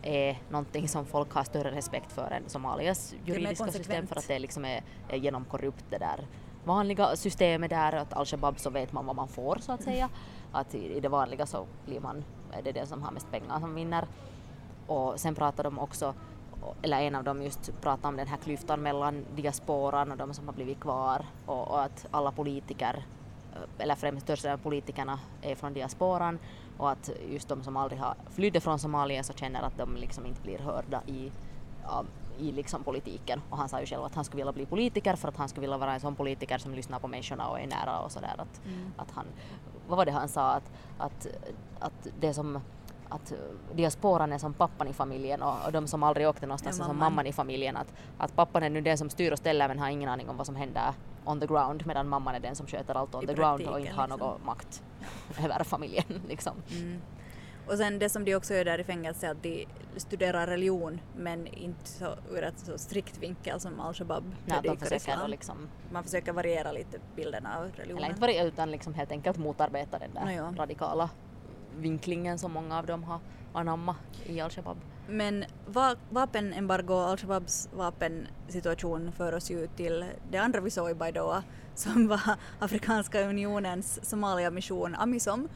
är 0.02 0.42
någonting 0.50 0.88
som 0.88 1.06
folk 1.06 1.32
har 1.32 1.44
större 1.44 1.72
respekt 1.72 2.12
för 2.12 2.32
än 2.32 2.50
Somalias 2.50 3.16
juridiska 3.26 3.72
system 3.72 4.08
för 4.08 4.16
att 4.16 4.28
det 4.28 4.40
liksom 4.40 4.66
är, 4.66 4.84
är 5.10 5.18
genomkorrupt 5.18 5.86
det 5.90 5.98
där 5.98 6.28
vanliga 6.68 7.16
systemet 7.16 7.70
där 7.70 7.94
att 7.94 8.14
al-Shabab 8.14 8.60
så 8.60 8.70
vet 8.70 8.94
man 8.94 9.06
vad 9.06 9.16
man 9.16 9.28
får 9.28 9.58
så 9.62 9.72
att 9.72 9.84
säga. 9.84 10.10
Att 10.52 10.76
i, 10.76 10.94
i 10.98 11.00
det 11.00 11.10
vanliga 11.10 11.46
så 11.46 11.66
blir 11.86 12.00
man, 12.00 12.24
är 12.52 12.62
det 12.62 12.72
den 12.72 12.88
som 12.88 13.04
har 13.04 13.12
mest 13.12 13.32
pengar 13.32 13.60
som 13.60 13.76
vinner. 13.76 14.08
Och 14.88 15.20
sen 15.20 15.36
pratar 15.36 15.64
de 15.64 15.80
också, 15.80 16.14
eller 16.82 17.02
en 17.02 17.16
av 17.16 17.24
dem 17.24 17.44
just 17.44 17.82
pratar 17.82 18.10
om 18.10 18.18
den 18.18 18.28
här 18.28 18.38
klyftan 18.38 18.82
mellan 18.82 19.26
diasporan 19.36 20.12
och 20.12 20.18
de 20.18 20.34
som 20.34 20.48
har 20.48 20.54
blivit 20.54 20.80
kvar 20.80 21.26
och, 21.46 21.68
och 21.68 21.84
att 21.84 22.06
alla 22.12 22.32
politiker, 22.32 23.06
eller 23.78 23.96
främst 23.96 24.24
största 24.24 24.58
politikerna 24.58 25.20
är 25.42 25.56
från 25.56 25.74
diasporan 25.74 26.40
och 26.78 26.92
att 26.92 27.10
just 27.30 27.50
de 27.50 27.64
som 27.64 27.78
aldrig 27.78 28.02
har 28.02 28.16
flydde 28.32 28.60
från 28.60 28.80
Somalia 28.80 29.24
så 29.24 29.34
känner 29.34 29.62
att 29.62 29.78
de 29.78 29.96
liksom 29.96 30.26
inte 30.26 30.42
blir 30.42 30.60
hörda 30.60 31.02
i, 31.08 31.32
i 32.40 32.52
liksom 32.52 32.84
politiken. 32.84 33.42
Och 33.50 33.58
han 33.58 33.70
sa 33.70 33.80
ju 33.80 33.86
själv 33.86 34.04
att 34.04 34.16
han 34.16 34.26
skulle 34.26 34.42
vilja 34.42 34.54
bli 34.54 34.66
politiker 34.66 35.16
för 35.16 35.28
att 35.28 35.38
han 35.38 35.50
skulle 35.50 35.62
vilja 35.62 35.78
vara 35.78 35.94
en 35.94 36.00
sån 36.00 36.16
politiker 36.16 36.58
som 36.58 36.74
lyssnar 36.74 37.00
på 37.00 37.08
människorna 37.08 37.48
och 37.48 37.60
är 37.60 37.68
nära 37.68 38.00
och 38.00 38.12
sådär. 38.12 38.36
Att, 38.38 38.62
att 38.98 39.12
han, 39.12 39.26
vad 39.88 39.98
var 39.98 40.06
det 40.06 40.12
han 40.12 40.28
sa? 40.28 40.52
Att, 40.52 40.72
att, 40.98 41.28
att 41.80 42.08
det 42.20 42.34
som 42.34 42.60
att 43.10 43.34
diasporan 43.74 44.34
är 44.34 44.38
som 44.38 44.54
pappan 44.54 44.88
i 44.88 44.94
familjen 44.94 45.42
och, 45.42 45.66
och 45.66 45.72
de 45.72 45.88
som 45.88 46.04
aldrig 46.04 46.28
åkte 46.28 46.46
någonstans 46.46 46.80
är 46.80 46.84
som 46.84 46.98
mamman 46.98 47.28
i 47.28 47.34
familjen. 47.34 47.78
Att, 47.78 47.94
att 48.18 48.36
pappan 48.36 48.64
är 48.64 48.70
nu 48.70 48.82
den 48.82 48.98
som 48.98 49.10
styr 49.10 49.32
och 49.32 49.38
ställer 49.38 49.68
men 49.68 49.80
har 49.80 49.90
ingen 49.90 50.10
aning 50.10 50.30
om 50.30 50.38
vad 50.38 50.46
som 50.46 50.56
händer 50.56 50.94
on 51.28 51.40
the 51.40 51.48
ground 51.48 51.88
medan 51.88 52.08
mamman 52.08 52.36
är 52.36 52.40
den 52.40 52.56
som 52.56 52.68
sköter 52.68 52.96
allt 52.96 53.16
on 53.16 53.24
I 53.24 53.28
the 53.28 53.34
ground 53.34 53.68
och 53.68 53.80
inte 53.80 53.92
har 53.92 54.08
liksom. 54.08 54.20
någon 54.20 54.46
makt 54.46 54.84
över 55.44 55.64
familjen. 55.64 56.06
Liksom. 56.28 56.54
Mm. 56.72 57.02
Och 57.68 57.78
sen 57.78 58.00
det 58.00 58.10
som 58.10 58.26
de 58.26 58.36
också 58.36 58.54
gör 58.54 58.66
där 58.66 58.80
i 58.80 58.84
fängelse 58.84 59.28
är 59.28 59.32
att 59.32 59.44
de 59.44 59.68
studerar 59.98 60.48
religion 60.48 61.02
men 61.16 61.48
inte 61.48 61.88
så 61.88 62.16
ur 62.32 62.44
ett 62.44 62.60
så 62.60 62.78
strikt 62.78 63.18
vinkel 63.18 63.60
som 63.60 63.80
al-Shabab 63.80 64.24
predikar 64.48 64.94
islam. 64.94 65.30
liksom, 65.30 65.68
Man 65.92 66.04
försöker 66.04 66.34
variera 66.34 66.72
lite 66.72 67.00
bilderna 67.16 67.58
av 67.58 67.64
religionen. 67.64 67.98
eller 67.98 68.10
inte 68.10 68.22
varje 68.22 68.46
utan 68.46 68.72
liksom 68.72 68.94
helt 68.94 69.12
enkelt 69.12 69.38
motarbeta 69.38 70.00
den 70.00 70.14
där 70.14 70.32
ja. 70.32 70.54
radikala 70.58 71.10
vinklingen 71.78 72.40
som 72.40 72.52
många 72.52 72.78
av 72.78 72.86
dem 72.86 73.04
har 73.04 73.20
anammat 73.54 73.98
i 74.26 74.42
al-Shabab. 74.42 74.78
Men 75.10 75.46
va 75.68 75.96
vapenembargo 76.10 76.94
och 76.94 77.10
al-Shababs 77.10 77.70
vapensituation 77.74 79.12
för 79.12 79.34
oss 79.34 79.52
ju 79.52 79.68
till 79.68 80.06
det 80.32 80.38
andra 80.38 80.62
vi 80.62 80.70
såg 80.70 80.90
i 80.90 80.94
Baidoa 80.94 81.44
som 81.76 82.08
var 82.08 82.22
Afrikanska 82.60 83.22
unionens 83.22 84.10
Somalia-mission 84.10 84.96
Amisom 84.96 85.50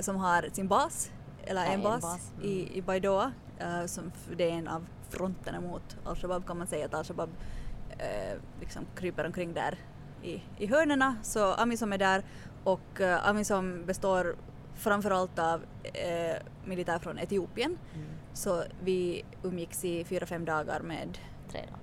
som 0.00 0.16
har 0.16 0.48
sin 0.52 0.68
bas, 0.68 1.10
eller 1.44 1.64
Ja, 1.64 1.68
en 1.68 1.74
en 1.74 1.82
bas, 1.82 2.02
bas, 2.02 2.32
mm. 2.36 2.48
i, 2.48 2.78
i 2.78 2.82
Baidoa. 2.82 3.32
eh, 3.58 3.86
som 3.86 4.12
det 4.36 4.50
är 4.50 4.52
en 4.52 4.68
av 4.68 4.86
fronterna 5.08 5.60
mot 5.60 5.96
al-Shabab 6.04 6.46
kan 6.46 6.58
man 6.58 6.66
säga 6.66 6.86
att 6.86 6.94
al-Shabab 6.94 7.30
eh, 7.98 8.38
liksom 8.60 8.86
kryper 8.96 9.26
omkring 9.26 9.54
där 9.54 9.78
i, 10.22 10.42
i 10.58 10.66
hörnerna 10.66 11.16
så 11.22 11.52
Amisom 11.54 11.92
är 11.92 11.98
där 11.98 12.24
och 12.64 13.00
eh, 13.00 13.28
Amisom 13.28 13.84
består 13.86 14.36
framförallt 14.84 15.38
av 15.38 15.62
eh, 15.82 16.36
militär 16.64 16.98
från 16.98 17.18
Etiopien 17.18 17.78
Mm. 17.94 18.06
så 18.32 18.62
vi 18.84 19.24
umgicks 19.42 19.84
i 19.84 20.04
fyra, 20.04 20.26
fem 20.26 20.44
dagar 20.44 20.80
med, 20.80 21.18
Tre 21.50 21.60
dagar. 21.60 21.78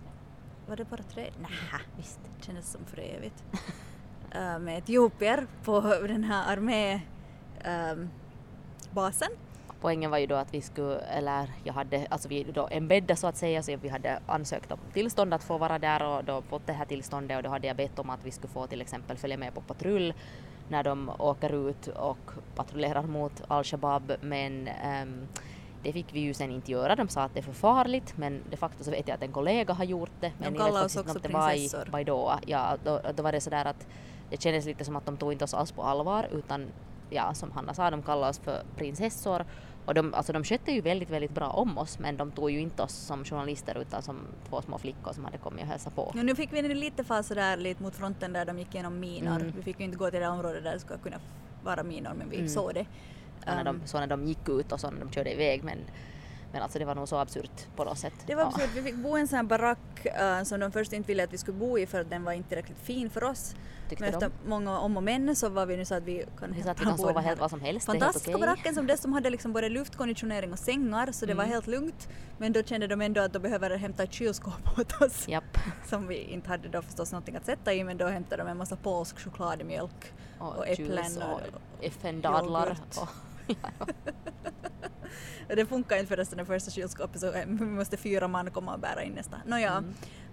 var 0.68 0.76
det 0.76 0.86
bara 0.86 1.04
tre? 1.04 1.30
Nähä, 1.42 1.82
Visst. 1.98 2.20
det 2.40 2.46
kändes 2.46 2.72
som 2.72 2.86
för 2.86 2.98
evigt. 3.00 3.44
Eh, 4.36 4.60
med 4.60 4.78
etiopier 4.78 5.48
på 5.64 5.82
den 6.08 6.24
här 6.24 6.54
armé 6.58 7.02
ehm, 7.64 8.10
basen. 8.92 9.30
Poängen 9.82 10.12
var 10.12 10.18
ju 10.18 10.28
då 10.28 10.36
att 10.36 10.54
vi 10.54 10.62
skulle, 10.62 11.00
eller 11.00 11.50
jag 11.64 11.74
hade, 11.74 12.08
alltså 12.10 12.30
vi 12.30 12.44
då 12.44 12.68
embedda 12.72 13.16
så 13.16 13.28
att 13.28 13.38
säga, 13.38 13.64
så 13.64 13.76
vi 13.78 13.90
hade 13.90 14.20
ansökt 14.28 14.72
om 14.72 14.80
tillstånd 14.94 15.34
att 15.34 15.44
få 15.44 15.58
vara 15.58 15.80
där 15.80 16.04
och 16.04 16.24
då 16.24 16.42
fått 16.42 16.68
det 16.68 16.74
här 16.74 16.86
tillståndet 16.86 17.38
och 17.38 17.44
då 17.44 17.50
hade 17.50 17.68
jag 17.68 17.76
bett 17.78 18.00
om 18.00 18.10
att 18.10 18.26
vi 18.26 18.32
skulle 18.32 18.54
få 18.54 18.68
till 18.68 18.82
exempel 18.82 19.18
följa 19.18 19.38
med 19.38 19.54
på 19.54 19.62
patrull 19.62 20.14
när 20.72 20.84
de 20.84 21.12
åker 21.20 21.70
ut 21.70 21.88
och 21.88 22.32
patrullerar 22.56 23.04
mot 23.04 23.42
al-Shabab 23.48 24.12
men 24.22 24.68
ehm, 24.68 25.28
det 25.84 25.94
fick 25.94 26.14
vi 26.14 26.20
ju 26.20 26.34
sen 26.34 26.52
inte 26.52 26.72
göra. 26.72 26.96
De 26.96 27.08
sa 27.08 27.22
att 27.24 27.34
det 27.34 27.40
är 27.40 27.44
för 27.44 27.54
farligt 27.54 28.14
men 28.18 28.42
de 28.50 28.58
facto 28.58 28.84
så 28.84 28.92
vet 28.92 29.08
jag 29.08 29.16
att 29.16 29.24
en 29.24 29.32
kollega 29.32 29.74
har 29.74 29.84
gjort 29.84 30.12
det. 30.20 30.32
Men 30.38 30.54
jag 30.54 30.58
kallar 30.58 30.82
vet 30.82 30.86
oss 30.86 30.98
också 30.98 31.20
prinsessor. 31.20 31.92
Baidoa. 31.92 32.40
Ja, 32.46 32.78
då, 32.84 33.02
då 33.16 33.24
var 33.24 33.32
det 33.32 33.42
sådär 33.42 33.66
att 33.66 33.88
det 34.30 34.42
kändes 34.42 34.66
lite 34.66 34.86
som 34.86 34.96
att 34.96 35.06
de 35.06 35.18
tog 35.18 35.32
inte 35.32 35.44
oss 35.44 35.54
alls 35.54 35.72
på 35.72 35.84
allvar 35.84 36.28
utan 36.32 36.68
ja, 37.10 37.34
som 37.34 37.52
Hanna 37.52 37.74
sa, 37.74 37.92
de 37.92 38.02
kallade 38.02 38.30
oss 38.30 38.40
för 38.40 38.64
prinsessor 38.76 39.46
och 39.86 39.94
de, 39.94 40.14
alltså 40.14 40.34
de 40.34 40.44
skötte 40.44 40.72
ju 40.72 40.82
väldigt, 40.82 41.10
väldigt 41.10 41.32
bra 41.32 41.48
om 41.48 41.78
oss 41.78 42.00
men 42.00 42.18
de 42.18 42.32
tog 42.32 42.52
ju 42.52 42.60
inte 42.60 42.84
oss 42.84 42.94
som 42.94 43.26
journalister 43.26 43.78
utan 43.82 44.02
som 44.02 44.18
två 44.50 44.62
små 44.62 44.78
flickor 44.78 45.14
som 45.14 45.26
hade 45.26 45.38
kommit 45.38 45.62
och 45.62 45.68
hälsat 45.68 45.96
på. 45.96 46.12
Ja, 46.16 46.24
nu 46.24 46.36
fick 46.36 46.54
vi 46.54 46.62
lite 46.62 47.04
fasa 47.04 47.36
där 47.36 47.58
lite 47.58 47.84
mot 47.84 47.96
fronten 47.96 48.34
där 48.34 48.46
de 48.46 48.60
gick 48.60 48.74
igenom 48.76 49.00
minor. 49.00 49.36
Mm. 49.36 49.54
Vi 49.56 49.62
fick 49.64 49.80
ju 49.80 49.86
inte 49.86 49.98
gå 49.98 50.12
till 50.12 50.20
det 50.20 50.28
området 50.28 50.64
där 50.64 50.74
det 50.74 50.80
skulle 50.80 51.00
kunna 51.00 51.20
vara 51.64 51.84
minor 51.84 52.12
men 52.18 52.30
vi 52.30 52.36
Mm. 52.38 52.50
såg 52.50 52.74
det. 52.74 52.86
Och 53.40 53.46
när 53.48 53.64
de, 53.64 53.76
Ehm, 53.76 53.82
så 53.86 54.00
när 54.00 54.08
de 54.08 54.26
gick 54.28 54.50
ut 54.50 54.72
och 54.72 54.80
så 54.80 54.92
när 54.92 55.00
de 55.00 55.12
körde 55.12 55.34
iväg 55.34 55.64
men, 55.64 55.78
men 56.52 56.62
alltså 56.62 56.80
det 56.80 56.86
var 56.86 56.96
nog 56.96 57.08
så 57.08 57.16
absurt 57.18 57.76
på 57.76 57.84
något 57.84 57.98
sätt. 57.98 58.14
Det 58.26 58.36
var 58.36 58.44
Ja. 58.44 58.48
absurt. 58.48 58.70
Vi 58.76 58.82
fick 58.82 58.96
bo 58.96 59.18
i 59.18 59.22
en 59.22 59.28
sån 59.28 59.36
här 59.38 59.44
barack 59.44 60.06
eh, 60.06 60.44
som 60.44 60.60
de 60.60 60.72
först 60.72 60.94
inte 60.94 61.08
ville 61.08 61.24
att 61.24 61.34
vi 61.34 61.38
skulle 61.38 61.58
bo 61.58 61.78
i 61.80 61.86
för 61.86 62.02
att 62.02 62.10
den 62.10 62.24
var 62.24 62.32
inte 62.32 62.50
tillräckligt 62.50 62.80
fin 62.80 63.10
för 63.10 63.24
oss. 63.24 63.56
Tyckte 63.90 64.04
Men 64.04 64.20
de. 64.20 64.26
efter 64.26 64.32
många 64.50 64.80
om 64.80 64.98
och 64.98 65.04
men 65.04 65.36
så 65.36 65.50
var 65.50 65.66
vi 65.66 65.78
nu 65.78 65.86
så 65.86 65.96
att 65.96 66.04
vi 66.04 66.26
kan 66.40 66.52
Vi 66.54 66.62
att 66.70 66.82
vi 66.82 66.86
kan 66.86 66.98
sova 66.98 67.20
helt 67.22 67.40
vad 67.40 67.50
som 67.50 67.60
helst, 67.62 67.86
Fantastiska 67.86 68.32
okej. 68.32 68.40
baracken 68.42 68.76
som 68.76 68.88
dessutom 68.88 69.14
hade 69.14 69.30
liksom 69.30 69.54
både 69.54 69.70
luftkonditionering 69.70 70.54
och 70.54 70.60
sängar 70.60 71.12
så 71.12 71.26
det 71.26 71.34
var 71.34 71.44
Mm. 71.44 71.54
helt 71.54 71.68
lugnt. 71.68 72.10
Men 72.38 72.54
då 72.54 72.64
kände 72.64 72.88
de 72.88 73.02
ändå 73.02 73.22
att 73.22 73.34
de 73.34 73.40
behöver 73.40 73.78
hämta 73.78 74.04
ett 74.04 74.14
kylskåp 74.14 74.54
åt 74.80 75.02
oss. 75.02 75.28
Japp. 75.28 75.58
Som 75.90 76.08
vi 76.08 76.16
inte 76.18 76.50
hade 76.50 76.70
då 76.70 76.82
förstås 76.82 77.12
någonting 77.12 77.36
att 77.36 77.46
sätta 77.46 77.74
i 77.74 77.84
men 77.84 77.98
då 77.98 78.08
hämtade 78.08 78.44
de 78.44 78.50
en 78.50 78.58
massa 78.58 78.76
polsk 78.76 79.20
chokladmjölk 79.20 80.14
Och, 80.40 80.56
och 80.58 80.68
äpplen 80.68 81.22
och, 81.22 81.34
och 81.34 81.42
FN-dadlar. 81.82 82.78
ja, 83.48 83.58
Och 83.80 83.90
Det 85.48 85.66
funkar 85.66 85.96
inte 85.98 86.08
förresten 86.08 86.38
det 86.38 86.46
första 86.46 86.72
kylskåpet 86.72 87.22
så 87.22 87.34
eh, 87.34 87.46
vi 87.48 87.66
måste 87.66 87.98
fyra 87.98 88.28
man 88.28 88.52
komma 88.52 88.74
och 88.74 88.80
bära 88.80 89.04
in 89.04 89.14
nästa. 89.14 89.38
Nåja, 89.46 89.84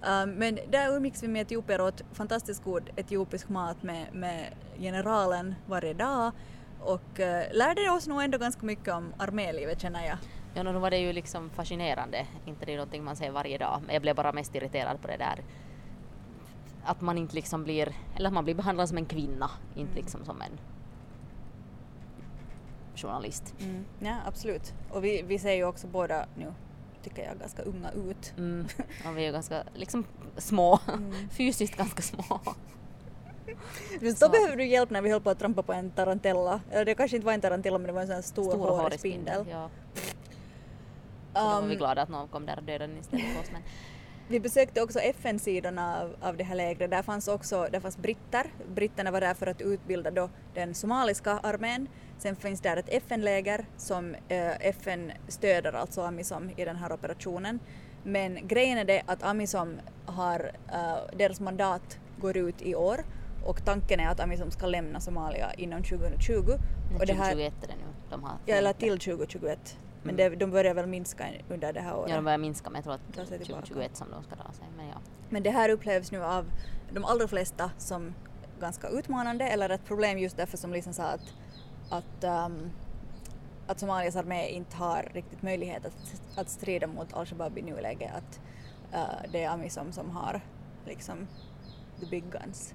Mm. 0.02 0.30
um, 0.30 0.34
men 0.34 0.58
där 0.70 0.96
umgicks 0.96 1.22
vi 1.22 1.28
med 1.28 1.42
etiopier 1.42 1.80
och 1.80 1.86
åt 1.86 2.02
fantastiskt 2.12 2.64
god 2.64 2.90
etiopisk 2.96 3.48
mat 3.48 3.82
med, 3.82 4.14
med 4.14 4.54
generalen 4.78 5.54
varje 5.66 5.94
dag 5.94 6.32
och 6.80 7.20
eh, 7.20 7.52
lärde 7.52 7.90
oss 7.90 8.06
nog 8.06 8.22
ändå 8.22 8.38
ganska 8.38 8.66
mycket 8.66 8.94
om 8.94 9.12
armélivet 9.18 9.80
känner 9.80 10.06
jag. 10.06 10.18
ja, 10.54 10.62
nu 10.62 10.72
var 10.72 10.90
det 10.90 10.98
ju 10.98 11.12
liksom 11.12 11.50
fascinerande. 11.50 12.26
Inte 12.46 12.66
det 12.66 12.72
är 12.72 12.76
någonting 12.76 13.04
man 13.04 13.16
ser 13.16 13.30
varje 13.30 13.58
dag. 13.58 13.80
Men 13.86 13.94
jag 13.94 14.02
blev 14.02 14.16
bara 14.16 14.32
mest 14.32 14.54
irriterad 14.54 15.00
på 15.02 15.08
det 15.08 15.16
där 15.16 15.44
att 16.84 17.00
man 17.00 17.18
inte 17.18 17.34
liksom 17.34 17.64
blir, 17.64 17.92
eller 18.16 18.28
att 18.28 18.34
man 18.34 18.44
blir 18.44 18.54
behandlad 18.54 18.88
som 18.88 18.98
en 18.98 19.06
kvinna, 19.06 19.50
inte 19.76 19.94
liksom 19.94 20.24
som 20.24 20.42
en 20.42 20.58
journalist. 22.98 23.54
Ja, 23.98 24.16
absolut. 24.26 24.72
Och 24.90 25.04
vi, 25.04 25.22
vi 25.22 25.38
ser 25.38 25.52
ju 25.52 25.64
också 25.64 25.86
båda 25.86 26.26
nu, 26.36 26.52
tycker 27.02 27.24
jag, 27.24 27.38
ganska 27.38 27.62
unga 27.62 27.90
ut. 27.90 28.32
Mm. 28.36 28.66
Och 29.08 29.18
vi 29.18 29.26
är 29.26 29.32
ganska 29.32 29.62
liksom 29.74 30.04
små, 30.36 30.78
fysiskt 31.30 31.76
ganska 31.76 32.02
små. 32.02 32.40
Just 34.00 34.18
Så- 34.18 34.26
då 34.26 34.32
behövde 34.32 34.56
du 34.56 34.64
hjälp 34.66 34.90
när 34.90 35.02
vi 35.02 35.10
höll 35.10 35.20
på 35.20 35.30
att 35.30 35.38
trampa 35.38 35.62
på 35.62 35.72
en 35.72 35.90
tarantella. 35.90 36.60
Eller 36.70 36.84
det 36.84 36.94
kanske 36.94 37.16
inte 37.16 37.26
var 37.26 37.32
en 37.32 37.40
tarantella 37.40 37.78
men 37.78 37.86
det 37.86 37.92
var 37.92 38.00
en 38.00 38.06
sån 38.06 38.14
här 38.14 38.22
stor, 38.22 38.50
Stor 38.50 38.68
hårig 38.68 38.98
spindel. 38.98 39.46
Ja. 39.50 39.70
Så 39.94 41.44
då 41.44 41.44
var 41.44 41.62
vi 41.62 41.72
Um, 41.72 41.78
glada 41.78 42.02
att 42.02 42.08
någon 42.08 42.28
kom 42.28 42.46
där 42.46 42.56
och 42.56 42.62
dödade 42.62 42.86
den 42.86 42.96
istället 43.00 43.26
för 43.34 43.40
oss. 43.40 43.50
Men 43.52 43.62
Vi 44.28 44.40
besökte 44.40 44.82
också 44.82 44.98
FN-sidorna 44.98 46.00
av, 46.02 46.16
av 46.20 46.36
det 46.36 46.44
här 46.44 46.54
lägret. 46.54 46.90
Där 46.90 47.02
fanns 47.02 47.28
också 47.28 47.68
där 47.72 47.80
fanns 47.80 47.96
britter. 47.98 48.46
Britterna 48.74 49.10
var 49.10 49.20
där 49.20 49.34
för 49.34 49.46
att 49.46 49.60
utbilda 49.60 50.10
då 50.10 50.30
den 50.54 50.74
somaliska 50.74 51.32
armén. 51.38 51.88
Sen 52.18 52.36
finns 52.36 52.60
där 52.60 52.76
ett 52.76 52.88
FN-läger 52.88 53.64
som 53.76 54.14
eh, 54.28 54.66
FN 54.66 55.12
stöder 55.28 55.72
alltså 55.72 56.02
Amisom 56.02 56.50
i 56.56 56.64
den 56.64 56.76
här 56.76 56.92
operationen. 56.92 57.60
Men 58.02 58.48
grejen 58.48 58.78
är 58.78 58.84
det 58.84 59.02
att 59.06 59.22
Amisom 59.22 59.80
har, 60.06 60.52
eh, 60.72 61.16
deras 61.16 61.40
mandat 61.40 61.98
går 62.20 62.36
ut 62.36 62.62
i 62.62 62.74
år 62.74 63.04
och 63.44 63.64
tanken 63.64 64.00
är 64.00 64.08
att 64.08 64.20
Amisom 64.20 64.50
ska 64.50 64.66
lämna 64.66 65.00
Somalia 65.00 65.52
inom 65.54 65.82
2020. 65.82 66.36
och 67.00 67.06
det 67.06 67.12
här, 67.12 67.30
2021 67.30 67.52
är 67.62 67.66
det 67.66 67.74
nu. 67.74 67.92
De 68.10 68.22
har 68.22 68.38
ja, 68.46 68.54
eller 68.54 68.72
till 68.72 68.98
2021. 68.98 69.78
Men 70.02 70.16
det, 70.16 70.28
de 70.28 70.50
börjar 70.50 70.74
väl 70.74 70.86
minska 70.86 71.24
under 71.48 71.72
det 71.72 71.80
här 71.80 71.96
året. 71.96 72.10
Ja, 72.10 72.16
de 72.16 72.24
börjar 72.24 72.38
minska 72.38 72.70
men 72.70 72.76
jag 72.76 72.84
tror 72.84 72.94
att 72.94 73.28
sig 73.28 73.38
tillbaka. 73.38 73.66
2021 73.66 73.96
som 73.96 74.10
de 74.10 74.22
ska 74.22 74.34
dra 74.34 74.52
sig. 74.52 74.64
Men 74.76 74.86
ja. 74.86 75.00
Men 75.28 75.42
det 75.42 75.50
här 75.50 75.68
upplevs 75.68 76.12
nu 76.12 76.24
av 76.24 76.50
de 76.92 77.04
allra 77.04 77.28
flesta 77.28 77.70
som 77.78 78.14
ganska 78.60 78.88
utmanande 78.88 79.44
eller 79.44 79.70
ett 79.70 79.84
problem 79.84 80.18
just 80.18 80.36
därför 80.36 80.56
som 80.56 80.72
Lisen 80.72 80.94
sa 80.94 81.02
att, 81.04 81.34
att, 81.88 82.24
um, 82.24 82.70
att 83.66 83.80
Somalias 83.80 84.16
armé 84.16 84.48
inte 84.48 84.76
har 84.76 85.08
riktigt 85.12 85.42
möjlighet 85.42 85.86
att, 85.86 86.22
att 86.36 86.48
strida 86.48 86.86
mot 86.86 87.14
al-Shabaab 87.14 87.58
i 87.58 87.62
nuläget. 87.62 88.12
Att 88.14 88.40
uh, 88.94 89.30
det 89.32 89.44
är 89.44 89.50
Amisom 89.50 89.92
som 89.92 90.10
har 90.10 90.40
liksom 90.86 91.26
the 92.00 92.06
big 92.06 92.24
guns. 92.30 92.74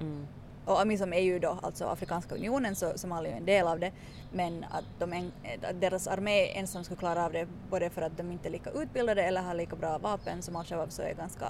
Mm. 0.00 0.26
Och 0.64 0.80
Amisom 0.80 1.12
är 1.12 1.20
ju 1.20 1.38
då 1.38 1.58
alltså 1.62 1.84
Afrikanska 1.84 2.34
unionen 2.34 2.76
så 2.76 2.92
Somalia 2.98 3.32
är 3.32 3.36
en 3.36 3.44
del 3.44 3.66
av 3.66 3.80
det 3.80 3.92
men 4.32 4.64
att, 4.70 4.84
de 4.98 5.12
en, 5.12 5.32
att 5.62 5.80
deras 5.80 6.06
armé 6.06 6.58
ensam 6.58 6.84
skulle 6.84 6.98
klara 6.98 7.24
av 7.24 7.32
det 7.32 7.48
både 7.70 7.90
för 7.90 8.02
att 8.02 8.16
de 8.16 8.32
inte 8.32 8.48
är 8.48 8.50
lika 8.50 8.70
utbildade 8.70 9.22
eller 9.22 9.42
har 9.42 9.54
lika 9.54 9.76
bra 9.76 9.98
vapen 9.98 10.42
som 10.42 10.56
al-Shabaab 10.56 10.92
så 10.92 11.02
är 11.02 11.14
ganska 11.14 11.46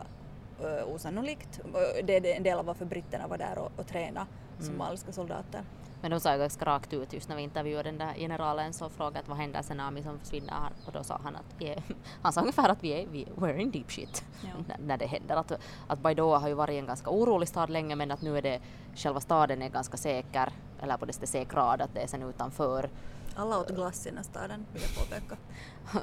uh, 0.65 0.95
osannolikt. 0.95 1.61
Det 2.05 2.17
är 2.17 2.37
en 2.37 2.43
del 2.43 2.59
av 2.59 2.65
varför 2.65 2.85
britterna 2.85 3.27
var 3.27 3.39
där 3.39 3.59
och, 3.59 3.73
och 3.77 3.87
tränade 3.87 4.27
somaliska 4.61 5.13
soldater. 5.13 5.61
Men 6.01 6.11
de 6.11 6.20
sa 6.20 6.32
ju 6.32 6.38
ganska 6.38 6.64
rakt 6.64 6.92
ut 6.92 7.12
just 7.12 7.28
när 7.28 7.36
vi 7.36 7.42
intervjuade 7.42 7.88
den 7.88 7.99
där 7.99 8.14
generalen 8.14 8.72
så 8.72 8.88
frågade 8.88 9.28
vad 9.28 9.38
händer 9.38 9.62
sen 9.62 9.80
Ami 9.80 10.03
som 10.03 10.18
försvinner 10.18 10.55
och 10.86 10.92
då 10.92 11.05
sa 11.05 11.20
han 11.24 11.36
att 11.36 11.55
vi 11.59 11.68
är, 11.68 11.82
han 12.22 12.32
sa 12.32 12.40
ungefär 12.40 12.68
att 12.68 12.84
vi 12.84 12.90
är, 12.90 13.07
vi, 13.07 13.24
we're 13.24 13.57
in 13.57 13.70
deep 13.70 13.90
shit 13.90 14.24
Ja. 14.42 14.74
när, 14.78 14.96
det 14.96 15.07
händer. 15.07 15.36
Att, 15.36 15.53
att 15.86 15.99
Baidoa 15.99 16.38
har 16.38 16.49
ju 16.49 16.55
varit 16.55 16.74
en 16.74 16.86
ganska 16.86 17.11
orolig 17.11 17.49
stad 17.49 17.70
länge 17.70 17.96
men 17.96 18.11
att 18.11 18.22
nu 18.22 18.38
är 18.38 18.42
det 18.42 18.61
själva 18.94 19.20
staden 19.20 19.62
är 19.62 19.68
ganska 19.68 19.96
säker 19.96 20.53
eller 20.82 20.96
på 20.96 21.07
det 21.07 21.12
säkrad 21.12 21.80
att 21.80 21.94
det 21.94 22.01
är 22.01 22.07
sen 22.07 22.22
utanför 22.22 22.90
Alla 23.36 23.59
åt 23.59 23.70
glass 23.70 24.07
i 24.07 24.11
den 24.11 24.24
staden 24.24 24.66
vill 24.72 24.82
jag 24.82 24.94
påpeka. 24.94 25.36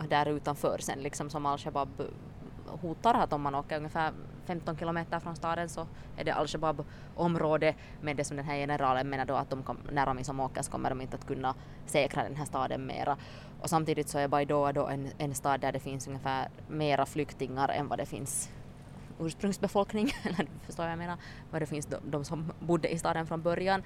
där 0.09 0.25
utanför 0.25 0.77
sen 0.79 0.99
liksom 0.99 1.29
som 1.29 1.45
al-Shabaab 1.45 2.01
hotar 2.67 3.13
att 3.13 3.33
om 3.33 3.41
man 3.41 3.55
åker 3.55 3.77
ungefär 3.77 4.13
15 4.45 4.77
kilometer 4.77 5.19
från 5.19 5.35
staden 5.35 5.69
så 5.69 5.87
är 6.17 6.23
det 6.23 6.31
al-Shabaab 6.31 6.85
område 7.15 7.75
men 8.01 8.15
det 8.15 8.23
som 8.23 8.37
den 8.37 8.45
här 8.45 8.55
generalen 8.55 9.09
menar 9.09 9.25
då 9.25 9.35
att 9.35 9.49
de 9.49 9.63
kom, 9.63 9.77
när 9.91 10.05
de 10.05 10.23
som 10.23 10.39
åker 10.39 10.61
så 10.61 10.71
kommer 10.71 10.89
de 10.89 11.01
inte 11.01 11.15
att 11.15 11.27
kunna 11.27 11.55
säkra 11.85 12.23
den 12.23 12.35
här 12.35 12.45
staden 12.45 12.85
mera. 12.85 13.17
Och 13.61 13.69
samtidigt 13.69 14.09
så 14.09 14.17
är 14.17 14.27
Baidoa 14.27 14.73
då 14.73 14.87
en, 14.87 15.09
en 15.17 15.35
stad 15.35 15.61
där 15.61 15.71
det 15.71 15.79
finns 15.79 16.07
ungefär 16.07 16.49
mera 16.67 17.05
flyktingar 17.05 17.69
än 17.69 17.87
vad 17.87 17.99
det 17.99 18.05
finns 18.05 18.49
ursprungsbefolkning, 19.19 20.11
eller 20.23 20.37
du 20.37 20.65
förstår 20.65 20.83
vad 20.83 20.91
jag 20.91 20.97
menar, 20.97 21.17
vad 21.51 21.61
det 21.61 21.65
finns 21.65 21.85
de, 21.85 21.97
de 22.03 22.25
som 22.25 22.51
bodde 22.59 22.93
i 22.93 22.97
staden 22.97 23.27
från 23.27 23.41
början. 23.41 23.83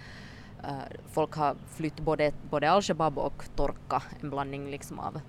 Eh, 0.63 0.97
folk 1.07 1.33
har 1.33 1.55
flytt 1.67 1.99
både, 1.99 2.31
både 2.49 2.71
al-Shabaab 2.71 3.17
och 3.17 3.43
torka, 3.55 4.03
en 4.21 4.29
blandning 4.29 4.71
liksom 4.71 4.99
av 4.99 5.21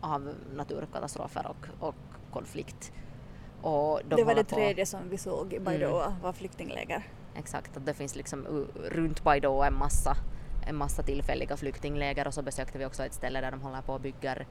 av 0.00 0.34
naturkatastrofer 0.54 1.46
och, 1.46 1.88
och 1.88 1.94
konflikt. 2.32 2.92
Och 3.62 4.00
de 4.08 4.16
det 4.16 4.24
var 4.24 4.34
det 4.34 4.44
på- 4.44 4.54
tredje 4.54 4.86
som 4.86 5.08
vi 5.08 5.18
såg 5.18 5.52
i 5.52 5.60
Baidoa, 5.60 6.16
var 6.22 6.32
flyktingläger. 6.32 7.02
Exakt, 7.34 7.76
att 7.76 7.86
det 7.86 7.94
finns 7.94 8.16
liksom 8.16 8.66
runt 8.90 9.22
Baidoa 9.24 9.66
en 9.66 9.74
massa, 9.78 10.16
en 10.66 10.76
massa 10.76 11.02
tillfälliga 11.02 11.56
flyktingläger 11.56 12.26
och 12.26 12.34
så 12.34 12.42
besökte 12.42 12.78
vi 12.78 12.84
också 12.86 13.04
ett 13.04 13.14
ställe 13.14 13.40
där 13.40 13.50
de 13.50 13.60
håller 13.62 13.82
på 13.82 13.94
och 13.94 14.00
bygger, 14.00 14.46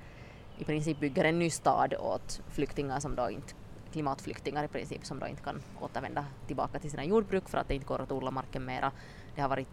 i 0.57 0.63
princip 0.63 0.99
bygger 0.99 1.23
en 1.25 1.39
ny 1.39 1.49
stad 1.49 1.93
åt 1.99 2.41
flyktingar 2.47 2.99
som 2.99 3.15
då 3.15 3.29
inte 3.29 3.53
klimatflyktingar 3.91 4.63
i 4.63 4.67
princip 4.67 5.05
som 5.05 5.19
då 5.19 5.27
inte 5.27 5.41
kan 5.41 5.61
återvända 5.81 6.25
tillbaka 6.47 6.79
till 6.79 6.91
sina 6.91 7.05
jordbruk 7.05 7.49
för 7.49 7.57
att 7.57 7.67
det 7.67 7.73
inte 7.75 7.87
går 7.87 8.01
att 8.01 8.11
odla 8.11 8.31
marken 8.31 8.65
mera. 8.65 8.91
Det 9.35 9.41
har 9.41 9.49
varit 9.49 9.67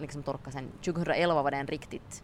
liksom 0.00 0.22
torka 0.22 0.50
sedan 0.50 0.68
2011 0.84 1.42
var 1.42 1.50
det 1.50 1.56
en 1.56 1.66
riktigt 1.66 2.22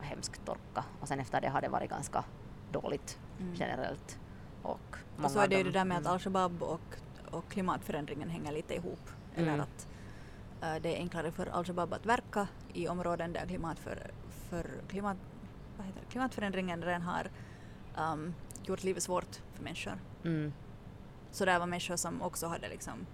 hemsk 0.00 0.44
torka 0.44 0.84
och 1.00 1.08
sen 1.08 1.20
efter 1.20 1.40
det 1.40 1.48
har 1.48 1.60
det 1.60 1.68
varit 1.68 1.90
ganska 1.90 2.24
dåligt 2.72 3.18
generellt. 3.54 4.18
Och, 4.62 4.80
Mm. 5.18 5.24
Och 5.24 5.30
så 5.30 5.40
är 5.40 5.48
det 5.48 5.56
ju 5.56 5.62
det 5.64 5.70
där 5.70 5.84
med 5.84 5.98
att 5.98 6.06
al-Shabaab 6.06 6.62
och, 6.62 6.80
och 7.30 7.48
klimatförändringen 7.48 8.28
hänger 8.28 8.52
lite 8.52 8.74
ihop. 8.74 9.10
Eller 9.34 9.48
Mm. 9.48 9.60
att 9.60 9.88
eh, 10.62 10.82
det 10.82 10.96
är 10.96 10.96
enklare 10.96 11.32
för 11.32 11.46
al-Shabaab 11.46 11.92
att 11.92 12.06
verka 12.06 12.48
i 12.72 12.88
områden 12.88 13.32
där 13.32 13.46
klimat 13.46 13.78
för, 13.78 14.10
för 14.50 14.66
klimat, 14.88 15.16
vad 15.76 15.86
heter 15.86 16.00
det? 16.00 16.10
klimatförändringen 16.10 16.82
redan 16.82 17.02
har 17.02 17.30
um, 18.12 18.34
gjort 18.62 18.84
livet 18.84 19.02
svårt 19.02 19.40
för 19.54 19.62
människor. 19.64 19.98
Mm. 20.24 20.52
Så 21.30 21.44
där 21.44 21.58
var 21.58 21.66
människor 21.66 21.96
som 21.96 22.22
också 22.22 22.46
hade 22.46 22.68
liksom 22.68 23.06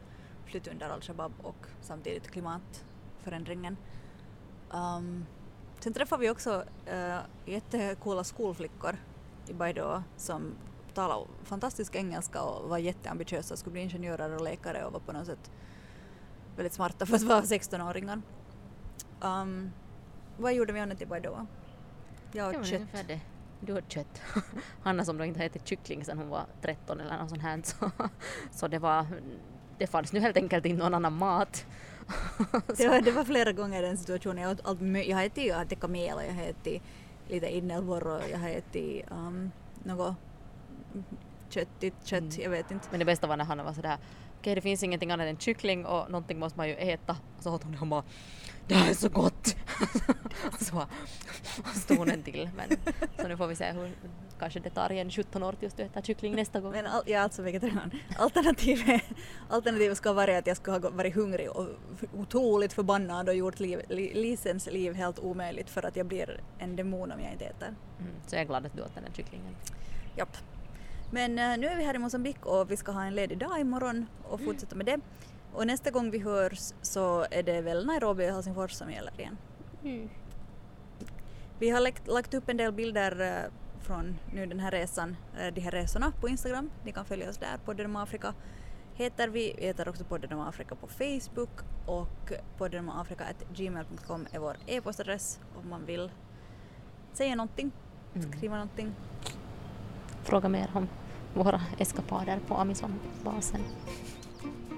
flytt 0.46 0.66
under 0.68 0.88
al-Shabaab 0.90 1.32
och 1.42 1.66
samtidigt 1.80 2.30
klimatförändringen. 2.30 3.76
Um, 4.70 5.26
sen 5.80 5.92
träffade 5.92 6.20
vi 6.20 6.30
också 6.30 6.64
uh, 6.92 7.18
jättecoola 7.46 8.24
skolflickor 8.24 8.96
i 9.48 9.52
Baidoa 9.52 10.04
som 10.16 10.52
talade 10.94 11.26
fantastisk 11.44 11.94
engelska 11.94 12.42
och 12.42 12.68
var 12.68 12.78
jätteambitiösa, 12.78 13.56
skulle 13.56 13.72
bli 13.72 13.82
ingenjörer 13.82 14.34
och 14.34 14.44
läkare 14.44 14.84
och 14.84 14.92
var 14.92 15.00
på 15.00 15.12
något 15.12 15.26
sätt 15.26 15.50
väldigt 16.56 16.72
smarta 16.72 17.06
för 17.06 17.16
att 17.16 17.22
vara 17.22 17.40
16-åringar. 17.40 18.22
Um, 19.20 19.70
vad 20.36 20.54
gjorde 20.54 20.72
vi 20.72 20.80
annat 20.80 21.02
i 21.02 21.06
Baidoa? 21.06 21.46
Jag 22.32 22.54
Ja, 22.54 22.60
åt 22.60 22.66
kött. 22.66 23.08
det. 23.08 23.20
Du 23.60 23.78
åt 23.78 23.92
kött. 23.92 24.22
Hanna 24.82 25.04
som 25.04 25.18
då 25.18 25.24
inte 25.24 25.40
har 25.40 25.46
ätit 25.46 25.68
kyckling 25.68 26.04
sedan 26.04 26.18
hon 26.18 26.28
var 26.28 26.46
13 26.62 27.00
eller 27.00 27.18
något 27.18 27.28
sånt 27.28 27.42
här. 27.42 27.60
Så, 27.64 27.90
så 28.52 28.68
det 28.68 28.78
var, 28.78 29.06
det 29.78 29.86
fanns 29.86 30.12
nu 30.12 30.20
helt 30.20 30.36
enkelt 30.36 30.66
inte 30.66 30.82
någon 30.82 30.94
annan 30.94 31.12
mat. 31.12 31.66
Det 32.76 32.88
var, 32.88 33.00
det 33.00 33.10
var 33.10 33.24
flera 33.24 33.52
gånger 33.52 33.82
den 33.82 33.96
situationen. 33.96 34.42
Jag, 34.42 34.52
åt 34.52 34.60
allt, 34.66 34.80
jag 35.06 35.16
har 35.16 35.24
ätit, 35.24 35.46
jag 35.46 35.56
har 35.56 35.64
ätit 35.64 35.80
kamel 35.80 36.14
och 36.16 36.24
jag 36.24 36.32
har 36.32 36.42
ätit 36.42 36.82
lite 37.28 37.56
inälvor 37.56 38.06
och 38.06 38.20
jag 38.30 38.38
har 38.38 38.48
ätit 38.48 39.10
um, 39.10 39.50
något 39.82 40.16
köttigt 41.48 42.06
kött, 42.06 42.20
Mm. 42.22 42.42
jag 42.42 42.50
vet 42.50 42.70
inte. 42.70 42.88
Men 42.90 42.98
det 42.98 43.04
bästa 43.04 43.26
var 43.26 43.36
när 43.36 43.44
Hanna 43.44 43.64
var 43.64 43.72
sådär 43.72 43.98
okej 44.38 44.54
det 44.54 44.60
finns 44.60 44.82
ingenting 44.82 45.10
annat 45.10 45.26
än 45.26 45.38
kyckling 45.38 45.86
och 45.86 46.10
någonting 46.10 46.38
måste 46.38 46.58
man 46.58 46.68
ju 46.68 46.74
äta. 46.74 47.16
Så 47.40 47.54
åt 47.54 47.62
hon 47.62 47.72
det 47.72 47.78
och 47.80 47.86
bara 47.86 48.02
det 48.68 48.74
här 48.74 48.90
är 48.90 48.94
så 48.94 49.08
gott! 49.08 49.56
så 50.60 50.86
stod 51.74 51.98
hon 51.98 52.10
en 52.10 52.22
till. 52.22 52.50
Men, 52.56 52.78
så 53.20 53.28
nu 53.28 53.36
får 53.36 53.46
vi 53.46 53.56
se 53.56 53.72
hur 53.72 53.92
kanske 54.38 54.60
det 54.60 54.70
tar 54.70 54.92
igen 54.92 55.10
17 55.10 55.42
år 55.42 55.52
tills 55.52 55.74
du 55.74 55.82
äter 55.82 56.02
kyckling 56.02 56.36
nästa 56.36 56.60
gång. 56.60 56.72
Men 56.72 56.86
all, 56.86 57.02
jag 57.06 57.18
är 57.18 57.22
alltså 57.22 57.42
vegetarian. 57.42 57.90
Alternativet, 58.18 59.02
alternativet 59.48 59.96
ska 59.96 60.12
vara 60.12 60.38
att 60.38 60.46
jag 60.46 60.56
skulle 60.56 60.78
ha 60.78 60.90
varit 60.90 61.14
hungrig 61.14 61.50
och 61.50 61.68
otroligt 62.12 62.72
förbannad 62.72 63.28
och 63.28 63.34
gjort 63.34 63.60
liv, 63.60 63.80
li, 63.88 64.14
Lisens 64.14 64.66
liv 64.72 64.94
helt 64.94 65.18
omöjligt 65.18 65.70
för 65.70 65.86
att 65.86 65.96
jag 65.96 66.06
blir 66.06 66.40
en 66.58 66.76
demon 66.76 67.12
om 67.12 67.20
jag 67.20 67.32
inte 67.32 67.44
äter. 67.44 67.68
Mm, 68.00 68.12
så 68.26 68.34
jag 68.36 68.42
är 68.42 68.46
glad 68.46 68.66
att 68.66 68.76
du 68.76 68.82
åt 68.82 68.94
den 68.94 69.04
där 69.04 69.12
kycklingen. 69.12 69.56
Japp. 70.16 70.36
Men 71.14 71.38
eh, 71.38 71.58
nu 71.58 71.66
är 71.66 71.76
vi 71.76 71.84
här 71.84 71.94
i 71.94 71.98
Mosambik 71.98 72.46
och 72.46 72.70
vi 72.70 72.76
ska 72.76 72.92
ha 72.92 73.04
en 73.04 73.14
ledig 73.14 73.38
dag 73.38 73.60
imorgon 73.60 74.06
och 74.22 74.40
fortsätta 74.40 74.76
med 74.76 74.86
det. 74.86 75.00
Och 75.52 75.66
nästa 75.66 75.90
gång 75.90 76.10
vi 76.10 76.18
hörs 76.18 76.72
så 76.82 77.26
är 77.30 77.42
det 77.42 77.60
väl 77.60 77.86
Nairobi 77.86 78.30
och 78.30 78.34
Helsingfors 78.34 78.72
som 78.72 78.90
gäller 78.90 79.20
igen. 79.20 79.36
Vi 81.58 81.70
har 81.70 81.80
lagt, 81.80 82.06
lagt 82.08 82.34
upp 82.34 82.48
en 82.48 82.56
del 82.56 82.72
bilder 82.72 83.20
eh, 83.20 83.50
från 83.82 84.18
nu 84.32 84.46
den 84.46 84.60
här 84.60 84.70
resan, 84.70 85.16
eh, 85.38 85.54
de 85.54 85.60
här 85.60 85.70
resorna 85.70 86.12
på 86.20 86.28
Instagram. 86.28 86.70
Ni 86.84 86.92
kan 86.92 87.04
följa 87.04 87.28
oss 87.28 87.36
där, 87.36 87.58
Podden 87.64 87.86
om 87.86 87.96
Afrika 87.96 88.34
heter 88.94 89.28
vi. 89.28 89.54
Vi 89.58 89.66
heter 89.66 89.88
också 89.88 90.04
Podden 90.04 90.32
om 90.32 90.40
Afrika 90.40 90.74
på 90.74 90.86
Facebook 90.86 91.60
och 91.86 92.32
podden 92.58 92.88
om 92.88 93.00
Afrika 93.00 93.24
gmail.com 93.54 94.26
är 94.32 94.38
vår 94.38 94.56
e-postadress 94.66 95.40
om 95.62 95.68
man 95.68 95.86
vill 95.86 96.10
säga 97.12 97.34
någonting, 97.34 97.72
skriva 98.36 98.54
någonting. 98.54 98.94
Fråga 100.22 100.48
mer 100.48 100.70
om 100.74 100.88
våra 101.34 101.60
eskapader 101.78 102.38
på 102.48 102.54
Amazon-basen. 102.54 103.60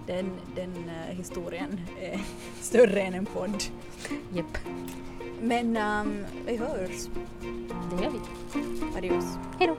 Den, 0.06 0.30
den 0.54 0.88
eh, 0.88 1.16
historien 1.16 1.80
är 2.00 2.20
större 2.60 3.00
än 3.00 3.14
en 3.14 3.26
podd. 3.26 3.62
Japp, 4.34 4.58
Men 5.40 5.76
ehm, 5.76 6.24
vi 6.46 6.56
hörs. 6.56 7.06
det 7.90 8.04
gör 8.04 8.10
vi. 8.10 8.18
Adios. 8.98 9.24
Hej 9.58 9.68
då! 9.68 9.76